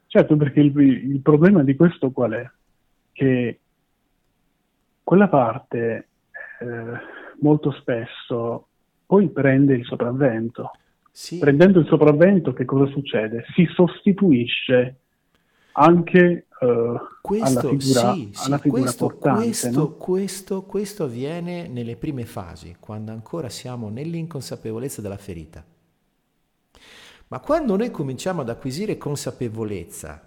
[0.07, 2.49] Certo, perché il, il problema di questo qual è?
[3.11, 3.59] Che
[5.07, 6.09] quella parte
[6.59, 6.65] eh,
[7.39, 8.67] molto spesso
[9.05, 10.71] poi prende il sopravvento.
[11.09, 11.37] Sì.
[11.37, 13.45] Prendendo il sopravvento, che cosa succede?
[13.55, 14.97] Si sostituisce
[15.71, 19.43] anche uh, questo, alla figura, sì, alla figura questo, portante.
[19.43, 19.91] Questo, no?
[19.91, 25.63] questo, questo avviene nelle prime fasi, quando ancora siamo nell'inconsapevolezza della ferita.
[27.29, 30.21] Ma quando noi cominciamo ad acquisire consapevolezza,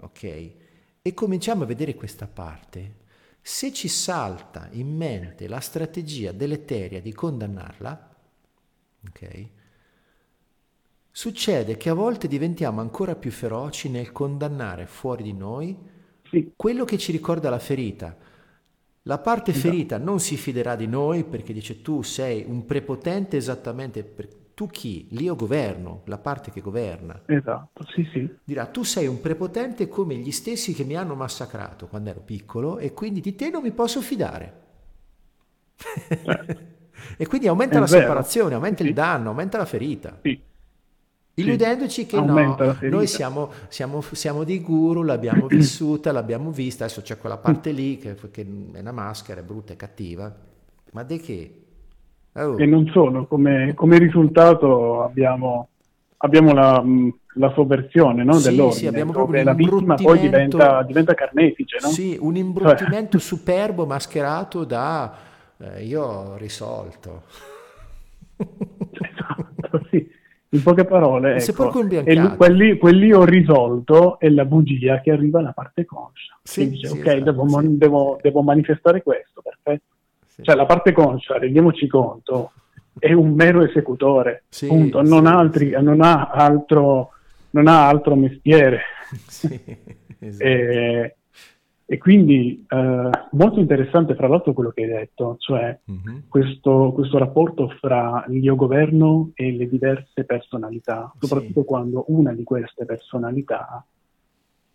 [0.00, 0.50] ok,
[1.02, 3.04] e cominciamo a vedere questa parte,
[3.48, 8.16] se ci salta in mente la strategia deleteria di condannarla,
[9.06, 9.48] ok?
[11.12, 15.78] Succede che a volte diventiamo ancora più feroci nel condannare fuori di noi
[16.28, 16.54] sì.
[16.56, 18.16] quello che ci ricorda la ferita.
[19.02, 24.02] La parte ferita non si fiderà di noi perché dice tu sei un prepotente esattamente
[24.02, 25.06] per, tu chi?
[25.10, 27.20] L'io governo, la parte che governa.
[27.26, 28.26] Esatto, sì, sì.
[28.42, 32.78] Dirà, tu sei un prepotente come gli stessi che mi hanno massacrato quando ero piccolo
[32.78, 34.64] e quindi di te non mi posso fidare.
[36.22, 36.62] Certo.
[37.18, 38.00] E quindi aumenta È la vero.
[38.00, 38.88] separazione, aumenta Sì.
[38.88, 40.18] il danno, aumenta la ferita.
[40.22, 40.42] Sì.
[41.34, 47.02] Illudendoci che aumenta no, noi siamo, siamo, siamo dei guru, l'abbiamo vissuta, l'abbiamo vista, adesso
[47.02, 48.42] c'è quella parte lì che, che
[48.72, 50.34] è una maschera, è brutta e cattiva,
[50.92, 51.65] ma di che?
[52.38, 55.68] Oh, E non solo, come, come risultato abbiamo,
[56.18, 56.84] abbiamo la,
[57.34, 61.88] la sovversione no, Sì, dell'ordine, sì, abbiamo proprio la vittima poi diventa, diventa carnefice, no?
[61.88, 65.14] Sì, un imbruttimento superbo mascherato da
[65.58, 67.22] eh, io ho risolto.
[68.36, 70.06] Esatto, sì.
[70.48, 71.70] In poche parole, ecco,
[72.04, 76.38] e quelli, quelli ho risolto è la bugia che arriva alla parte conscia.
[76.42, 77.76] Sì, dice, sì, ok, esatto, devo, sì.
[77.76, 79.95] devo- devo manifestare questo, perfetto.
[80.36, 80.42] Sì.
[80.44, 82.52] Cioè la parte conscia, rendiamoci conto,
[82.98, 85.00] è un mero esecutore, Sì, punto.
[85.02, 85.82] Non, sì, ha altri- sì.
[85.82, 87.10] non ha altro,
[87.50, 88.80] non ha altro mestiere.
[90.18, 90.44] Esatto.
[90.44, 91.16] E,
[91.84, 96.22] e quindi eh, molto interessante fra l'altro quello che hai detto, cioè Mhm.
[96.28, 102.86] questo, questo rapporto fra l'io governo e le diverse personalità, soprattutto quando una di queste
[102.86, 103.84] personalità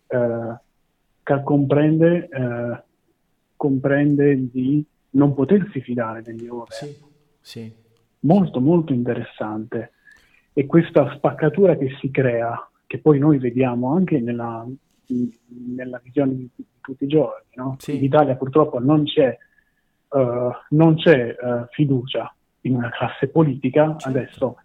[0.06, 2.82] eh, comprende, eh,
[3.56, 6.88] comprende di non potersi fidare dell'io governo.
[6.88, 6.96] Sì,
[7.40, 7.72] sì.
[8.20, 9.92] Molto, molto interessante.
[10.52, 14.66] E questa spaccatura che si crea, che poi noi vediamo anche nella,
[15.74, 16.50] nella visione di,
[16.80, 17.76] tutti i giorni, no?
[17.78, 17.96] Sì.
[17.96, 19.36] in Italia purtroppo non c'è,
[20.08, 21.36] eh, non c'è eh,
[21.70, 24.08] fiducia in una classe politica, Certo.
[24.08, 24.56] adesso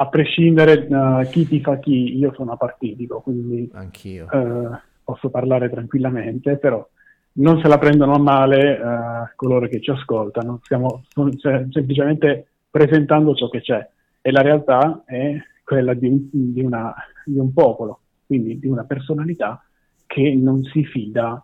[0.00, 6.56] a prescindere eh, chi ti fa chi, io sono apartitico, quindi eh, posso parlare tranquillamente,
[6.56, 6.86] però
[7.32, 12.48] non se la prendono a male eh, coloro che ci ascoltano, stiamo sem- sem- semplicemente
[12.70, 13.88] presentando ciò che c'è
[14.20, 18.84] e la realtà è quella di un, di una- di un popolo, quindi di una
[18.84, 19.62] personalità
[20.06, 21.42] che non si fida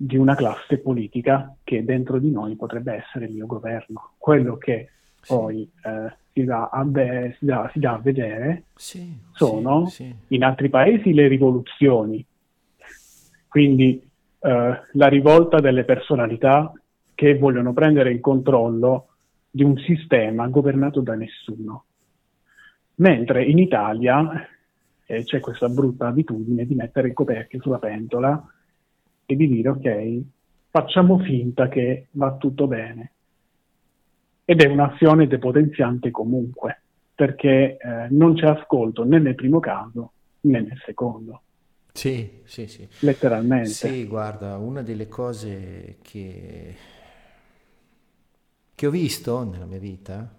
[0.00, 4.12] di una classe politica che dentro di noi potrebbe essere il mio governo.
[4.16, 4.90] Quello che
[5.26, 10.04] poi eh, si, dà a ve- si dà- si dà a vedere Sì, sono sì,
[10.04, 10.34] sì.
[10.34, 12.24] in altri paesi le rivoluzioni,
[13.48, 14.07] quindi
[14.40, 16.72] eh, la rivolta delle personalità
[17.14, 19.08] che vogliono prendere il controllo
[19.50, 21.84] di un sistema governato da nessuno.
[22.96, 24.46] Mentre in Italia
[25.06, 28.40] eh, c'è questa brutta abitudine di mettere il coperchio sulla pentola
[29.26, 30.20] e di dire ok,
[30.70, 33.12] facciamo finta che va tutto bene.
[34.44, 36.80] Ed è un'azione depotenziante comunque,
[37.14, 40.12] perché eh, non c'è ascolto né nel primo caso
[40.42, 41.42] né nel secondo,
[41.98, 42.88] Sì, sì, sì.
[43.00, 43.70] letteralmente.
[43.70, 46.76] Sì, guarda, una delle cose che,
[48.72, 50.32] che ho visto nella mia vita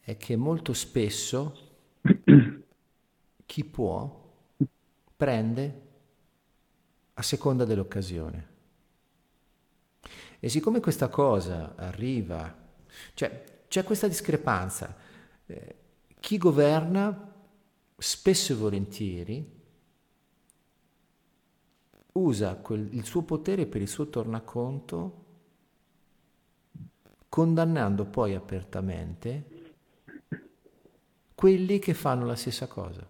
[0.00, 1.68] è che molto spesso
[3.44, 4.32] chi può
[5.14, 5.80] prende
[7.12, 8.48] a seconda dell'occasione.
[10.40, 12.56] E siccome questa cosa arriva,
[13.12, 14.96] cioè c'è questa discrepanza,
[15.44, 15.74] eh,
[16.18, 17.34] chi governa
[17.98, 19.60] spesso e volentieri
[22.12, 25.24] usa quel- il suo potere per il suo tornaconto,
[27.28, 29.44] condannando poi apertamente
[31.34, 33.06] quelli che fanno la stessa cosa.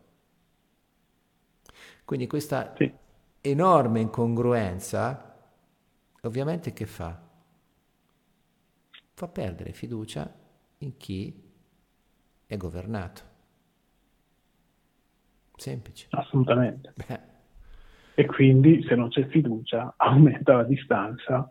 [2.04, 2.92] Quindi questa Sì.
[3.40, 5.36] enorme incongruenza,
[6.22, 7.20] ovviamente che fa?
[9.14, 10.30] Fa perdere fiducia
[10.78, 11.40] in chi
[12.46, 13.22] è governato.
[15.56, 16.08] Semplice.
[16.20, 16.94] Assolutamente.
[16.96, 17.20] Beh,
[18.14, 21.50] E quindi se non c'è fiducia aumenta la distanza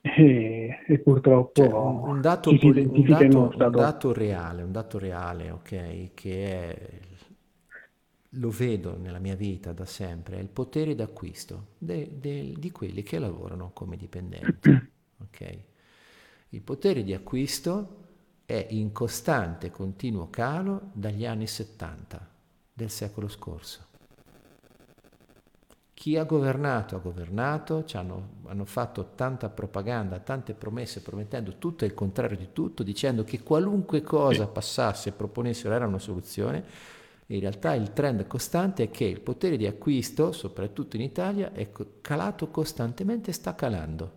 [0.00, 1.72] e, e purtroppo Cioè,
[2.02, 7.00] un, dato, si poli- un dato- un dato reale, un dato reale, ok, che è,
[8.36, 13.02] lo vedo nella mia vita da sempre, è il potere d'acquisto de- de- di quelli
[13.02, 14.74] che lavorano come dipendenti,
[15.20, 15.58] ok?
[16.50, 18.00] Il potere di acquisto
[18.46, 22.26] è in costante, continuo calo dagli anni 70
[22.72, 23.86] del secolo scorso.
[26.02, 31.84] Chi ha governato ha governato, ci hanno, hanno fatto tanta propaganda, tante promesse, promettendo tutto
[31.84, 36.64] e il contrario di tutto, dicendo che qualunque cosa passasse e proponessero era una soluzione.
[37.26, 41.70] In realtà il trend costante è che il potere di acquisto, soprattutto in Italia, è
[42.00, 44.12] calato costantemente e sta calando.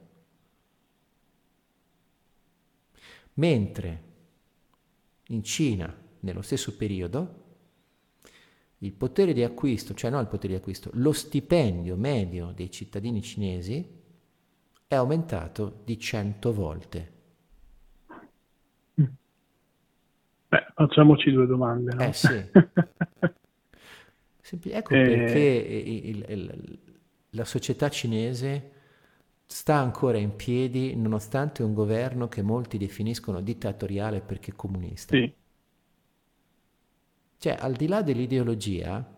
[3.34, 4.04] Mentre
[5.28, 7.44] in Cina, nello stesso periodo,
[8.86, 13.22] il potere di acquisto, cioè non il potere di acquisto, lo stipendio medio dei cittadini
[13.22, 13.86] cinesi
[14.88, 17.14] è aumentato di 100 volte.
[20.50, 21.94] Beh, facciamoci due domande.
[21.94, 22.04] no?
[22.04, 22.28] Eh sì.
[24.70, 25.04] Ecco Eh.
[25.04, 26.80] perché il- il-
[27.32, 28.72] la società cinese
[29.48, 35.16] sta ancora in piedi nonostante un governo che molti definiscono dittatoriale perché comunista.
[35.16, 35.34] Sì.
[37.38, 39.14] Cioè, al di là dell'ideologia,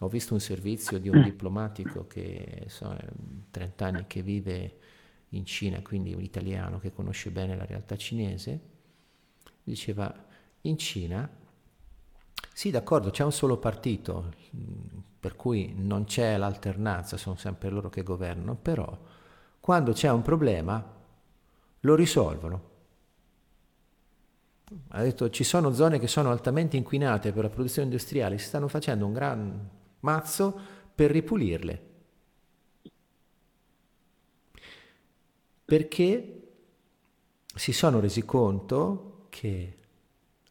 [0.00, 2.96] ho visto un servizio di un diplomatico che sono
[3.50, 4.78] 30 anni che vive
[5.30, 8.60] in Cina, quindi un italiano che conosce bene la realtà cinese,
[9.62, 10.12] diceva
[10.62, 11.28] in Cina,
[12.52, 14.34] sì d'accordo, c'è un solo partito,
[15.18, 18.98] per cui non c'è l'alternanza, sono sempre loro che governano, però
[19.60, 21.00] quando c'è un problema
[21.80, 22.70] lo risolvono.
[24.88, 28.68] Ha detto ci sono zone che sono altamente inquinate per la produzione industriale, si stanno
[28.68, 29.68] facendo un gran
[30.00, 30.60] mazzo
[30.94, 31.90] per ripulirle.
[35.64, 36.42] Perché
[37.54, 39.76] si sono resi conto che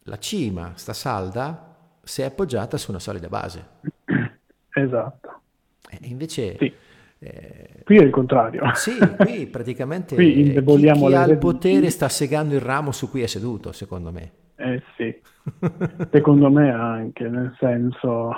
[0.04, 3.68] la cima sta salda se è appoggiata su una solida base.
[4.70, 5.40] Esatto.
[5.88, 6.56] E invece...
[6.58, 6.74] Sì.
[7.24, 8.62] Eh, qui è il contrario.
[8.74, 13.22] Sì, qui praticamente qui chi, chi ha il potere sta segando il ramo su cui
[13.22, 14.32] è seduto, secondo me.
[14.56, 15.14] Eh sì,
[16.10, 18.32] secondo me anche, nel senso,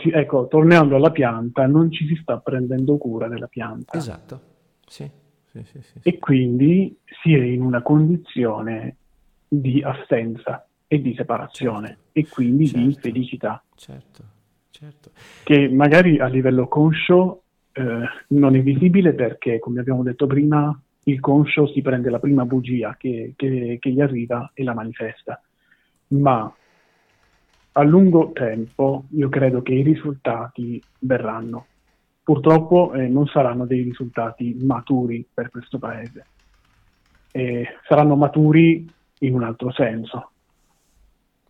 [0.00, 3.96] si, ecco, tornando alla pianta, non ci si sta prendendo cura della pianta.
[3.96, 4.40] Esatto,
[4.84, 5.08] sì.
[5.44, 8.96] sì, sì, sì e quindi si è in una condizione
[9.46, 12.02] di assenza e di separazione certo.
[12.12, 12.80] e quindi certo.
[12.80, 13.64] di infelicità.
[13.76, 14.24] Certo,
[14.70, 15.10] certo.
[15.44, 17.42] Che magari a livello conscio
[18.28, 22.96] non è visibile perché, come abbiamo detto prima, il conscio si prende la prima bugia
[22.98, 25.40] che, che, che gli arriva e la manifesta.
[26.08, 26.52] Ma
[27.72, 31.66] a lungo tempo io credo che i risultati verranno.
[32.22, 36.26] Purtroppo eh, non saranno dei risultati maturi per questo paese.
[37.30, 38.88] Eh, saranno maturi
[39.20, 40.30] in un altro senso,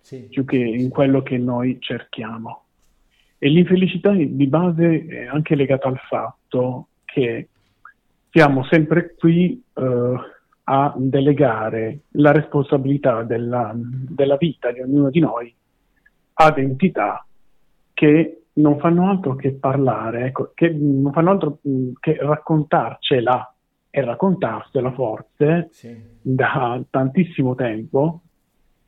[0.00, 0.26] sì.
[0.28, 2.65] più che in quello che noi cerchiamo.
[3.38, 7.48] E l'infelicità di base è anche legata al fatto che
[8.30, 10.14] siamo sempre qui eh,
[10.64, 15.54] a delegare la responsabilità della, della, vita di ognuno di noi
[16.34, 17.24] ad entità
[17.92, 23.54] che non fanno altro che parlare, ecco, che non fanno altro mm, che raccontarcela
[23.90, 25.96] e raccontarsela forse sì.
[26.20, 28.20] da tantissimo tempo,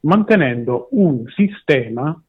[0.00, 2.20] mantenendo un sistema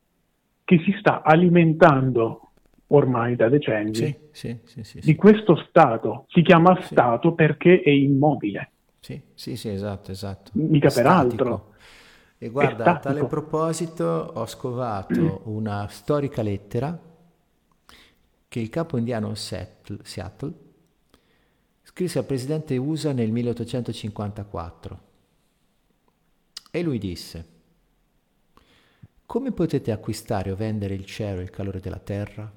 [0.70, 2.52] che si sta alimentando
[2.90, 6.26] ormai da decenni sì, sì, sì, di questo Stato.
[6.30, 8.70] Si chiama Stato perché è immobile.
[9.00, 10.52] Sì, sì, sì, esatto, esatto.
[10.54, 11.74] Mica peraltro.
[12.38, 16.96] E guarda, a tale proposito ho scovato una storica lettera
[18.48, 20.54] che il capo indiano Seattle, Seattle
[21.82, 25.00] scrisse al presidente USA nel 1854.
[26.70, 27.59] E lui disse,
[29.30, 32.51] come potete acquistare o vendere il cielo e il calore della terra?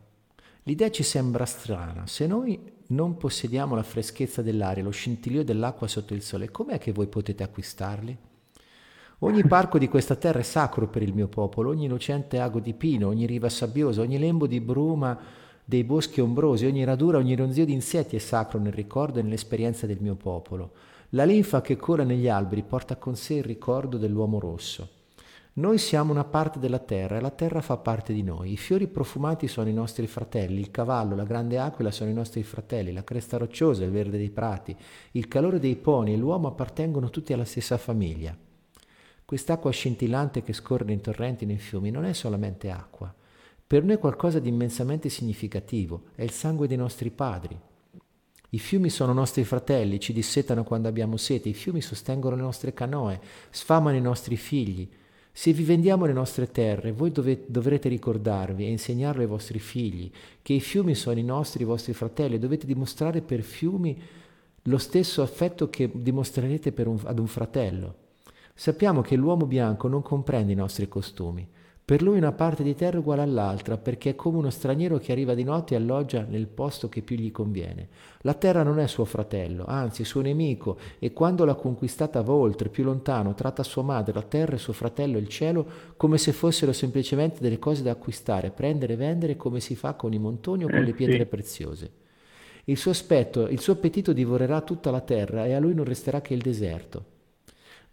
[0.63, 2.07] L'idea ci sembra strana.
[2.07, 6.93] Se noi non possediamo la freschezza dell'aria, lo scintillio dell'acqua sotto il sole, com'è che
[6.93, 8.17] voi potete acquistarli?
[9.19, 12.73] Ogni parco di questa terra è sacro per il mio popolo, ogni innocente ago di
[12.73, 15.19] pino, ogni riva sabbiosa, ogni lembo di bruma
[15.63, 19.87] dei boschi ombrosi, ogni radura, ogni ronzio di insetti è sacro nel ricordo e nell'esperienza
[19.87, 20.73] del mio popolo.
[21.11, 25.01] La linfa che cola negli alberi porta con sé il ricordo dell'uomo rosso.
[25.55, 28.53] Noi siamo una parte della terra e la terra fa parte di noi.
[28.53, 32.43] I fiori profumati sono i nostri fratelli, il cavallo, la grande aquila sono i nostri
[32.43, 34.75] fratelli, la cresta rocciosa, il verde dei prati,
[35.11, 38.35] il calore dei poni e l'uomo appartengono tutti alla stessa famiglia.
[39.27, 43.15] Quest'acqua scintillante che scorre in torrenti nei fiumi non è solamente acqua.
[43.67, 47.61] Per noi è qualcosa di immensamente significativo, è il sangue dei nostri padri.
[48.49, 52.73] I fiumi sono nostri fratelli, ci dissetano quando abbiamo sete, i fiumi sostengono le nostre
[52.73, 53.21] canoe,
[53.51, 54.89] sfamano i nostri figli,
[55.35, 60.11] se vi vendiamo le nostre terre, voi dovete, dovrete ricordarvi e insegnarlo ai vostri figli
[60.43, 63.99] che i fiumi sono i nostri, i vostri fratelli, dovete dimostrare per fiumi
[64.67, 67.95] lo stesso affetto che dimostrerete un, ad un fratello.
[68.55, 71.49] Sappiamo che l'uomo bianco non comprende i nostri costumi.
[71.85, 75.11] Per lui una parte di terra è uguale all'altra, perché è come uno straniero che
[75.11, 77.89] arriva di notte e alloggia nel posto che più gli conviene.
[78.21, 82.69] La terra non è suo fratello, anzi suo nemico, e quando l'ha conquistata va oltre,
[82.69, 86.73] più lontano, tratta sua madre, la terra e suo fratello il cielo come se fossero
[86.73, 90.69] semplicemente delle cose da acquistare, prendere e vendere come si fa con i montoni o
[90.69, 91.91] con le eh, pietre preziose.
[92.67, 96.21] Il suo aspetto, il suo appetito divorerà tutta la terra e a lui non resterà
[96.21, 97.12] che il deserto.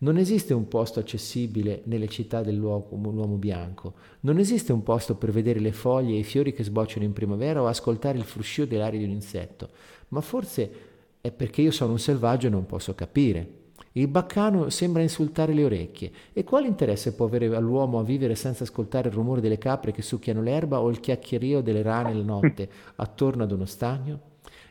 [0.02, 5.60] Non esiste un posto accessibile nelle città dell'uomo bianco, non esiste un posto per vedere
[5.60, 9.04] le foglie e i fiori che sbocciano in primavera o ascoltare il fruscio dell'aria di
[9.04, 9.70] un insetto,
[10.10, 10.72] ma forse
[11.20, 13.58] è perché io sono un selvaggio e non posso capire.
[13.94, 16.12] Il baccano sembra insultare le orecchie.
[16.32, 20.02] E quale interesse può avere all'uomo a vivere senza ascoltare il rumore delle capre che
[20.02, 24.20] succhiano l'erba o il chiacchierio delle rane la notte attorno ad uno stagno?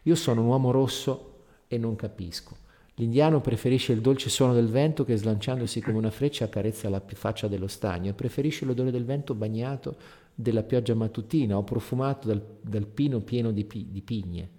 [0.05, 1.35] Io sono un uomo rosso
[1.69, 2.67] e non capisco.
[2.99, 7.47] L'indiano preferisce il dolce suono del vento che slanciandosi come una freccia accarezza la faccia
[7.47, 9.97] dello stagno e preferisce l'odore del vento bagnato
[10.35, 14.51] della pioggia mattutina o profumato dal, dal pino pieno di, pi, di pigne.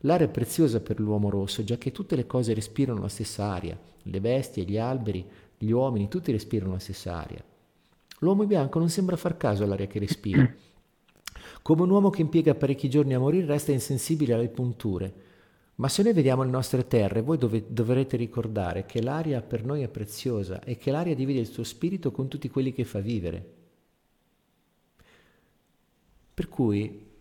[0.00, 3.78] L'aria è preziosa per l'uomo rosso, già che tutte le cose respirano la stessa aria,
[4.02, 5.24] le bestie, gli alberi,
[5.56, 7.42] gli uomini, tutti respirano la stessa aria.
[8.18, 10.44] L'uomo bianco non sembra far caso all'aria che respira.
[11.62, 15.14] Come un uomo che impiega parecchi giorni a morire resta insensibile alle punture,
[15.76, 19.82] ma se noi vediamo le nostre terre, voi dove, dovrete ricordare che l'aria per noi
[19.82, 23.52] è preziosa e che l'aria divide il suo spirito con tutti quelli che fa vivere.
[26.34, 27.12] Per cui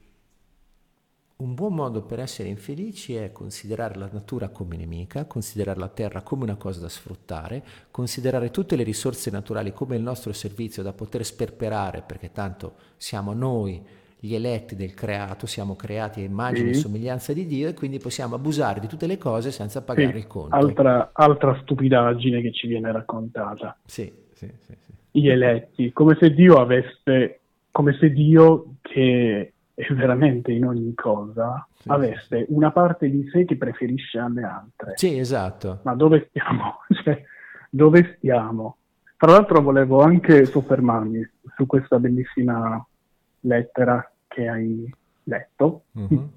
[1.36, 6.22] un buon modo per essere infelici è considerare la natura come nemica, considerare la terra
[6.22, 10.94] come una cosa da sfruttare, considerare tutte le risorse naturali come il nostro servizio da
[10.94, 13.84] poter sperperare, perché tanto siamo noi
[14.26, 16.80] gli eletti del creato, siamo creati a immagine sì.
[16.80, 20.18] e somiglianza di Dio e quindi possiamo abusare di tutte le cose senza pagare sì.
[20.20, 20.56] il conto.
[20.56, 23.78] Altra, altra, stupidaggine che ci viene raccontata.
[23.84, 24.74] Sì, sì, sì,
[25.12, 31.68] Gli eletti, come se Dio avesse, come se Dio che è veramente in ogni cosa,
[31.88, 34.94] avesse una parte di sé che preferisce alle altre.
[34.96, 35.80] Sì, esatto.
[35.84, 36.78] Ma dove stiamo?
[37.04, 37.22] Cioè,
[37.70, 38.78] dove stiamo?
[39.18, 42.82] Tra l'altro volevo anche soffermarmi su questa bellissima
[43.42, 44.92] lettera che hai
[45.24, 46.30] letto uh-huh.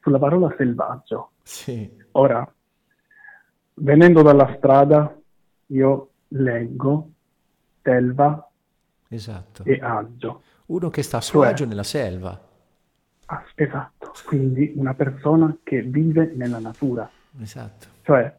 [0.00, 1.32] sulla parola selvaggio.
[1.42, 1.88] Sì.
[2.12, 2.50] Ora,
[3.74, 5.14] venendo dalla strada,
[5.66, 7.10] io leggo
[7.82, 8.50] selva
[9.08, 9.64] esatto.
[9.64, 10.42] e agio.
[10.66, 12.40] Uno che sta a suo cioè, agio nella selva.
[13.26, 17.08] Ah, esatto, quindi una persona che vive nella natura.
[17.40, 17.86] Esatto.
[18.02, 18.34] Cioè,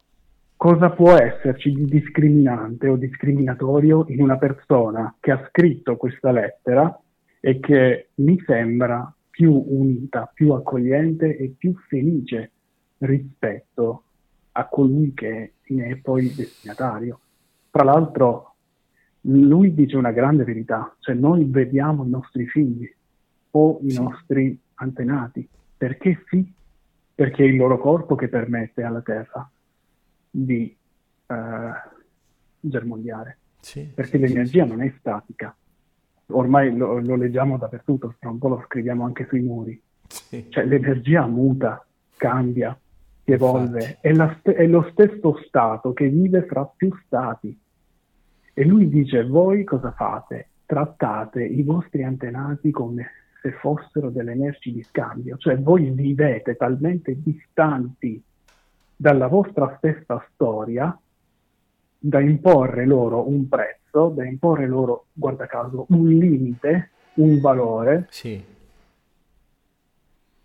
[0.56, 6.99] cosa può esserci di discriminante o discriminatorio in una persona che ha scritto questa lettera
[7.48, 12.52] e che mi sembra più unita, più accogliente e più felice
[12.98, 14.03] rispetto
[14.52, 17.22] a colui che ne è poi destinatario.
[17.72, 18.56] Tra l'altro,
[19.22, 22.94] lui dice una grande verità, cioè noi vediamo i nostri figli
[23.52, 24.02] o i sì.
[24.02, 25.48] nostri antenati,
[25.78, 26.52] perché sì,
[27.15, 29.49] perché è il loro corpo che permette alla Terra
[30.30, 30.76] di
[31.28, 31.36] uh,
[32.60, 35.56] germogliare, sì, perché sì, l'energia non è statica,
[36.28, 39.82] ormai lo, lo leggiamo dappertutto, tra un po' lo scriviamo anche sui muri.
[40.08, 40.45] Sì.
[40.49, 41.86] Cioè l'energia muta,
[42.16, 42.78] cambia,
[43.24, 47.58] si evolve, è, st- è, lo stesso stato che vive fra più stati.
[48.54, 50.49] E lui dice, voi cosa fate?
[50.66, 57.22] Trattate i vostri antenati come se fossero delle merci di scambio, cioè voi vivete talmente
[57.22, 58.22] distanti
[58.95, 60.98] dalla vostra stessa storia
[61.99, 68.44] da imporre loro un prezzo, da imporre loro, guarda caso, un limite, un valore, sì.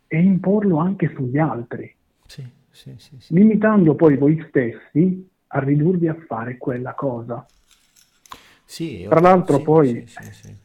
[0.06, 1.94] e imporlo anche sugli altri,
[2.70, 7.44] sì, sì, limitando poi voi stessi a ridurvi a fare quella cosa.
[9.06, 10.06] Tra l'altro poi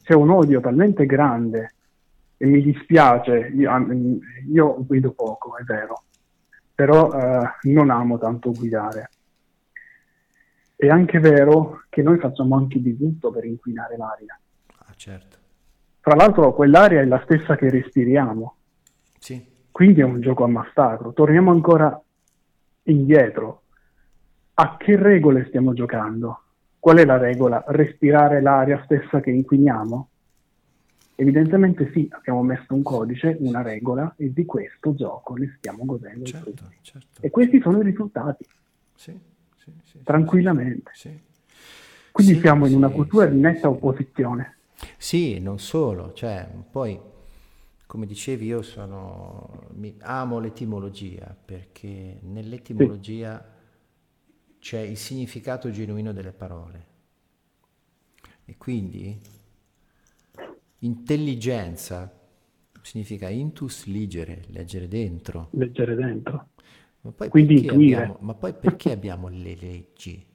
[0.03, 1.73] c'è un odio talmente grande
[2.37, 3.71] e mi dispiace, io,
[4.49, 6.03] io guido poco, è vero,
[6.73, 9.09] però eh, non amo tanto guidare
[10.77, 14.39] è anche vero che noi facciamo anche di tutto per inquinare l'aria.
[14.77, 15.37] Ah, certo.
[15.99, 18.55] Fra l'altro quell'aria è la stessa che respiriamo.
[19.17, 19.43] Sì.
[19.71, 21.13] Quindi è un gioco a massacro.
[21.13, 21.99] Torniamo ancora
[22.83, 23.63] indietro.
[24.53, 26.43] A che regole stiamo giocando?
[26.79, 27.63] Qual è la regola?
[27.69, 30.09] Respirare l'aria stessa che inquiniamo?
[31.15, 36.25] Evidentemente sì, abbiamo messo un codice, una regola e di questo gioco ne stiamo godendo.
[36.25, 37.21] Certo, certo.
[37.21, 38.45] E questi sono i risultati.
[38.93, 39.35] Sì
[39.83, 40.91] sì, tranquillamente.
[40.93, 41.19] Sì.
[42.11, 44.57] Quindi siamo in una cultura di netta opposizione.
[44.97, 46.99] Sì, non solo, cioè, poi
[47.87, 49.69] come dicevi io sono,
[49.99, 53.43] amo l'etimologia perché nell'etimologia
[54.59, 56.85] c'è il significato genuino delle parole
[58.43, 59.17] e quindi
[60.79, 62.13] intelligenza
[62.81, 65.47] significa intus ligere, leggere dentro.
[65.51, 66.49] Leggere dentro.
[67.07, 70.25] Ma poi, Quindi abbiamo, ma poi perché abbiamo le leggi?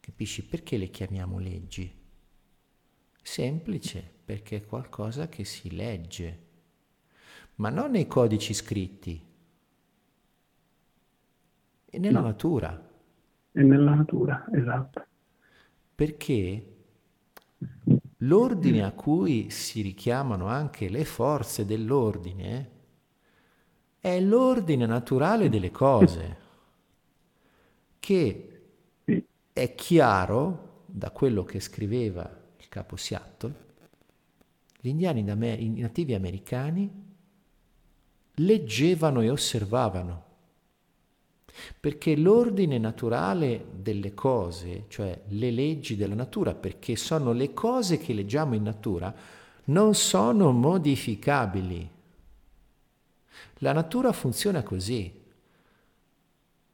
[0.00, 0.44] Capisci?
[0.44, 1.94] Perché le chiamiamo leggi?
[3.22, 6.46] Semplice, perché è qualcosa che si legge,
[7.56, 9.24] ma non nei codici scritti,
[11.84, 12.26] è nella no.
[12.26, 12.90] natura.
[13.52, 15.06] È nella natura, esatto.
[15.94, 16.76] Perché
[18.16, 22.77] l'ordine a cui si richiamano anche le forze dell'ordine
[24.00, 26.36] è l'ordine naturale delle cose,
[27.98, 28.60] che
[29.52, 32.22] è chiaro da quello che scriveva
[32.58, 33.66] il capo Seattle,
[34.80, 37.06] gli indiani i nativi americani
[38.34, 40.26] leggevano e osservavano.
[41.80, 48.12] Perché l'ordine naturale delle cose, cioè le leggi della natura, perché sono le cose che
[48.12, 49.12] leggiamo in natura,
[49.64, 51.90] non sono modificabili.
[53.58, 55.12] La natura funziona così.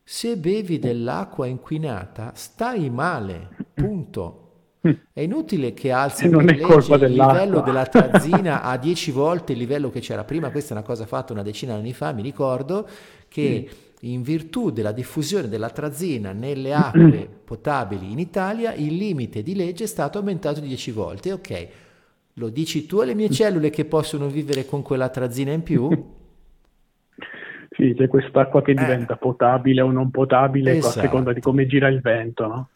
[0.03, 4.41] Se bevi dell'acqua inquinata, stai male, punto.
[5.13, 10.25] È inutile che alzi il livello della trazzina a 10 volte il livello che c'era
[10.25, 10.51] prima.
[10.51, 12.87] Questa è una cosa fatta una decina di anni fa, mi ricordo,
[13.29, 13.69] che
[14.01, 19.85] in virtù della diffusione della trazzina nelle acque potabili in Italia, il limite di legge
[19.85, 21.33] è stato aumentato di 10 volte.
[21.33, 21.69] Ok,
[22.35, 25.89] lo dici tu alle mie cellule che possono vivere con quella trazzina in più?
[27.75, 28.75] Sì, c'è quest'acqua che Eh.
[28.75, 30.99] diventa potabile o non potabile Esatto.
[30.99, 32.69] a seconda di come gira il vento, no?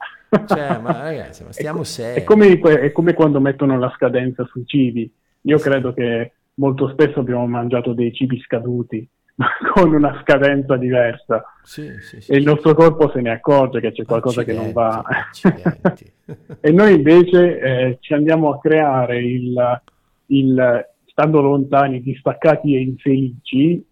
[0.47, 2.20] Cioè, ma ragazzi, ma stiamo È, co- seri.
[2.20, 5.11] è come, è come quando mettono la scadenza sui cibi.
[5.43, 11.45] Io credo che molto spesso abbiamo mangiato dei cibi scaduti, ma con una scadenza diversa.
[11.62, 12.49] Sì, sì, sì, E il sì.
[12.49, 15.01] nostro corpo se ne accorge che c'è qualcosa che non va.
[15.07, 16.12] Accidenti, accidenti.
[16.61, 19.81] e noi invece eh, ci andiamo a creare il,
[20.27, 23.85] il- stando lontani, distaccati e infelici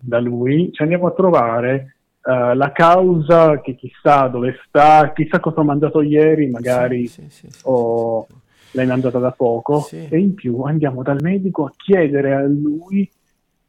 [0.00, 5.60] da lui, ci andiamo a trovare eh, la causa che chissà dove sta, chissà cosa
[5.60, 8.26] ho mangiato ieri, magari Sì, sì, sì, o
[8.72, 13.10] l'hai mangiata da poco, e in più andiamo dal medico a chiedere a lui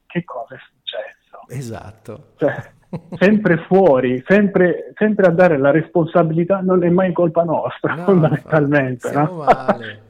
[0.06, 1.40] che cosa è successo.
[1.48, 2.34] Esatto.
[2.36, 2.72] Cioè,
[3.18, 9.12] sempre fuori, sempre, sempre a dare la responsabilità, non è mai colpa nostra, No, fondamentalmente.
[9.12, 9.44] No?
[9.46, 10.10] male.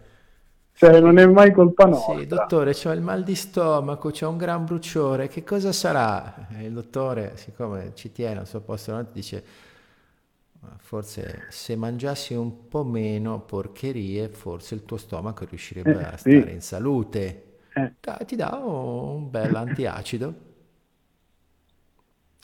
[0.81, 2.13] Cioè, non è mai colpa nostra.
[2.13, 6.47] Sì, dottore, ho il mal di stomaco, c'è un gran bruciore, che cosa sarà?
[6.57, 9.43] E il dottore, siccome ci tiene al suo posto davanti, dice,
[10.61, 16.17] "Ma forse se mangiassi un po' meno porcherie, forse il tuo stomaco riuscirebbe Eh, a
[16.17, 16.31] sì.
[16.39, 17.45] stare in salute.
[17.75, 17.91] Eh,
[18.25, 20.49] ti dà un bel antiacido.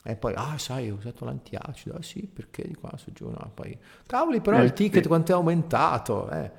[0.04, 1.96] E poi, ah, sai, ho usato l'antiacido.
[1.98, 3.28] Ah, sì, perché di qua su giù?
[3.30, 5.08] No, poi, cavoli, però Eh, il ticket sì.
[5.08, 6.30] quanto è aumentato?
[6.30, 6.52] Eh.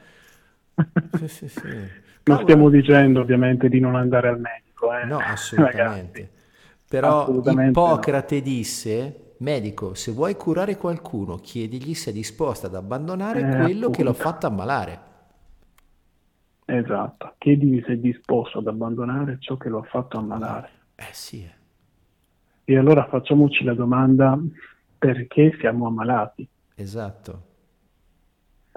[1.11, 1.91] Sì, sì, sì.
[2.25, 4.93] non stiamo dicendo ovviamente di non andare al medico.
[4.93, 5.07] Eh.
[5.07, 6.27] No, assolutamente.
[6.29, 6.29] Ragazzi,
[6.87, 13.47] Però assolutamente Ippocrate disse, medico, se vuoi curare qualcuno, chiedigli se è disposto ad abbandonare
[13.47, 14.15] Eh, quello che l'ha appunto.
[14.15, 15.01] fatto ammalare.
[16.67, 20.71] Esatto, chiedimi se è disposto ad abbandonare ciò che lo ha fatto ammalare.
[20.97, 21.57] Eh sì, eh.
[22.63, 24.39] E allora facciamoci la domanda
[24.97, 26.49] perché siamo ammalati?
[26.77, 27.48] esatto.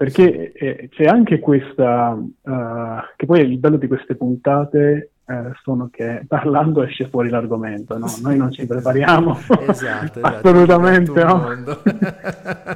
[0.02, 5.88] Perché eh, c'è anche questa, eh, che poi il bello di queste puntate eh, sono
[5.92, 8.12] che parlando esce fuori l'argomento, no?
[8.20, 9.38] Noi non ci prepariamo.
[9.62, 10.20] Esatto, esatto.
[10.20, 11.36] Assolutamente no.
[11.36, 11.82] mondo.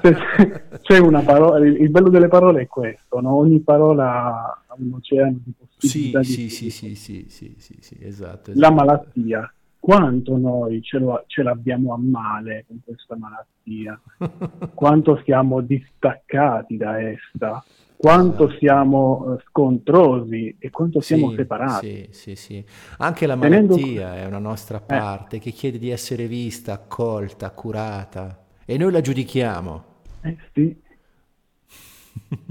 [0.07, 0.15] C'è,
[0.83, 3.35] c'è una parola, il il bello delle parole è questo, no?
[3.35, 7.77] Ogni parola ha un oceano di Sì, possibilità sì, di sì, sì, sì, sì, sì,
[7.81, 8.53] sì, esatto.
[8.55, 8.75] La esatto.
[8.75, 9.55] malattia,
[9.87, 10.99] quanto noi ce,
[11.29, 13.97] ce l'abbiamo a male con questa malattia,
[14.75, 17.65] quanto siamo distaccati da essa,
[17.97, 18.59] quanto Esatto.
[18.59, 21.87] siamo eh, scontrosi e quanto siamo Sì, separati.
[21.87, 22.65] Sì, sì, sì.
[22.99, 28.45] Anche la Tenendo- malattia è una nostra parte che chiede di essere vista, accolta, curata
[28.65, 29.85] e noi la giudichiamo.
[30.23, 30.83] Eh sì,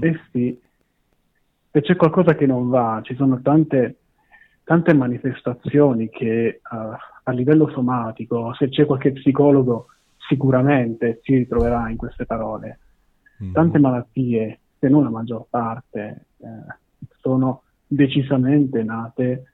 [0.00, 0.58] eh sì.
[1.70, 3.96] Se c'è qualcosa che non va, ci sono tante,
[4.64, 6.60] tante manifestazioni che eh,
[7.28, 9.86] a livello somatico, se c'è qualche psicologo,
[10.28, 12.78] sicuramente si ritroverà in queste parole.
[13.52, 16.46] Tante malattie, se non la maggior parte, eh,
[17.20, 19.52] sono decisamente nate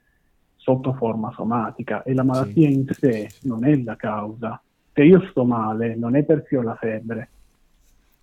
[0.55, 4.61] sotto forma somatica e la malattia Sì, in sé non è la causa.
[4.93, 7.29] Se io sto male, non è perché ho la febbre,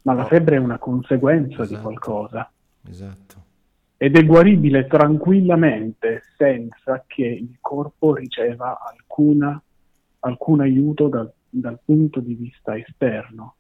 [0.03, 1.81] ma la febbre è una conseguenza di Esatto.
[1.83, 2.51] qualcosa
[2.89, 3.49] Esatto.
[4.03, 9.63] Ed è guaribile tranquillamente senza che il corpo riceva alcuna,
[10.21, 13.57] alcun aiuto dal, dal punto di vista esterno.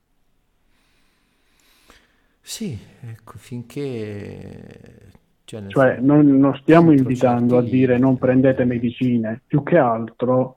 [2.40, 5.12] Sì, ecco, finché...
[5.44, 10.56] Cioè, Cioè non, non stiamo invitando a dire non prendete medicine, più che altro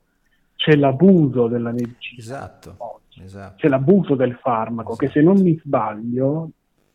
[0.55, 2.21] c'è l'abuso della medicina.
[2.21, 3.21] Esatto, oggi.
[3.21, 3.55] esatto.
[3.57, 6.51] C'è l'abuso del farmaco che se non mi sbaglio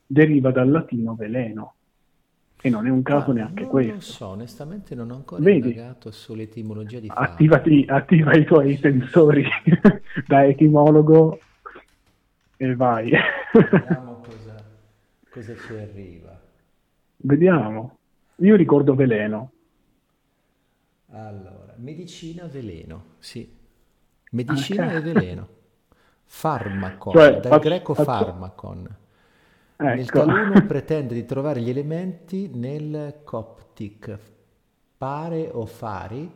[0.06, 1.74] deriva dal latino veleno
[2.60, 3.92] e non è un caso Ma neanche non questo.
[3.94, 5.70] lo so, onestamente non ho ancora Vedi?
[5.70, 7.32] indagato sull'etimologia di farmaco.
[7.32, 9.44] Attivati, attiva i tuoi sensori
[10.26, 11.38] da etimologo
[12.56, 13.10] e vai.
[13.52, 14.64] Vediamo cosa,
[15.30, 16.40] cosa ci arriva.
[17.18, 17.96] Vediamo.
[18.36, 19.52] Io ricordo veleno.
[21.10, 23.56] Allora, medicina veleno, sì.
[24.32, 24.92] Medicina Ok.
[24.94, 25.48] e veleno.
[26.24, 28.96] Farmacon, Cioè, dal faccio- greco faccio- farmacon.
[29.80, 30.24] Nel Ecco.
[30.24, 34.18] taluno pretende di trovare gli elementi nel coptic.
[34.98, 36.28] Pare o fari,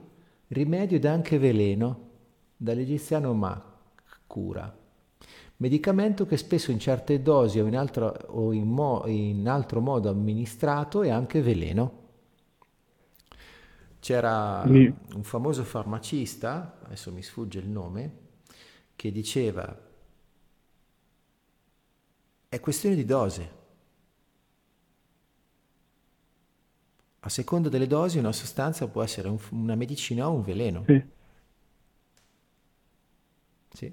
[0.48, 2.10] rimedio ed anche veleno.
[2.56, 4.73] dall'egiziano Makura,
[5.56, 10.09] medicamento che spesso in certe dosi o in altro, o in mo, in altro modo
[10.09, 12.01] amministrato è anche veleno.
[13.98, 18.19] C'era un famoso farmacista, adesso mi sfugge il nome,
[18.94, 19.77] che diceva
[22.53, 23.51] è questione di dose.
[27.20, 30.85] A seconda delle dosi una sostanza può essere un, una medicina o un veleno.
[30.85, 31.03] Sì.
[33.73, 33.93] sì.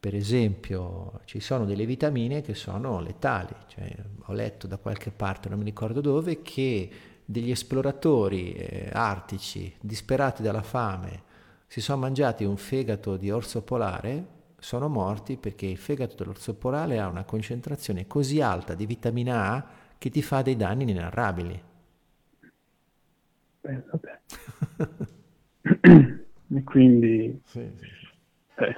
[0.00, 5.48] Per esempio, ci sono delle vitamine che sono letali, cioè, ho letto da qualche parte,
[5.48, 6.90] non mi ricordo dove, che
[7.24, 11.22] degli esploratori eh, artici disperati dalla fame
[11.66, 16.98] si sono mangiati un fegato di orso polare, sono morti perché il fegato dell'orso polare
[17.00, 19.66] ha una concentrazione così alta di vitamina A
[19.98, 21.62] che ti fa dei danni inenarrabili.
[23.60, 24.20] Pensate.
[26.54, 27.84] e quindi sì, sì.
[28.64, 28.74] Eh,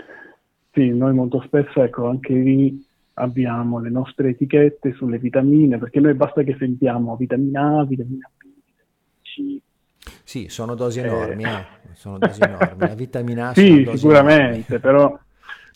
[0.73, 2.83] sì, noi molto spesso, ecco, anche lì
[3.15, 8.47] abbiamo le nostre etichette sulle vitamine, perché noi basta che sentiamo vitamina A, vitamina B,
[9.21, 9.61] C.
[10.25, 11.05] Sì, sono dosi eh.
[11.05, 11.65] enormi, eh.
[11.93, 12.89] sono dosi enormi.
[12.89, 15.19] La vitamina A sì, sicuramente, però,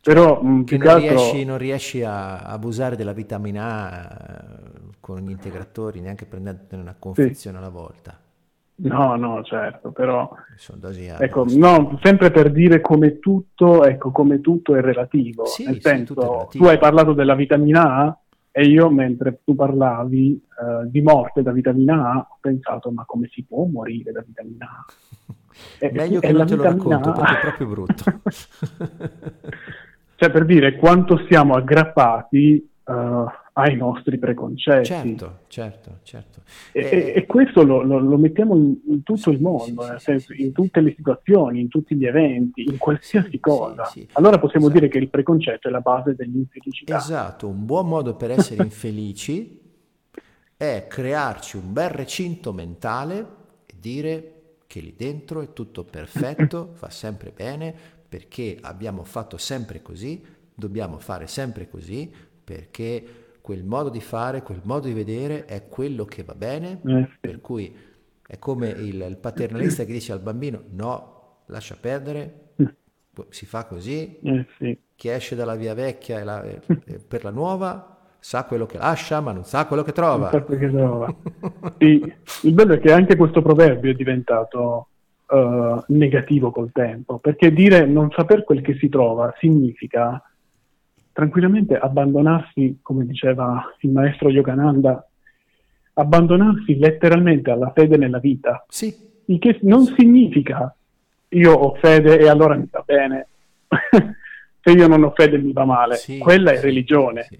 [0.07, 1.09] però mh, che non, altro...
[1.09, 6.95] riesci, non riesci a abusare della vitamina A eh, con gli integratori, neanche prendendone una
[6.97, 7.63] confezione sì.
[7.63, 8.17] alla volta.
[8.77, 10.31] No, no, certo, però
[11.19, 15.45] ecco, no, sempre per dire come tutto, ecco, come tutto è relativo.
[15.45, 16.65] Sì, Nel senso, sì, relativo.
[16.65, 18.17] tu hai parlato della vitamina A
[18.53, 23.29] e io mentre tu parlavi uh, di morte da vitamina A ho pensato ma come
[23.33, 24.85] si può morire da vitamina A?
[25.79, 27.13] E, Meglio che non te lo racconto A...
[27.15, 28.05] perché è proprio brutto.
[30.17, 32.93] cioè per dire quanto siamo aggrappati uh,
[33.59, 34.85] ai nostri preconcetti.
[34.85, 36.41] Certo, certo, certo.
[36.73, 39.89] E, e, e questo lo, lo, lo, mettiamo in, in tutto sì, il mondo, sì,
[39.89, 43.91] nel senso, sì, in tutte le situazioni, in tutti gli eventi, in qualsiasi cosa.
[44.13, 44.81] Allora possiamo esatto.
[44.81, 46.99] dire che il preconcetto è la base dell'infelicità.
[46.99, 49.61] Esatto, un buon modo per essere infelici
[50.57, 53.27] è crearci un bel recinto mentale
[53.67, 54.33] e dire
[54.67, 57.75] che lì dentro è tutto perfetto, fa sempre bene,
[58.17, 60.25] perché abbiamo fatto sempre così,
[60.55, 62.11] dobbiamo fare sempre così,
[62.43, 63.05] perché
[63.43, 67.09] quel modo di fare, quel modo di vedere è quello che va bene, eh.
[67.21, 67.77] per cui
[68.27, 72.53] è come il, il, paternalista che dice al bambino no, lascia perdere,
[73.29, 76.43] si fa così, eh, chi esce dalla via vecchia la,
[77.07, 80.31] per la nuova sa quello che lascia ma non sa quello che trova.
[80.31, 81.15] Che trova.
[81.77, 82.15] sì,
[82.45, 84.89] il bello è che anche questo proverbio è diventato
[85.27, 90.23] uh, negativo col tempo, perché dire non saper quel che si trova significa
[91.13, 95.07] tranquillamente abbandonarsi, come diceva il maestro Yogananda,
[95.95, 98.65] abbandonarsi letteralmente alla fede nella vita.
[98.69, 98.95] Sì.
[99.29, 100.75] Il che non significa
[101.29, 103.27] io ho fede e allora mi va bene.
[104.61, 105.95] Se io non ho fede mi va male.
[105.95, 107.23] Sì, Quella è sì, religione.
[107.23, 107.39] Sì,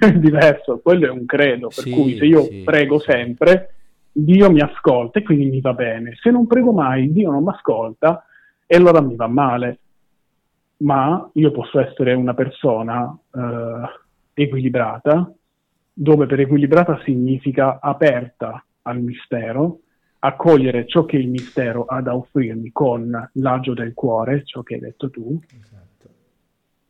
[0.00, 1.68] è diverso, quello è un credo.
[1.68, 3.74] Per cui se io prego sempre,
[4.12, 6.14] Dio mi ascolta e quindi mi va bene.
[6.20, 8.24] Se non prego mai, Dio non mi ascolta
[8.66, 9.78] e allora mi va male
[10.82, 15.32] ma io posso essere una persona eh, equilibrata,
[15.92, 19.80] dove per equilibrata significa aperta al mistero,
[20.20, 24.80] accogliere ciò che il mistero ha da offrirmi con l'agio del cuore, ciò che hai
[24.80, 26.08] detto tu, esatto.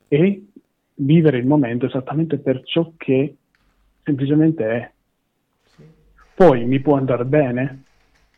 [0.08, 0.46] e
[0.94, 3.36] vivere il momento esattamente per ciò che
[4.02, 4.92] semplicemente è.
[6.34, 7.84] Poi mi può andare bene?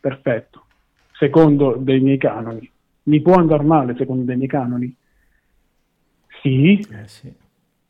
[0.01, 0.65] Perfetto,
[1.13, 2.71] secondo dei miei canoni.
[3.05, 4.95] Mi può andare male secondo dei miei canoni?
[6.43, 7.33] Sì, eh sì,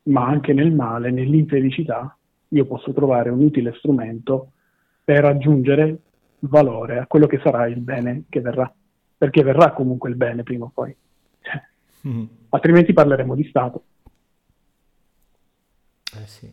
[0.03, 2.17] ma anche nel male, nell'infelicità,
[2.49, 4.51] io posso trovare un utile strumento
[5.03, 5.99] per aggiungere
[6.39, 8.71] valore a quello che sarà il bene che verrà,
[9.17, 10.95] perché verrà comunque il bene prima o poi.
[12.07, 12.25] Mm-hmm.
[12.49, 13.83] Altrimenti parleremo di Stato.
[16.13, 16.51] Eh sì.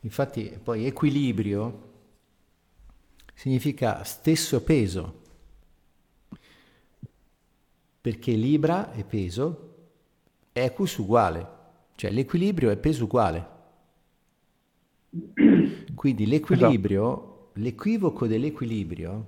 [0.00, 1.88] Infatti poi equilibrio
[3.40, 5.22] significa stesso peso,
[8.02, 9.76] perché libra e peso
[10.52, 11.48] equus uguale,
[11.94, 13.48] cioè l'equilibrio è peso uguale.
[15.94, 19.26] Quindi l'equilibrio, l'equivoco dell'equilibrio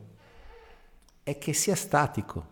[1.22, 2.46] è che sia statico.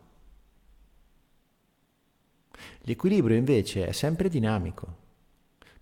[2.84, 4.96] L'equilibrio invece è sempre dinamico,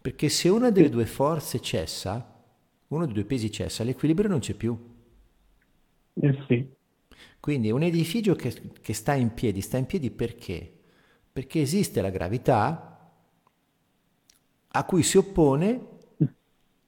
[0.00, 2.42] perché se una delle due forze cessa,
[2.88, 4.87] uno dei due pesi cessa, l'equilibrio non c'è più.
[6.20, 6.68] Eh sì.
[7.40, 10.78] Quindi un edificio che, che sta in piedi, sta in piedi perché?
[11.38, 13.12] perché esiste la gravità
[14.66, 15.86] a cui si oppone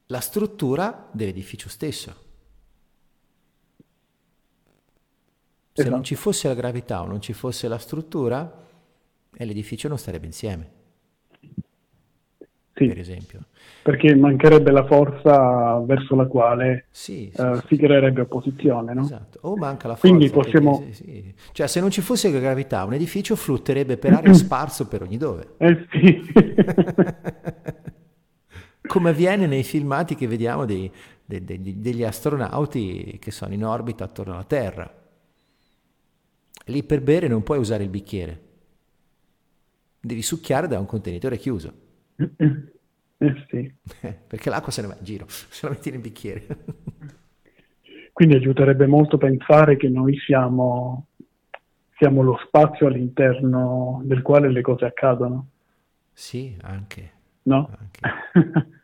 [0.06, 2.10] la struttura dell'edificio stesso.
[5.72, 5.90] Se esatto.
[5.94, 8.66] non ci fosse la gravità o non ci fosse la struttura,
[9.32, 10.72] e l'edificio non starebbe insieme.
[12.74, 13.40] Sì, per esempio.
[13.82, 19.02] Perché mancherebbe la forza verso la quale sì, sì, uh, si creerebbe opposizione, no?
[19.02, 19.38] Esatto.
[19.42, 20.08] O manca la forza.
[20.08, 20.78] Quindi possiamo...
[20.80, 25.16] Perché, cioè, se non ci fosse gravità, un edificio flutterebbe per aria sparso per ogni
[25.16, 25.54] dove.
[25.58, 26.22] Eh sì.
[28.86, 30.90] Come avviene nei filmati che vediamo dei,
[31.24, 34.92] dei, dei, degli astronauti che sono in orbita attorno alla Terra.
[36.66, 38.40] Lì per bere non puoi usare il bicchiere,
[40.00, 41.88] devi succhiare da un contenitore chiuso.
[43.22, 43.72] Eh sì.
[44.26, 46.46] Perché l'acqua se ne va in giro, se la metti nel bicchiere.
[48.12, 51.06] Quindi aiuterebbe molto pensare che noi siamo,
[51.96, 55.48] siamo lo spazio all'interno del quale le cose accadono.
[56.12, 57.10] Sì, anche.
[57.42, 57.70] No?
[57.78, 58.68] Anche.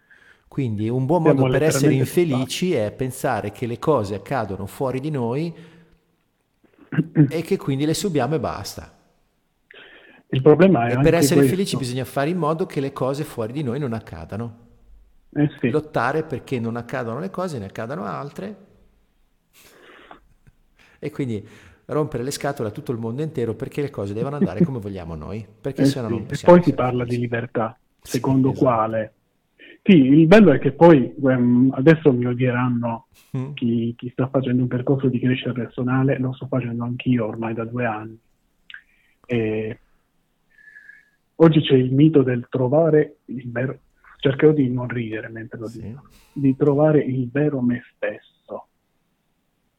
[0.49, 5.11] Quindi un buon modo per essere infelici è pensare che le cose accadono fuori di
[5.11, 5.55] noi
[7.29, 8.91] e che quindi le subiamo e basta.
[10.29, 11.57] Il problema è e per essere questo.
[11.57, 14.65] felici bisogna fare in modo che le cose fuori di noi non accadano.
[15.33, 15.71] Eh sì.
[15.71, 18.57] Lottare perché non accadano le cose, ne accadano altre.
[20.99, 21.47] E quindi
[21.87, 25.15] rompere le scatole a tutto il mondo intero perché le cose devono andare come vogliamo
[25.15, 25.47] noi.
[25.61, 26.15] Perché eh se no sì.
[26.15, 26.55] non possiamo.
[26.55, 28.67] E poi si parla di libertà, secondo sì, esatto.
[28.71, 29.13] quale.
[29.83, 33.53] Sì, il bello è che poi um, adesso mi odieranno Mm.
[33.53, 37.65] chi, chi sta facendo un percorso di crescita personale, lo sto facendo anch'io ormai da
[37.65, 38.19] due anni.
[39.27, 39.79] E
[41.37, 43.79] oggi c'è il mito del trovare il vero,
[44.19, 45.81] cercherò di non ridere mentre lo Sì.
[45.83, 46.03] dico,
[46.33, 48.69] di trovare il vero me stesso.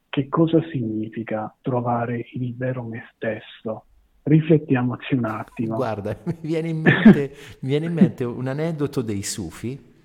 [0.09, 3.85] Che cosa significa trovare il vero me stesso?
[4.23, 5.75] Riflettiamoci un attimo.
[5.75, 9.95] Guarda, mi viene in mente, viene in mente un aneddoto dei Sufi.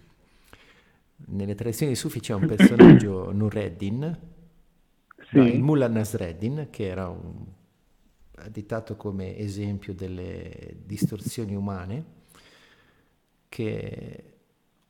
[1.24, 4.18] Nelle tradizioni Sufi c'è un personaggio, Nureddin,
[5.30, 5.36] Sì.
[5.38, 7.44] no, il Mullah Nasreddin, che era un,
[8.44, 12.04] additato come esempio delle distorsioni umane,
[13.48, 14.24] che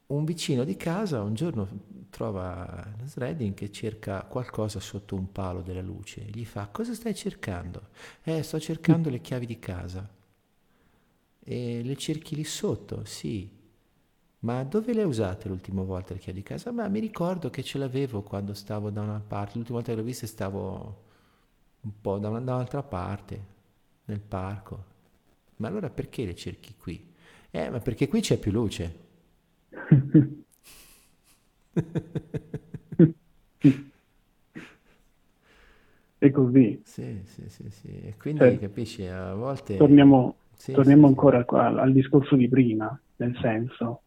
[0.07, 1.69] un vicino di casa un giorno
[2.11, 6.21] trova Nasreddin che cerca qualcosa sotto un palo della luce.
[6.31, 7.89] Gli fa, cosa stai cercando?
[8.23, 10.09] Eh, sto cercando le chiavi di casa.
[11.45, 13.05] E le cerchi lì sotto?
[13.05, 13.51] Sì.
[14.41, 16.71] Ma dove le hai usate l'ultima volta le chiavi di casa?
[16.73, 19.57] Ma mi ricordo che ce l'avevo quando stavo da una parte.
[19.57, 21.11] L'ultima volta che l'ho vista stavo
[21.83, 23.47] un po' da, una, da un'altra parte,
[24.07, 24.85] nel parco.
[25.57, 27.13] Ma allora perché le cerchi qui?
[27.51, 29.01] Eh, ma perché qui c'è più luce.
[36.19, 36.81] È così.
[36.85, 37.89] Sì, sì, sì, sì.
[38.01, 39.77] E quindi Cioè, capisci, a volte...
[39.77, 44.03] Torniamo, Sì, torniamo sì, ancora qua al discorso di prima, nel senso,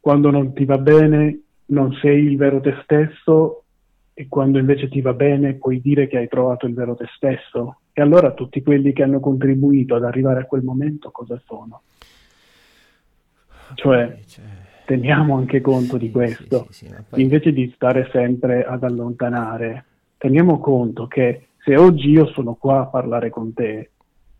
[0.00, 3.64] quando non ti va bene non sei il vero te stesso
[4.18, 7.82] e quando invece ti va bene puoi dire che hai trovato il vero te stesso.
[7.92, 11.82] E allora tutti quelli che hanno contribuito ad arrivare a quel momento cosa sono?
[13.74, 14.42] Cioè, Cioè,
[14.86, 16.66] teniamo anche conto sì, di questo.
[16.72, 19.84] sì, sì, poi- Invece di stare sempre ad allontanare,
[20.16, 23.90] teniamo conto che se oggi io sono qua a parlare con te,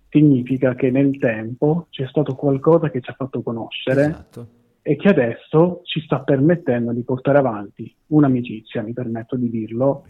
[0.08, 4.46] significa che nel tempo c'è stato qualcosa che ci ha fatto conoscere Esatto.
[4.88, 10.06] E che adesso ci sta permettendo di portare avanti un'amicizia, mi permetto di dirlo,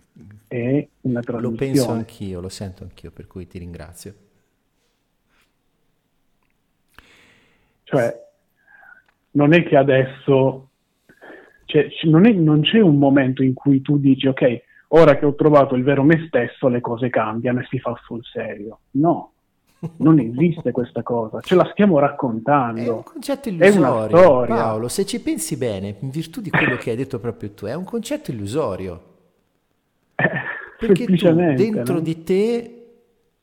[0.46, 1.98] e una Lo penso trasmissione.
[1.98, 4.14] anch'io, lo sento anch'io, per cui ti ringrazio.
[7.82, 8.14] Cioè,
[9.32, 10.68] non è che adesso,
[11.64, 15.34] cioè, non, è- non c'è un momento in cui tu dici, ok, ora che ho
[15.34, 18.78] trovato il vero me stesso, le cose cambiano e si fa sul serio.
[18.92, 19.32] No,
[19.98, 23.02] non esiste questa cosa, ce la stiamo È un raccontando.
[23.05, 24.44] concetto È una illusorio.
[24.46, 27.74] Paolo, se ci pensi bene, in virtù di quello che hai detto proprio tu, è
[27.74, 29.02] un concetto illusorio.
[30.16, 30.28] Eh,
[30.78, 32.00] Perché tu dentro no?
[32.00, 32.72] di te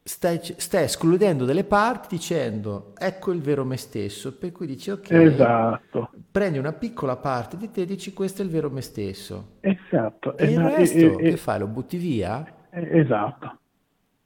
[0.04, 5.12] stai, stai escludendo delle parti dicendo ecco il vero me stesso, per cui dici ok,
[5.12, 9.58] Esatto, prendi una piccola parte di te e dici questo è il vero me stesso.
[9.62, 10.38] esatto.
[10.38, 11.60] E il Esa- resto e- e- che fai?
[11.60, 12.46] Lo butti via?
[12.72, 13.58] esatto.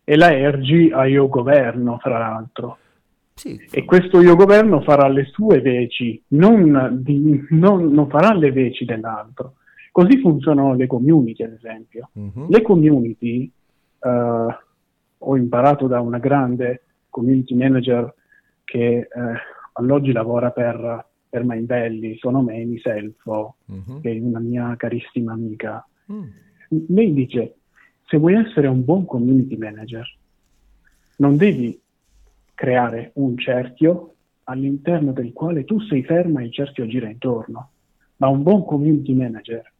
[0.09, 2.77] E la Ergi a io governo, fra l'altro.
[3.35, 8.51] Sì, E questo io governo farà le sue veci, non, di- non- non farà le
[8.51, 9.57] veci dell'altro.
[9.91, 12.09] Così funzionano le community, ad esempio.
[12.13, 12.47] Mhm.
[12.49, 13.51] Le community,
[13.99, 14.47] eh,
[15.19, 16.81] ho imparato da una grande
[17.11, 18.11] community manager
[18.63, 19.07] che eh,
[19.73, 24.01] all'oggi lavora per, per Mindbelly, sono Meni Selfo, Mhm.
[24.01, 25.87] che è una mia carissima amica.
[26.11, 26.23] Mm.
[26.87, 27.57] Lei dice,
[28.09, 30.03] se vuoi essere un buon community manager,
[31.17, 31.79] non devi
[32.55, 34.15] creare un cerchio
[34.45, 37.69] all'interno del quale tu sei ferma e il cerchio gira intorno,
[38.17, 39.71] ma un buon community manager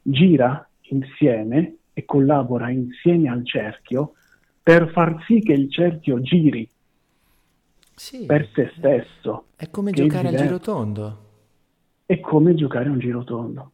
[0.00, 4.14] gira insieme e collabora insieme al cerchio
[4.62, 6.66] per far sì che il cerchio giri
[7.94, 8.24] sì.
[8.24, 9.48] per se stesso.
[9.54, 11.18] È come giocare al girotondo.
[12.06, 13.72] È come giocare a un girotondo.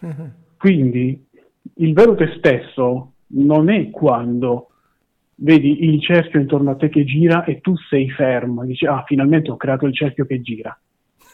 [0.58, 1.23] Quindi
[1.76, 4.68] il vero te stesso non è quando
[5.36, 9.02] vedi il cerchio intorno a te che gira e tu sei fermo e dici ah
[9.06, 10.76] finalmente ho creato il cerchio che gira.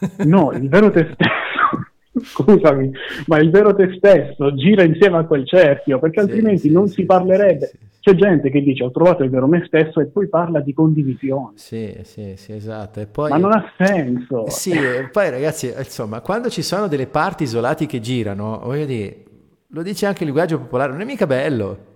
[0.24, 1.84] No, il vero te stesso,
[2.24, 2.90] scusami,
[3.26, 6.94] ma il vero te stesso gira insieme a quel cerchio perché altrimenti sì, non sì,
[6.94, 7.66] si parlerebbe.
[7.66, 10.72] Sì, C'è gente che dice ho trovato il vero me stesso e poi parla di
[10.72, 11.52] condivisione.
[11.56, 13.06] Sì, sì, sì, esatto.
[13.12, 13.28] Poi...
[13.28, 14.48] Ma non ha senso.
[14.48, 14.72] Sì,
[15.12, 19.24] poi ragazzi, insomma, quando ci sono delle parti isolate che girano, voglio dire,
[19.72, 21.88] lo dice anche il linguaggio popolare, non è mica bello.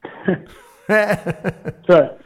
[1.82, 2.16] cioè,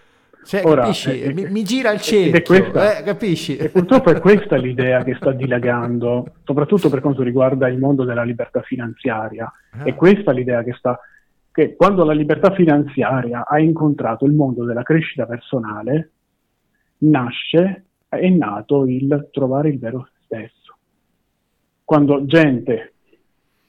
[0.45, 1.23] cioè, ora, capisci?
[1.23, 3.57] Eh, mi, mi, gira il cerchio, questa, eh, capisci?
[3.57, 8.23] E purtroppo è questa l'idea che sta dilagando, soprattutto per quanto riguarda il mondo della
[8.23, 9.51] libertà finanziaria.
[9.71, 9.85] Ah.
[9.85, 10.99] È questa l'idea che sta...
[11.51, 16.11] che quando la libertà finanziaria ha incontrato il mondo della crescita personale,
[16.99, 20.77] nasce, è nato il trovare il vero stesso.
[21.85, 22.94] Quando gente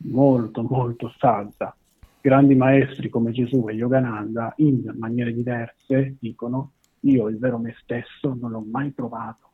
[0.09, 1.75] molto molto saggia,
[2.21, 6.71] grandi maestri come Gesù e Yogananda in maniere diverse dicono
[7.01, 9.49] io il vero me stesso non l'ho mai trovato.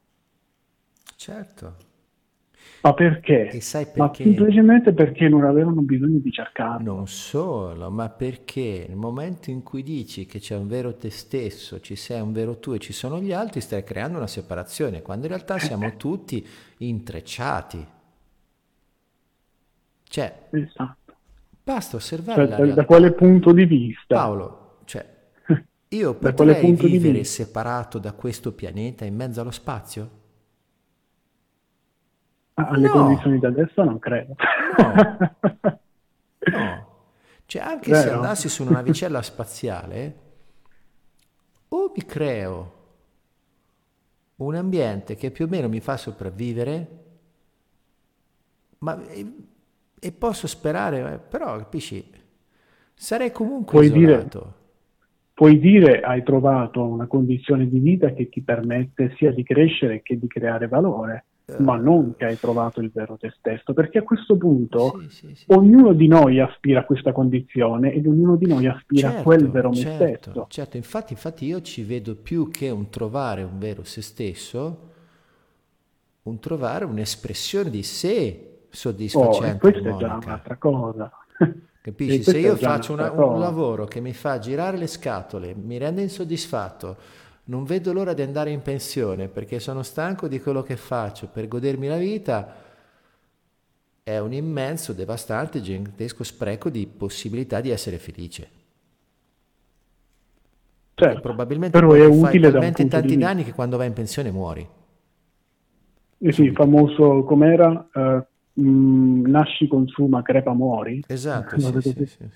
[1.15, 1.89] Certo.
[2.83, 3.49] Ma perché?
[3.49, 3.99] E sai perché?
[3.99, 6.95] Ma semplicemente perché non avevano bisogno di cercarlo.
[6.95, 11.79] Non solo, ma perché nel momento in cui dici che c'è un vero te stesso,
[11.79, 15.25] ci sei un vero tu e ci sono gli altri, stai creando una separazione, quando
[15.25, 16.45] in realtà siamo tutti
[16.77, 17.85] intrecciati.
[20.11, 21.13] Cioè, esatto.
[21.63, 24.15] basta osservare cioè, da, da, quale punto di vista?
[24.15, 25.09] Paolo, cioè,
[25.87, 30.09] io potrei vivere separato da questo pianeta in mezzo allo spazio?
[32.55, 32.91] Ah, alle no.
[32.91, 34.35] condizioni di adesso non credo.
[34.77, 35.79] No.
[36.59, 36.87] no.
[37.45, 38.03] Cioè, anche Vero.
[38.03, 40.15] se andassi su una navicella spaziale,
[41.69, 42.79] o mi creo
[44.35, 46.99] un ambiente che più o meno mi fa sopravvivere,
[48.79, 49.49] ma eh,
[50.03, 52.03] e posso sperare, eh, però capisci,
[52.95, 54.39] sarei comunque puoi isolato.
[54.39, 54.59] Dire,
[55.31, 60.17] puoi dire hai trovato una condizione di vita che ti permette sia di crescere che
[60.17, 64.01] di creare valore, uh, ma non che hai trovato il vero te stesso, perché a
[64.01, 65.45] questo punto sì, sì, sì.
[65.49, 69.51] ognuno di noi aspira a questa condizione ed ognuno di noi aspira certo, a quel
[69.51, 70.45] vero me certo, stesso.
[70.49, 74.89] Certo, infatti, infatti io ci vedo più che un trovare un vero se stesso,
[76.23, 79.67] un trovare un'espressione di sé soddisfacente.
[79.67, 81.11] Oh, questa è già un'altra cosa.
[81.81, 82.23] Capisci?
[82.23, 86.97] Se io faccio una, un lavoro che mi fa girare le scatole, mi rende insoddisfatto,
[87.45, 91.47] non vedo l'ora di andare in pensione perché sono stanco di quello che faccio per
[91.47, 92.55] godermi la vita,
[94.03, 98.49] è un immenso, devastante, gigantesco spreco di possibilità di essere felice.
[100.93, 104.67] Certo, probabilmente però è utile talmente tanti danni che quando vai in pensione muori.
[106.19, 108.23] Eh sì, famoso com'era, uh,
[108.59, 111.03] Mm, nasci, consuma, crepa, muori.
[111.07, 112.29] Esatto, sì, sì, sì, sì,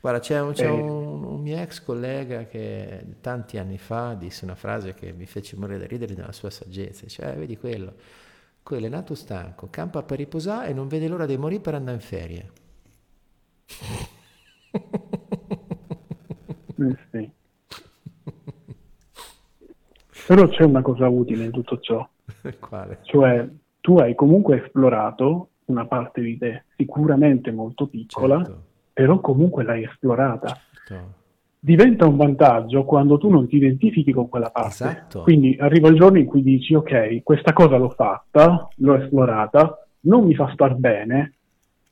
[0.00, 0.70] Guarda, c'è, un, c'è eh.
[0.70, 5.56] un, un, mio ex collega che tanti anni fa disse una frase che mi fece
[5.56, 7.06] morire da ridere nella sua saggezza.
[7.06, 7.94] Cioè, vedi quello,
[8.62, 11.96] quello è nato stanco, campa per riposare e non vede l'ora di morire per andare
[11.96, 12.50] in ferie.
[16.78, 17.30] Eh sì.
[20.26, 22.06] Però c'è una cosa utile in tutto ciò.
[22.58, 22.98] Quale?
[23.02, 23.48] Cioè,
[23.86, 28.62] tu hai comunque esplorato una parte di te, sicuramente molto piccola, certo.
[28.92, 30.58] però comunque l'hai esplorata.
[30.84, 31.14] Certo.
[31.60, 34.70] Diventa un vantaggio quando tu non ti identifichi con quella parte.
[34.70, 35.22] Esatto.
[35.22, 40.24] Quindi arriva il giorno in cui dici, ok, questa cosa l'ho fatta, l'ho esplorata, non
[40.24, 41.34] mi fa star bene,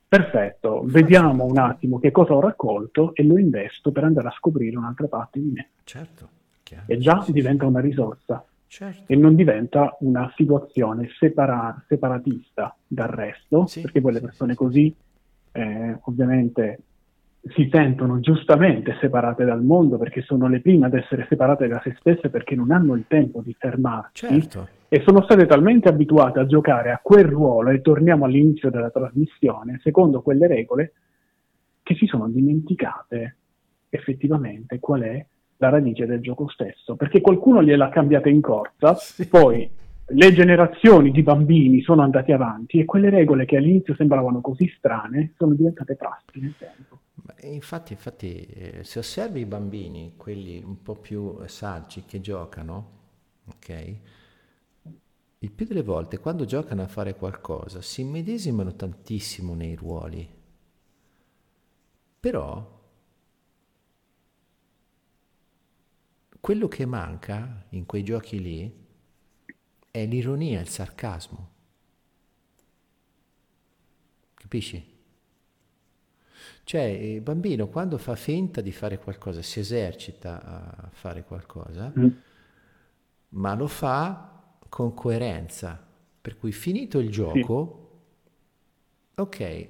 [0.08, 4.76] perfetto, vediamo un attimo che cosa ho raccolto e lo investo per andare a scoprire
[4.76, 5.68] un'altra parte di me.
[5.84, 6.28] Certo.
[6.64, 6.86] Chiaro.
[6.88, 8.44] E già diventa una risorsa.
[8.74, 9.04] Certo.
[9.06, 14.58] e non diventa una situazione separa- separatista dal resto, sì, perché poi le persone sì,
[14.58, 14.96] così
[15.52, 16.80] eh, ovviamente
[17.54, 21.94] si sentono giustamente separate dal mondo perché sono le prime ad essere separate da se
[22.00, 24.68] stesse perché non hanno il tempo di fermarsi certo.
[24.88, 29.78] e sono state talmente abituate a giocare a quel ruolo e torniamo all'inizio della trasmissione
[29.84, 30.94] secondo quelle regole
[31.84, 33.36] che si sono dimenticate
[33.90, 35.24] effettivamente qual è
[35.64, 39.26] la radice del gioco stesso, perché qualcuno gliel'ha cambiata in corsa, sì.
[39.26, 39.68] poi
[40.06, 45.32] le generazioni di bambini sono andati avanti e quelle regole che all'inizio sembravano così strane
[45.36, 46.98] sono diventate prassi nel tempo.
[47.40, 52.90] Infatti, infatti eh, se osservi i bambini, quelli un po' più saggi che giocano,
[53.46, 53.94] ok?
[55.38, 60.26] Il più delle volte quando giocano a fare qualcosa si immedesimano tantissimo nei ruoli,
[62.20, 62.82] però
[66.44, 68.70] quello che manca in quei giochi lì
[69.90, 71.50] è l'ironia, il sarcasmo.
[74.34, 74.92] Capisci?
[76.64, 82.08] Cioè, il bambino quando fa finta di fare qualcosa, si esercita a fare qualcosa, mm.
[83.30, 85.82] ma lo fa con coerenza.
[86.20, 88.02] Per cui finito il gioco,
[89.14, 89.20] sì.
[89.22, 89.68] ok,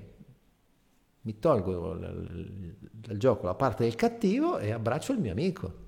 [1.21, 5.83] mi tolgo dal gioco la parte del cattivo e abbraccio il mio amico.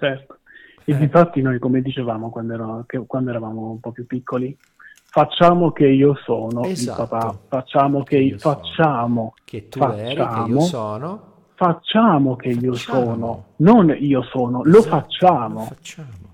[0.00, 0.38] Certo.
[0.84, 1.02] E eh.
[1.02, 4.56] infatti noi, come dicevamo quando, ero, che, quando eravamo un po' più piccoli,
[5.04, 7.02] facciamo che io sono esatto.
[7.02, 11.28] il papà, facciamo che, io facciamo, che tu facciamo, eri, che io sono.
[11.54, 12.72] Facciamo che facciamo.
[12.72, 14.76] io sono, non io sono, esatto.
[14.76, 15.58] lo facciamo.
[15.58, 16.28] Lo facciamo.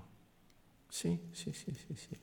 [0.87, 2.17] Sì, sì, sì, sì, sì.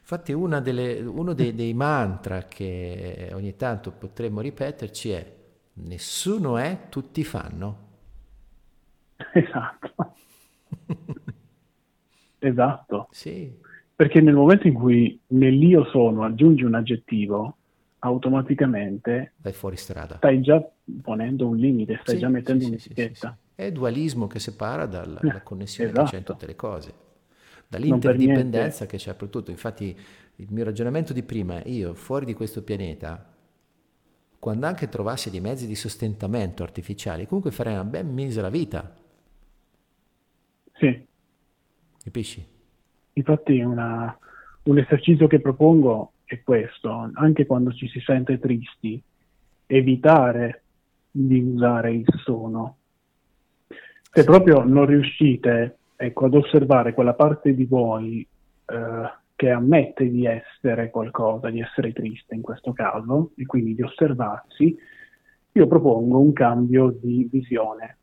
[0.00, 0.32] Infatti
[0.62, 5.36] delle, uno dei, dei mantra che ogni tanto potremmo ripeterci è
[5.74, 7.88] nessuno è, tutti fanno.
[9.32, 10.14] Esatto.
[12.38, 13.08] esatto.
[13.10, 13.52] Sì.
[13.94, 17.56] Perché nel momento in cui nell'io sono aggiungi un aggettivo,
[18.00, 20.16] automaticamente vai fuori strada.
[20.16, 20.62] Stai già
[21.02, 23.38] ponendo un limite, stai sì, già mettendo sì, un'etichetta.
[23.54, 26.04] Sì, È dualismo che separa dalla, dalla eh, connessione esatto.
[26.04, 26.94] che c'è in tutte le cose,
[27.68, 29.50] dall'interdipendenza che c'è per tutto.
[29.50, 29.96] Infatti
[30.36, 33.34] il mio ragionamento di prima io fuori di questo pianeta,
[34.38, 38.94] quando anche trovassi dei mezzi di sostentamento artificiali, comunque farei una ben misera vita.
[40.80, 41.06] Sì.
[42.02, 42.42] Capisci?
[43.12, 44.18] Infatti una,
[44.62, 49.00] un esercizio che propongo è questo, anche quando ci si sente tristi,
[49.66, 50.62] evitare
[51.10, 52.78] di usare il sono.
[54.10, 58.26] Se proprio non riuscite ecco, ad osservare quella parte di voi
[58.64, 63.82] eh, che ammette di essere qualcosa, di essere triste in questo caso, e quindi di
[63.82, 64.74] osservarsi,
[65.52, 67.98] io propongo un cambio di visione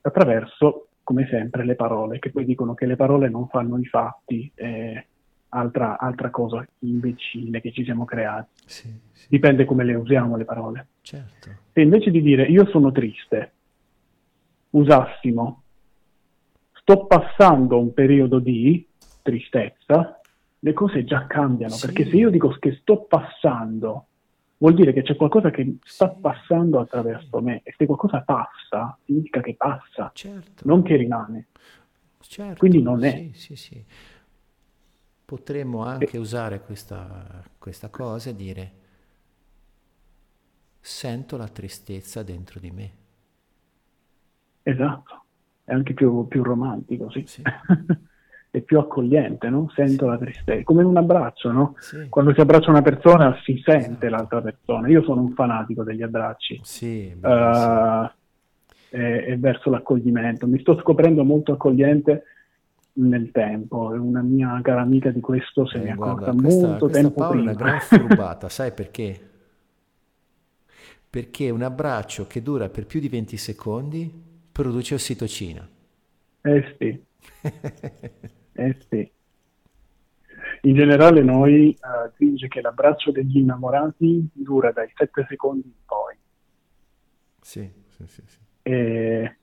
[0.00, 4.50] attraverso come sempre, le parole, che poi dicono che le parole non fanno i fatti,
[4.54, 5.06] eh,
[5.50, 8.50] altra, altra, cosa imbecille che ci siamo creati.
[8.66, 9.26] Sì, sì.
[9.28, 10.86] Dipende come le usiamo le parole.
[11.02, 11.50] Certo.
[11.72, 13.52] Se invece di dire io sono triste,
[14.70, 15.62] usassimo
[16.84, 18.86] sto passando un periodo di
[19.22, 20.20] tristezza,
[20.58, 21.86] le cose già cambiano, sì.
[21.86, 24.06] perché se io dico che sto passando
[24.64, 29.42] vuol dire che c'è qualcosa che sta passando attraverso me e se qualcosa passa significa
[29.42, 30.62] che passa, certo.
[30.64, 31.48] non che rimane.
[32.20, 33.10] Certo, Quindi non è.
[33.10, 33.84] Sì, sì, sì.
[35.26, 36.18] Potremmo anche e...
[36.18, 38.72] usare questa, questa cosa e dire
[40.80, 42.92] sento la tristezza dentro di me.
[44.62, 45.24] Esatto,
[45.64, 47.24] è anche più, più romantico, sì.
[47.26, 47.42] sì.
[48.54, 49.68] è più accogliente, no?
[49.74, 50.10] Sento sì.
[50.10, 51.74] la tristezza, come in un abbraccio, no?
[51.80, 52.06] Sì.
[52.08, 54.08] Quando si abbraccia una persona si sente esatto.
[54.08, 54.86] l'altra persona.
[54.86, 56.60] Io sono un fanatico degli abbracci.
[56.62, 57.28] Sì, uh,
[58.90, 60.46] e, e, verso l'accoglimento.
[60.46, 62.22] Mi sto scoprendo molto accogliente
[62.92, 63.88] nel tempo.
[63.88, 67.14] Una mia cara amica di questo se eh, ne è accorta questa, molto questa tempo
[67.14, 67.50] Paola prima.
[67.50, 69.30] è una gran furbata, sai perché?
[71.10, 74.22] Perché un abbraccio che dura per più di 20 secondi
[74.52, 75.68] produce ossitocina.
[76.42, 77.02] Eh sì.
[78.54, 79.12] Eh sì.
[80.62, 81.76] In generale noi
[82.16, 86.16] si dice che l'abbraccio degli innamorati dura dai 7 secondi in poi.
[87.40, 88.22] Sì, sì, sì.
[88.26, 88.38] sì.
[88.62, 89.36] E...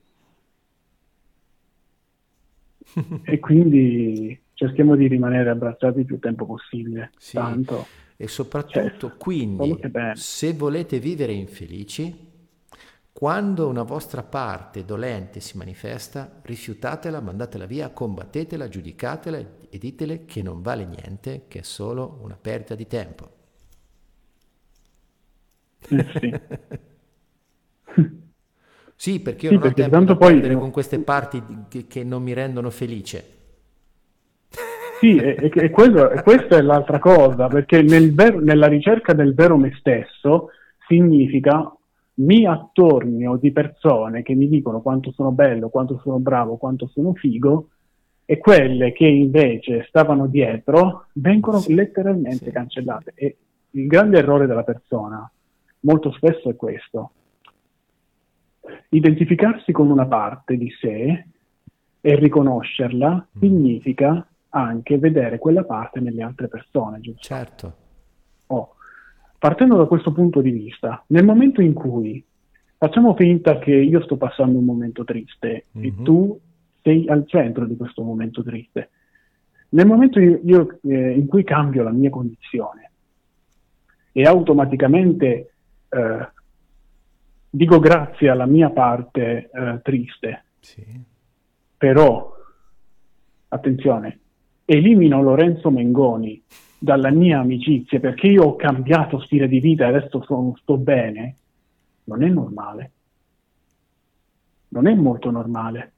[3.24, 7.12] e quindi cerchiamo di rimanere abbracciati il più tempo possibile.
[7.18, 7.36] Sì.
[7.36, 7.86] Tanto.
[8.18, 9.80] E soprattutto, cioè, quindi,
[10.14, 12.31] se volete vivere infelici,
[13.22, 19.38] quando una vostra parte dolente si manifesta, rifiutatela, mandatela via, combattetela, giudicatela
[19.70, 23.30] e ditele che non vale niente, che è solo una perdita di tempo.
[25.88, 26.34] Eh sì.
[28.96, 30.34] sì, perché io sì, non ho tempo poi...
[30.34, 33.24] perdere con queste parti che, che, non mi rendono felice.
[35.00, 39.36] Sì, e, e, quello, e questa è l'altra cosa, perché nel ver- nella ricerca del
[39.36, 40.50] vero me stesso
[40.88, 41.72] significa
[42.16, 47.14] mi attornio di persone che mi dicono quanto sono bello, quanto sono bravo, quanto sono
[47.14, 47.70] figo,
[48.26, 52.52] e quelle che invece stavano dietro vengono sì, letteralmente sì.
[52.52, 53.12] cancellate.
[53.16, 53.38] E
[53.72, 55.30] il grande errore della persona
[55.82, 57.12] molto spesso è questo.
[58.90, 61.26] Identificarsi con una parte di sé
[62.00, 63.40] e riconoscerla mm.
[63.40, 67.22] significa anche vedere quella parte nelle altre persone, giusto?
[67.22, 67.76] Certo.
[69.42, 72.24] Partendo da questo punto di vista, nel momento in cui
[72.78, 75.88] facciamo finta che io sto passando un momento triste mm-hmm.
[75.88, 76.04] e mhm.
[76.04, 76.40] tu
[76.84, 78.92] sei al centro di questo momento triste,
[79.70, 82.92] nel momento io, io, eh, in cui cambio la mia condizione
[84.12, 85.54] e automaticamente
[85.90, 86.30] eh,
[87.50, 90.86] dico grazie alla mia parte eh, triste, sì.
[91.76, 92.32] però,
[93.48, 94.20] attenzione,
[94.66, 96.44] elimino Lorenzo Mengoni
[96.84, 101.36] dalla mia amicizia perché io ho cambiato stile di vita e adesso sono, sto bene,
[102.06, 102.92] non è normale.
[104.70, 105.92] Non è molto normale.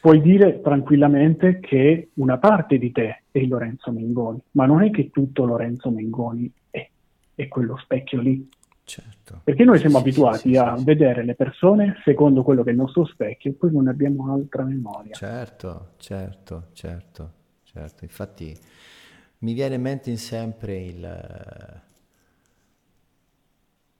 [0.00, 5.10] Puoi dire tranquillamente che una parte di te è Lorenzo Mengoni, ma non è che
[5.10, 6.88] tutto Lorenzo Mengoni è,
[7.34, 8.48] è quello specchio lì.
[8.84, 9.42] Certo.
[9.44, 12.72] Perché noi siamo sì, abituati sì, sì, a vedere le persone secondo quello che è
[12.72, 15.12] il nostro specchio e poi non abbiamo altra memoria.
[15.12, 17.32] Certo, certo, certo,
[17.64, 18.04] certo.
[18.04, 18.56] Infatti
[19.40, 21.82] mi viene in mente sempre il,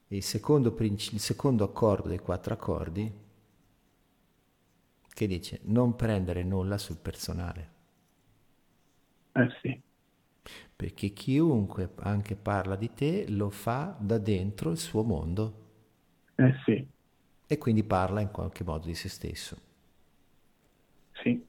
[0.08, 3.12] il, secondo, il secondo accordo dei quattro accordi
[5.12, 7.70] che dice non prendere nulla sul personale.
[9.34, 9.82] Eh sì.
[10.74, 15.54] Perché chiunque anche parla di te lo fa da dentro il suo mondo.
[16.36, 16.88] Eh sì.
[17.46, 19.58] E quindi parla in qualche modo di se stesso.
[21.22, 21.46] Sì.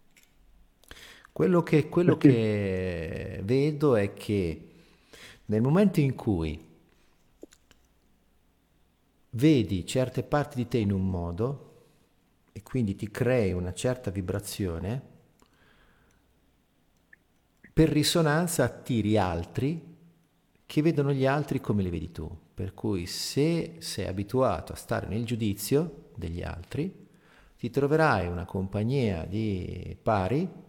[1.41, 4.69] Quello che, quello che vedo è che
[5.45, 6.63] nel momento in cui
[9.31, 11.85] vedi certe parti di te in un modo
[12.51, 15.01] e quindi ti crei una certa vibrazione,
[17.73, 19.81] per risonanza attiri altri
[20.67, 22.29] che vedono gli altri come li vedi tu.
[22.53, 27.07] Per cui se sei abituato a stare nel giudizio degli altri,
[27.57, 30.60] ti troverai una compagnia di pari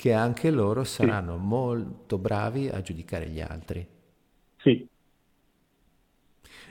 [0.00, 1.44] che anche loro saranno sì.
[1.44, 3.86] molto bravi a giudicare gli altri.
[4.56, 4.88] Sì.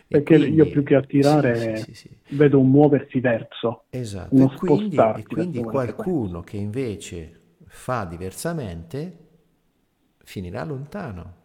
[0.08, 3.84] Perché quindi, io più che attirare sì, sì, vedo un muoversi verso.
[3.92, 9.18] Esatto, e quindi, e quindi qualcuno che invece fa diversamente
[10.24, 11.36] finirà lontano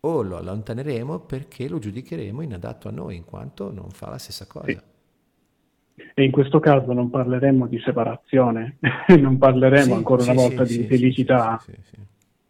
[0.00, 4.46] o lo allontaneremo perché lo giudicheremo inadatto a noi in quanto non fa la stessa
[4.46, 4.82] cosa.
[6.14, 8.78] E in questo caso non parleremo di separazione,
[9.18, 11.60] non parleremo sì, ancora una volta sì, di felicità.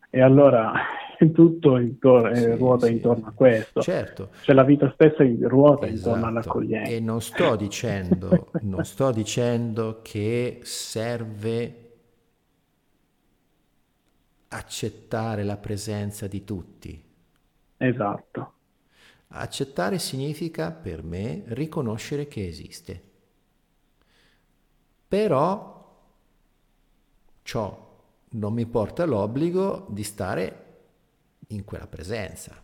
[0.08, 0.72] E allora
[1.32, 3.82] tutto intor- eh, ruota intorno a questo.
[3.82, 4.30] Certo.
[4.42, 6.08] Cioè la vita stessa ruota esatto.
[6.08, 6.90] intorno all'accoglienza.
[6.90, 11.88] E non sto dicendo, non sto dicendo che serve
[14.48, 17.04] accettare la presenza di tutti.
[17.76, 18.52] Esatto.
[19.28, 23.02] Accettare significa per me riconoscere che esiste.
[25.10, 26.02] Però
[27.42, 30.66] ciò non mi porta l'obbligo di stare
[31.48, 32.62] in quella presenza.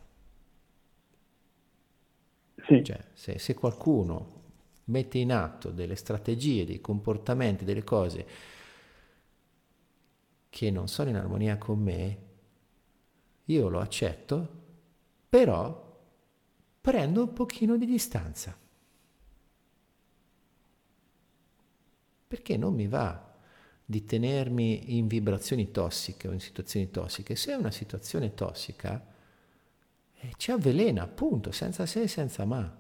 [2.69, 2.85] Sì.
[2.85, 4.35] Cioè, se, se qualcuno
[4.85, 8.27] mette in atto delle strategie, dei comportamenti, delle cose
[10.49, 12.19] che non sono in armonia con me,
[13.47, 14.49] io lo accetto,
[15.29, 15.99] però
[16.81, 18.57] prendo un pochino di distanza.
[22.37, 23.35] Perché non mi va
[23.83, 27.35] di tenermi in vibrazioni tossiche o in situazioni tossiche.
[27.35, 29.03] Se è una situazione tossica,
[30.21, 32.79] eh, ci avvelena, appunto, senza se e senza ma.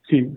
[0.00, 0.36] Sì,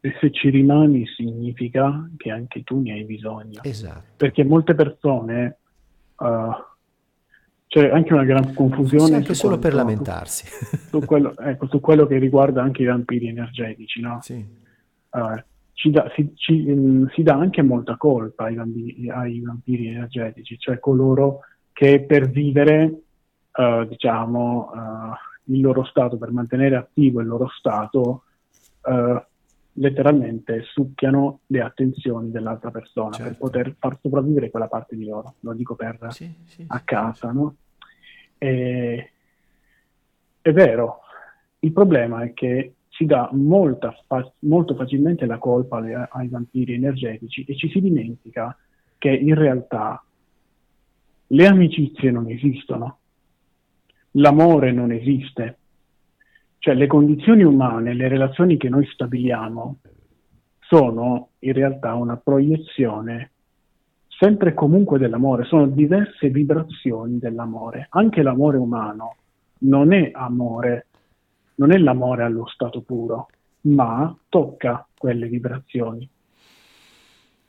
[0.00, 3.62] e se ci rimani significa che anche tu ne hai bisogno.
[3.62, 4.14] Esatto.
[4.16, 5.58] Perché molte persone...
[6.16, 6.74] Uh,
[7.66, 9.06] c'è anche una gran confusione.
[9.06, 10.46] Sì, anche solo quanto, per lamentarsi.
[10.46, 14.20] Su, su, quello, ecco, su, quello, che riguarda anche i vampiri energetici, no?
[14.22, 14.34] Sì.
[15.10, 15.42] Uh,
[15.76, 20.58] ci dà, si, ci, um, si, dà anche molta colpa ai vampiri, ai vampiri, energetici,
[20.58, 21.40] cioè coloro
[21.70, 23.02] che per vivere,
[23.52, 28.22] uh, diciamo, uh, il loro stato, per mantenere attivo il loro stato,
[28.84, 29.22] uh,
[29.74, 33.28] letteralmente succhiano le attenzioni dell'altra persona certo.
[33.28, 35.34] per poter far sopravvivere quella parte di loro.
[35.40, 37.56] Lo dico per sì, sì, a casa, no?
[38.38, 39.10] E,
[40.40, 41.00] è vero,
[41.58, 43.94] il problema è che si dà molta,
[44.40, 48.56] molto facilmente la colpa ai, ai vampiri energetici e ci si dimentica
[48.96, 50.02] che in realtà
[51.28, 52.98] le amicizie non esistono,
[54.12, 55.58] l'amore non esiste,
[56.58, 59.78] cioè le condizioni umane, le relazioni che noi stabiliamo
[60.60, 63.32] sono in realtà una proiezione
[64.08, 67.86] sempre e comunque dell'amore, sono diverse vibrazioni dell'amore.
[67.90, 69.16] Anche l'amore umano
[69.58, 70.85] non è amore
[71.56, 73.28] non è l'amore allo stato puro,
[73.62, 76.08] ma tocca quelle vibrazioni.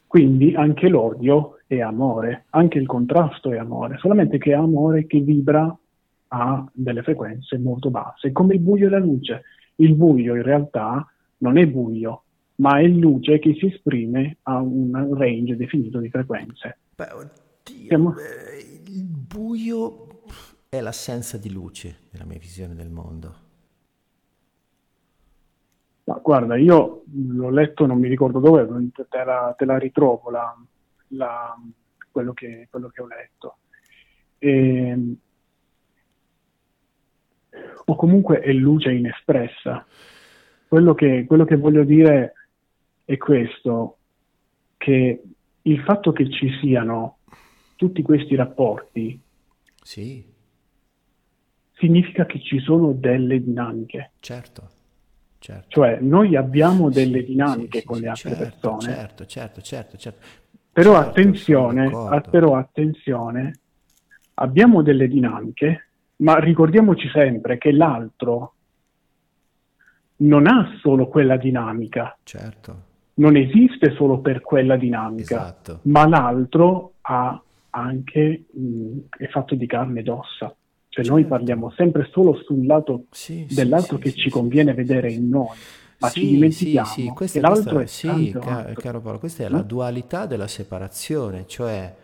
[0.05, 5.19] Quindi anche l'odio è amore, anche il contrasto è amore, solamente che è amore che
[5.19, 5.77] vibra
[6.29, 9.43] a delle frequenze molto basse, come il buio e la luce.
[9.75, 11.05] Il buio in realtà
[11.39, 12.23] non è buio,
[12.55, 16.79] ma è luce che si esprime a un range definito di frequenze.
[16.95, 18.15] Beh, oddio, Siamo...
[18.17, 20.07] eh, il buio
[20.69, 23.45] è l'assenza di luce nella mia visione del mondo.
[26.07, 30.57] Ma guarda, io l'ho letto, non mi ricordo dove, te la, te la ritrovo la,
[31.09, 31.53] la,
[32.09, 33.57] quello, che, quello, che, ho letto.
[34.37, 35.17] E, ehm,
[37.85, 39.85] o comunque è luce inespressa.
[40.69, 42.33] Quello che, quello che voglio dire
[43.03, 43.97] è questo,
[44.77, 45.21] che
[45.61, 47.17] il fatto che ci siano
[47.75, 49.19] tutti questi rapporti
[49.81, 50.23] sì.
[51.73, 54.11] significa che ci sono delle dinamiche.
[54.21, 54.75] Certo.
[55.39, 55.65] Certo.
[55.69, 58.93] Cioè noi abbiamo delle sì, dinamiche sì, con le altre certo, persone.
[58.93, 60.25] Certo, certo, certo, certo.
[60.71, 61.89] Però certo, attenzione,
[62.29, 63.59] però attenzione,
[64.35, 68.53] abbiamo delle dinamiche, ma ricordiamoci sempre che l'altro
[70.17, 72.17] non ha solo quella dinamica.
[72.23, 72.85] Certo.
[73.15, 75.79] Non esiste solo per quella dinamica, esatto.
[75.83, 77.41] ma l'altro ha
[77.71, 80.55] anche, mh, è fatto di carne ed ossa.
[80.97, 81.19] Cioè certo.
[81.19, 85.29] noi parliamo sempre solo sul lato sì, dell'altro sì, che sì, ci conviene vedere in
[85.29, 85.55] noi,
[85.99, 89.49] ma ci dimentichiamo sì, questa, che l'altro questa, è sì, ca- caro Paolo, questa è
[89.49, 91.95] la dualità della separazione, cioè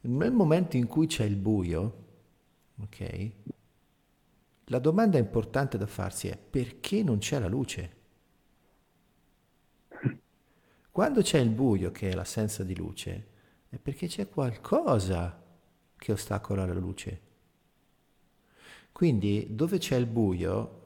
[0.00, 1.96] nel momento in cui c'è il buio,
[2.80, 3.30] ok?
[4.64, 7.96] La domanda importante da farsi è perché non c'è la luce?
[10.90, 13.26] Quando c'è il buio, che è l'assenza di luce,
[13.68, 15.38] è perché c'è qualcosa
[15.94, 17.31] che ostacola la luce.
[19.02, 20.80] Quindi dove c'è il buio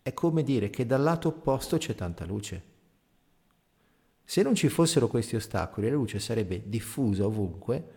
[0.00, 2.62] è come dire che dal lato opposto c'è tanta luce.
[4.22, 7.92] Se non ci fossero questi ostacoli, la luce sarebbe diffusa ovunque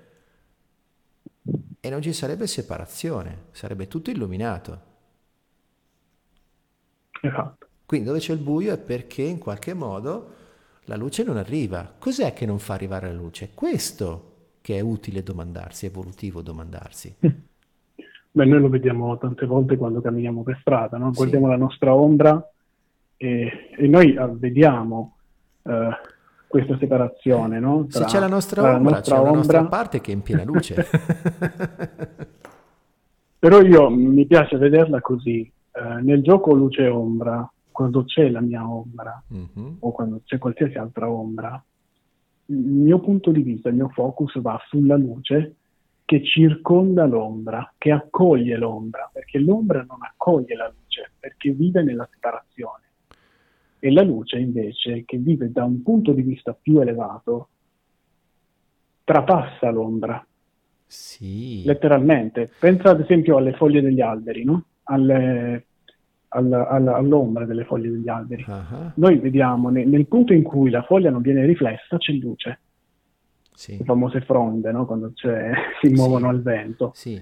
[1.80, 4.82] e non ci sarebbe separazione, sarebbe tutto illuminato.
[7.22, 7.68] Esatto.
[7.86, 10.34] Quindi dove c'è il buio è perché in qualche modo
[10.86, 11.94] la luce non arriva.
[11.99, 13.52] Cos'è che non fa arrivare la luce?
[13.53, 17.15] Questo che è utile domandarsi, è evolutivo domandarsi.
[18.38, 21.09] Beh, noi lo vediamo tante volte quando camminiamo per strada, no?
[21.09, 21.51] guardiamo sì.
[21.53, 22.51] la nostra ombra
[23.18, 25.15] e, e noi ah, vediamo
[25.64, 25.72] uh,
[26.45, 27.59] questa separazione.
[27.59, 27.88] No?
[27.88, 29.31] Tra, Se c'è la nostra ombra, la nostra c'è ombra...
[29.31, 30.85] la nostra parte che è in piena luce.
[33.39, 35.51] Però io mi piace vederla così.
[35.72, 39.77] Uh, nel gioco luce e ombra, quando c'è la mia ombra mm-hmm.
[39.80, 41.59] o quando c'è qualsiasi altra ombra,
[42.45, 45.55] il mio punto di vista, il mio focus va sulla luce
[46.07, 52.07] che circonda l'ombra, che accoglie l'ombra, perché l'ombra non accoglie la luce, perché vive nella
[52.09, 52.84] separazione.
[53.77, 57.49] E la luce invece, che vive da un punto di vista più elevato,
[59.03, 60.25] trapassa l'ombra.
[60.85, 61.63] Sì.
[61.65, 62.51] Letteralmente.
[62.57, 64.63] Pensa ad esempio alle foglie degli alberi, no?
[64.84, 65.65] alle,
[66.29, 68.45] alla, alla, all'ombra delle foglie degli alberi.
[68.47, 68.91] Uh-huh.
[68.95, 72.59] Noi vediamo ne, nel punto in cui la foglia non viene riflessa c'è luce
[73.57, 73.77] sì.
[73.79, 74.85] le famose fronde, no?
[74.85, 75.11] quando
[75.81, 76.35] si muovono sì.
[76.35, 76.91] al vento.
[76.93, 77.21] Sì.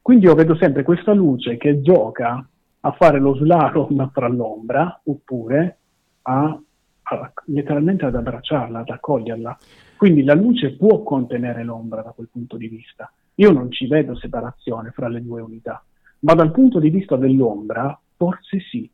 [0.00, 2.42] Quindi io vedo sempre questa luce che gioca
[2.80, 5.78] a fare lo slalom tra l'ombra oppure
[6.22, 6.58] a,
[7.02, 9.58] a, letteralmente ad abbracciarla, ad accoglierla.
[9.98, 13.12] Quindi la luce può contenere l'ombra da quel punto di vista.
[13.34, 15.84] Io non ci vedo separazione fra le due unità,
[16.20, 18.90] ma dal punto di vista dell'ombra forse sì,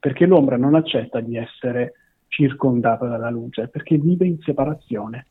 [0.00, 1.92] perché l'ombra non accetta di essere
[2.28, 5.26] circondata dalla luce, perché vive in separazione.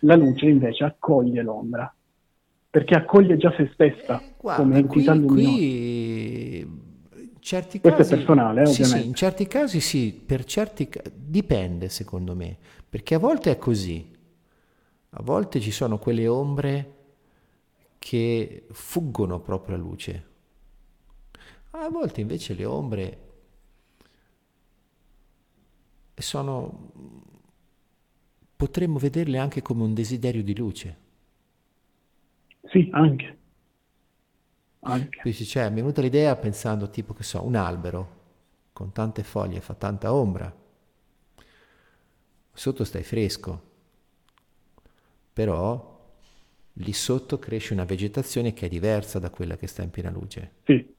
[0.00, 1.92] La luce invece accoglie l'ombra,
[2.70, 5.56] perché accoglie già se stessa eh, guarda, come entità qui, luminosa.
[5.56, 6.84] Qui
[7.46, 9.02] certi Questo casi, è personale, eh, sì, ovviamente.
[9.02, 12.56] Sì, in certi casi sì, per certi dipende secondo me,
[12.88, 14.14] perché a volte è così.
[15.10, 16.94] A volte ci sono quelle ombre
[17.98, 20.26] che fuggono proprio la luce.
[21.70, 23.18] A volte invece le ombre
[26.14, 26.90] sono
[28.56, 30.96] potremmo vederle anche come un desiderio di luce.
[32.64, 33.38] Sì, anche.
[34.80, 35.32] anche.
[35.32, 38.14] Cioè, mi è venuta l'idea pensando tipo che so, un albero
[38.72, 40.54] con tante foglie fa tanta ombra,
[42.52, 43.62] sotto stai fresco,
[45.32, 45.94] però
[46.74, 50.56] lì sotto cresce una vegetazione che è diversa da quella che sta in piena luce.
[50.64, 50.94] Sì.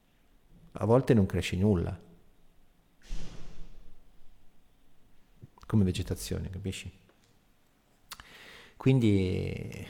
[0.73, 1.99] A volte non cresce nulla.
[5.65, 6.91] Come vegetazione, capisci?
[8.77, 9.85] Quindi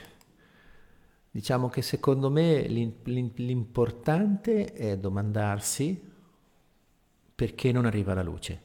[1.29, 6.01] diciamo che secondo me l'importante è domandarsi
[7.35, 8.61] perché non arriva la luce.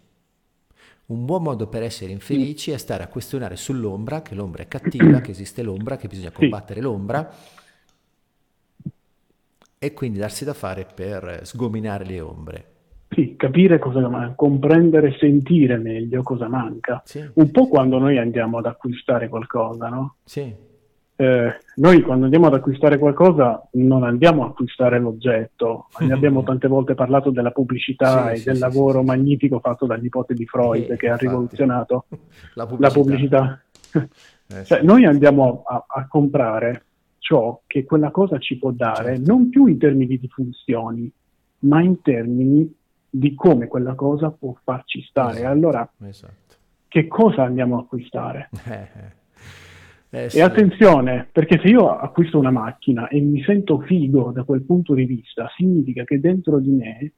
[1.07, 5.21] Un buon modo per essere infelici è stare a questionare sull'ombra, che l'ombra è cattiva,
[5.21, 7.31] che esiste l'ombra, che bisogna combattere l'ombra
[9.79, 12.72] e quindi darsi da fare per sgominare le ombre.
[13.13, 17.03] Sì, capire cosa manca, comprendere, sentire meglio cosa manca.
[17.05, 17.69] Sì, un po' sì.
[17.69, 20.17] quando noi andiamo ad acquistare qualcosa, no?
[20.25, 20.53] Sì.
[21.17, 26.69] eh, noi quando andiamo ad acquistare qualcosa non andiamo a acquistare l'oggetto, ne abbiamo tante
[26.69, 30.47] volte parlato della pubblicità sì, e sì, del sì, lavoro magnifico fatto dal nipote di
[30.47, 32.07] Freud eh, che ha rivoluzionato
[32.55, 32.89] la pubblicità.
[32.89, 33.63] La pubblicità.
[34.49, 36.85] Eh, cioè, noi andiamo a, a, comprare
[37.19, 39.31] ciò che quella cosa ci può dare, certo.
[39.31, 41.13] non più in termini di funzioni,
[41.61, 42.81] ma in termini
[43.15, 45.39] di come quella cosa può farci stare.
[45.39, 45.53] Esatto.
[45.53, 46.55] Allora, esatto.
[46.89, 48.49] che cosa andiamo a acquistare?
[48.69, 49.21] Eh, eh.
[50.15, 50.37] Eh, sì.
[50.37, 54.93] E attenzione, perché se io acquisto una macchina e mi sento figo da quel punto
[54.93, 57.13] di vista, significa che dentro di me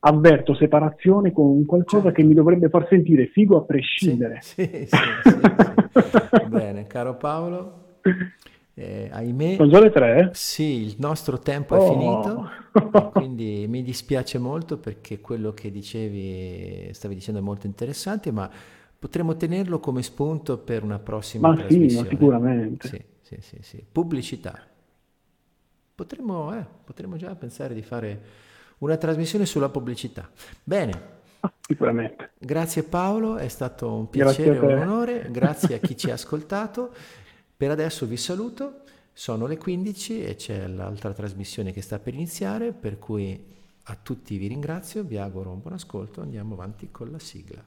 [0.00, 2.16] avverto separazione con qualcosa certo.
[2.16, 4.38] che mi dovrebbe far sentire figo a prescindere.
[4.40, 7.98] Sì, sì, sì, Bene, caro Paolo,
[8.74, 9.56] eh, ahimè...
[9.56, 10.30] Sono già le tre?
[10.32, 11.84] Sì, il nostro tempo oh.
[11.84, 18.30] è finito, quindi mi dispiace molto perché quello che dicevi, stavi dicendo è molto interessante,
[18.30, 18.50] ma
[18.98, 21.90] potremmo tenerlo come spunto per una prossima ma trasmissione.
[21.90, 22.88] Sì, ma sicuramente.
[22.88, 23.84] Sì, sì, sì, sì.
[23.90, 24.58] Pubblicità.
[25.94, 28.20] Potremmo, eh, potremmo già pensare di fare
[28.78, 30.30] una trasmissione sulla pubblicità.
[30.64, 31.20] Bene.
[31.40, 32.30] Ah, sicuramente.
[32.38, 35.28] Grazie Paolo, è stato un piacere e un onore.
[35.30, 36.94] Grazie a chi ci ha ascoltato.
[37.62, 38.80] Per adesso vi saluto.
[39.12, 43.40] Sono le 15 e c'è l'altra trasmissione che sta per iniziare, per cui
[43.84, 47.64] a tutti vi ringrazio, vi auguro un buon ascolto, andiamo avanti con la sigla.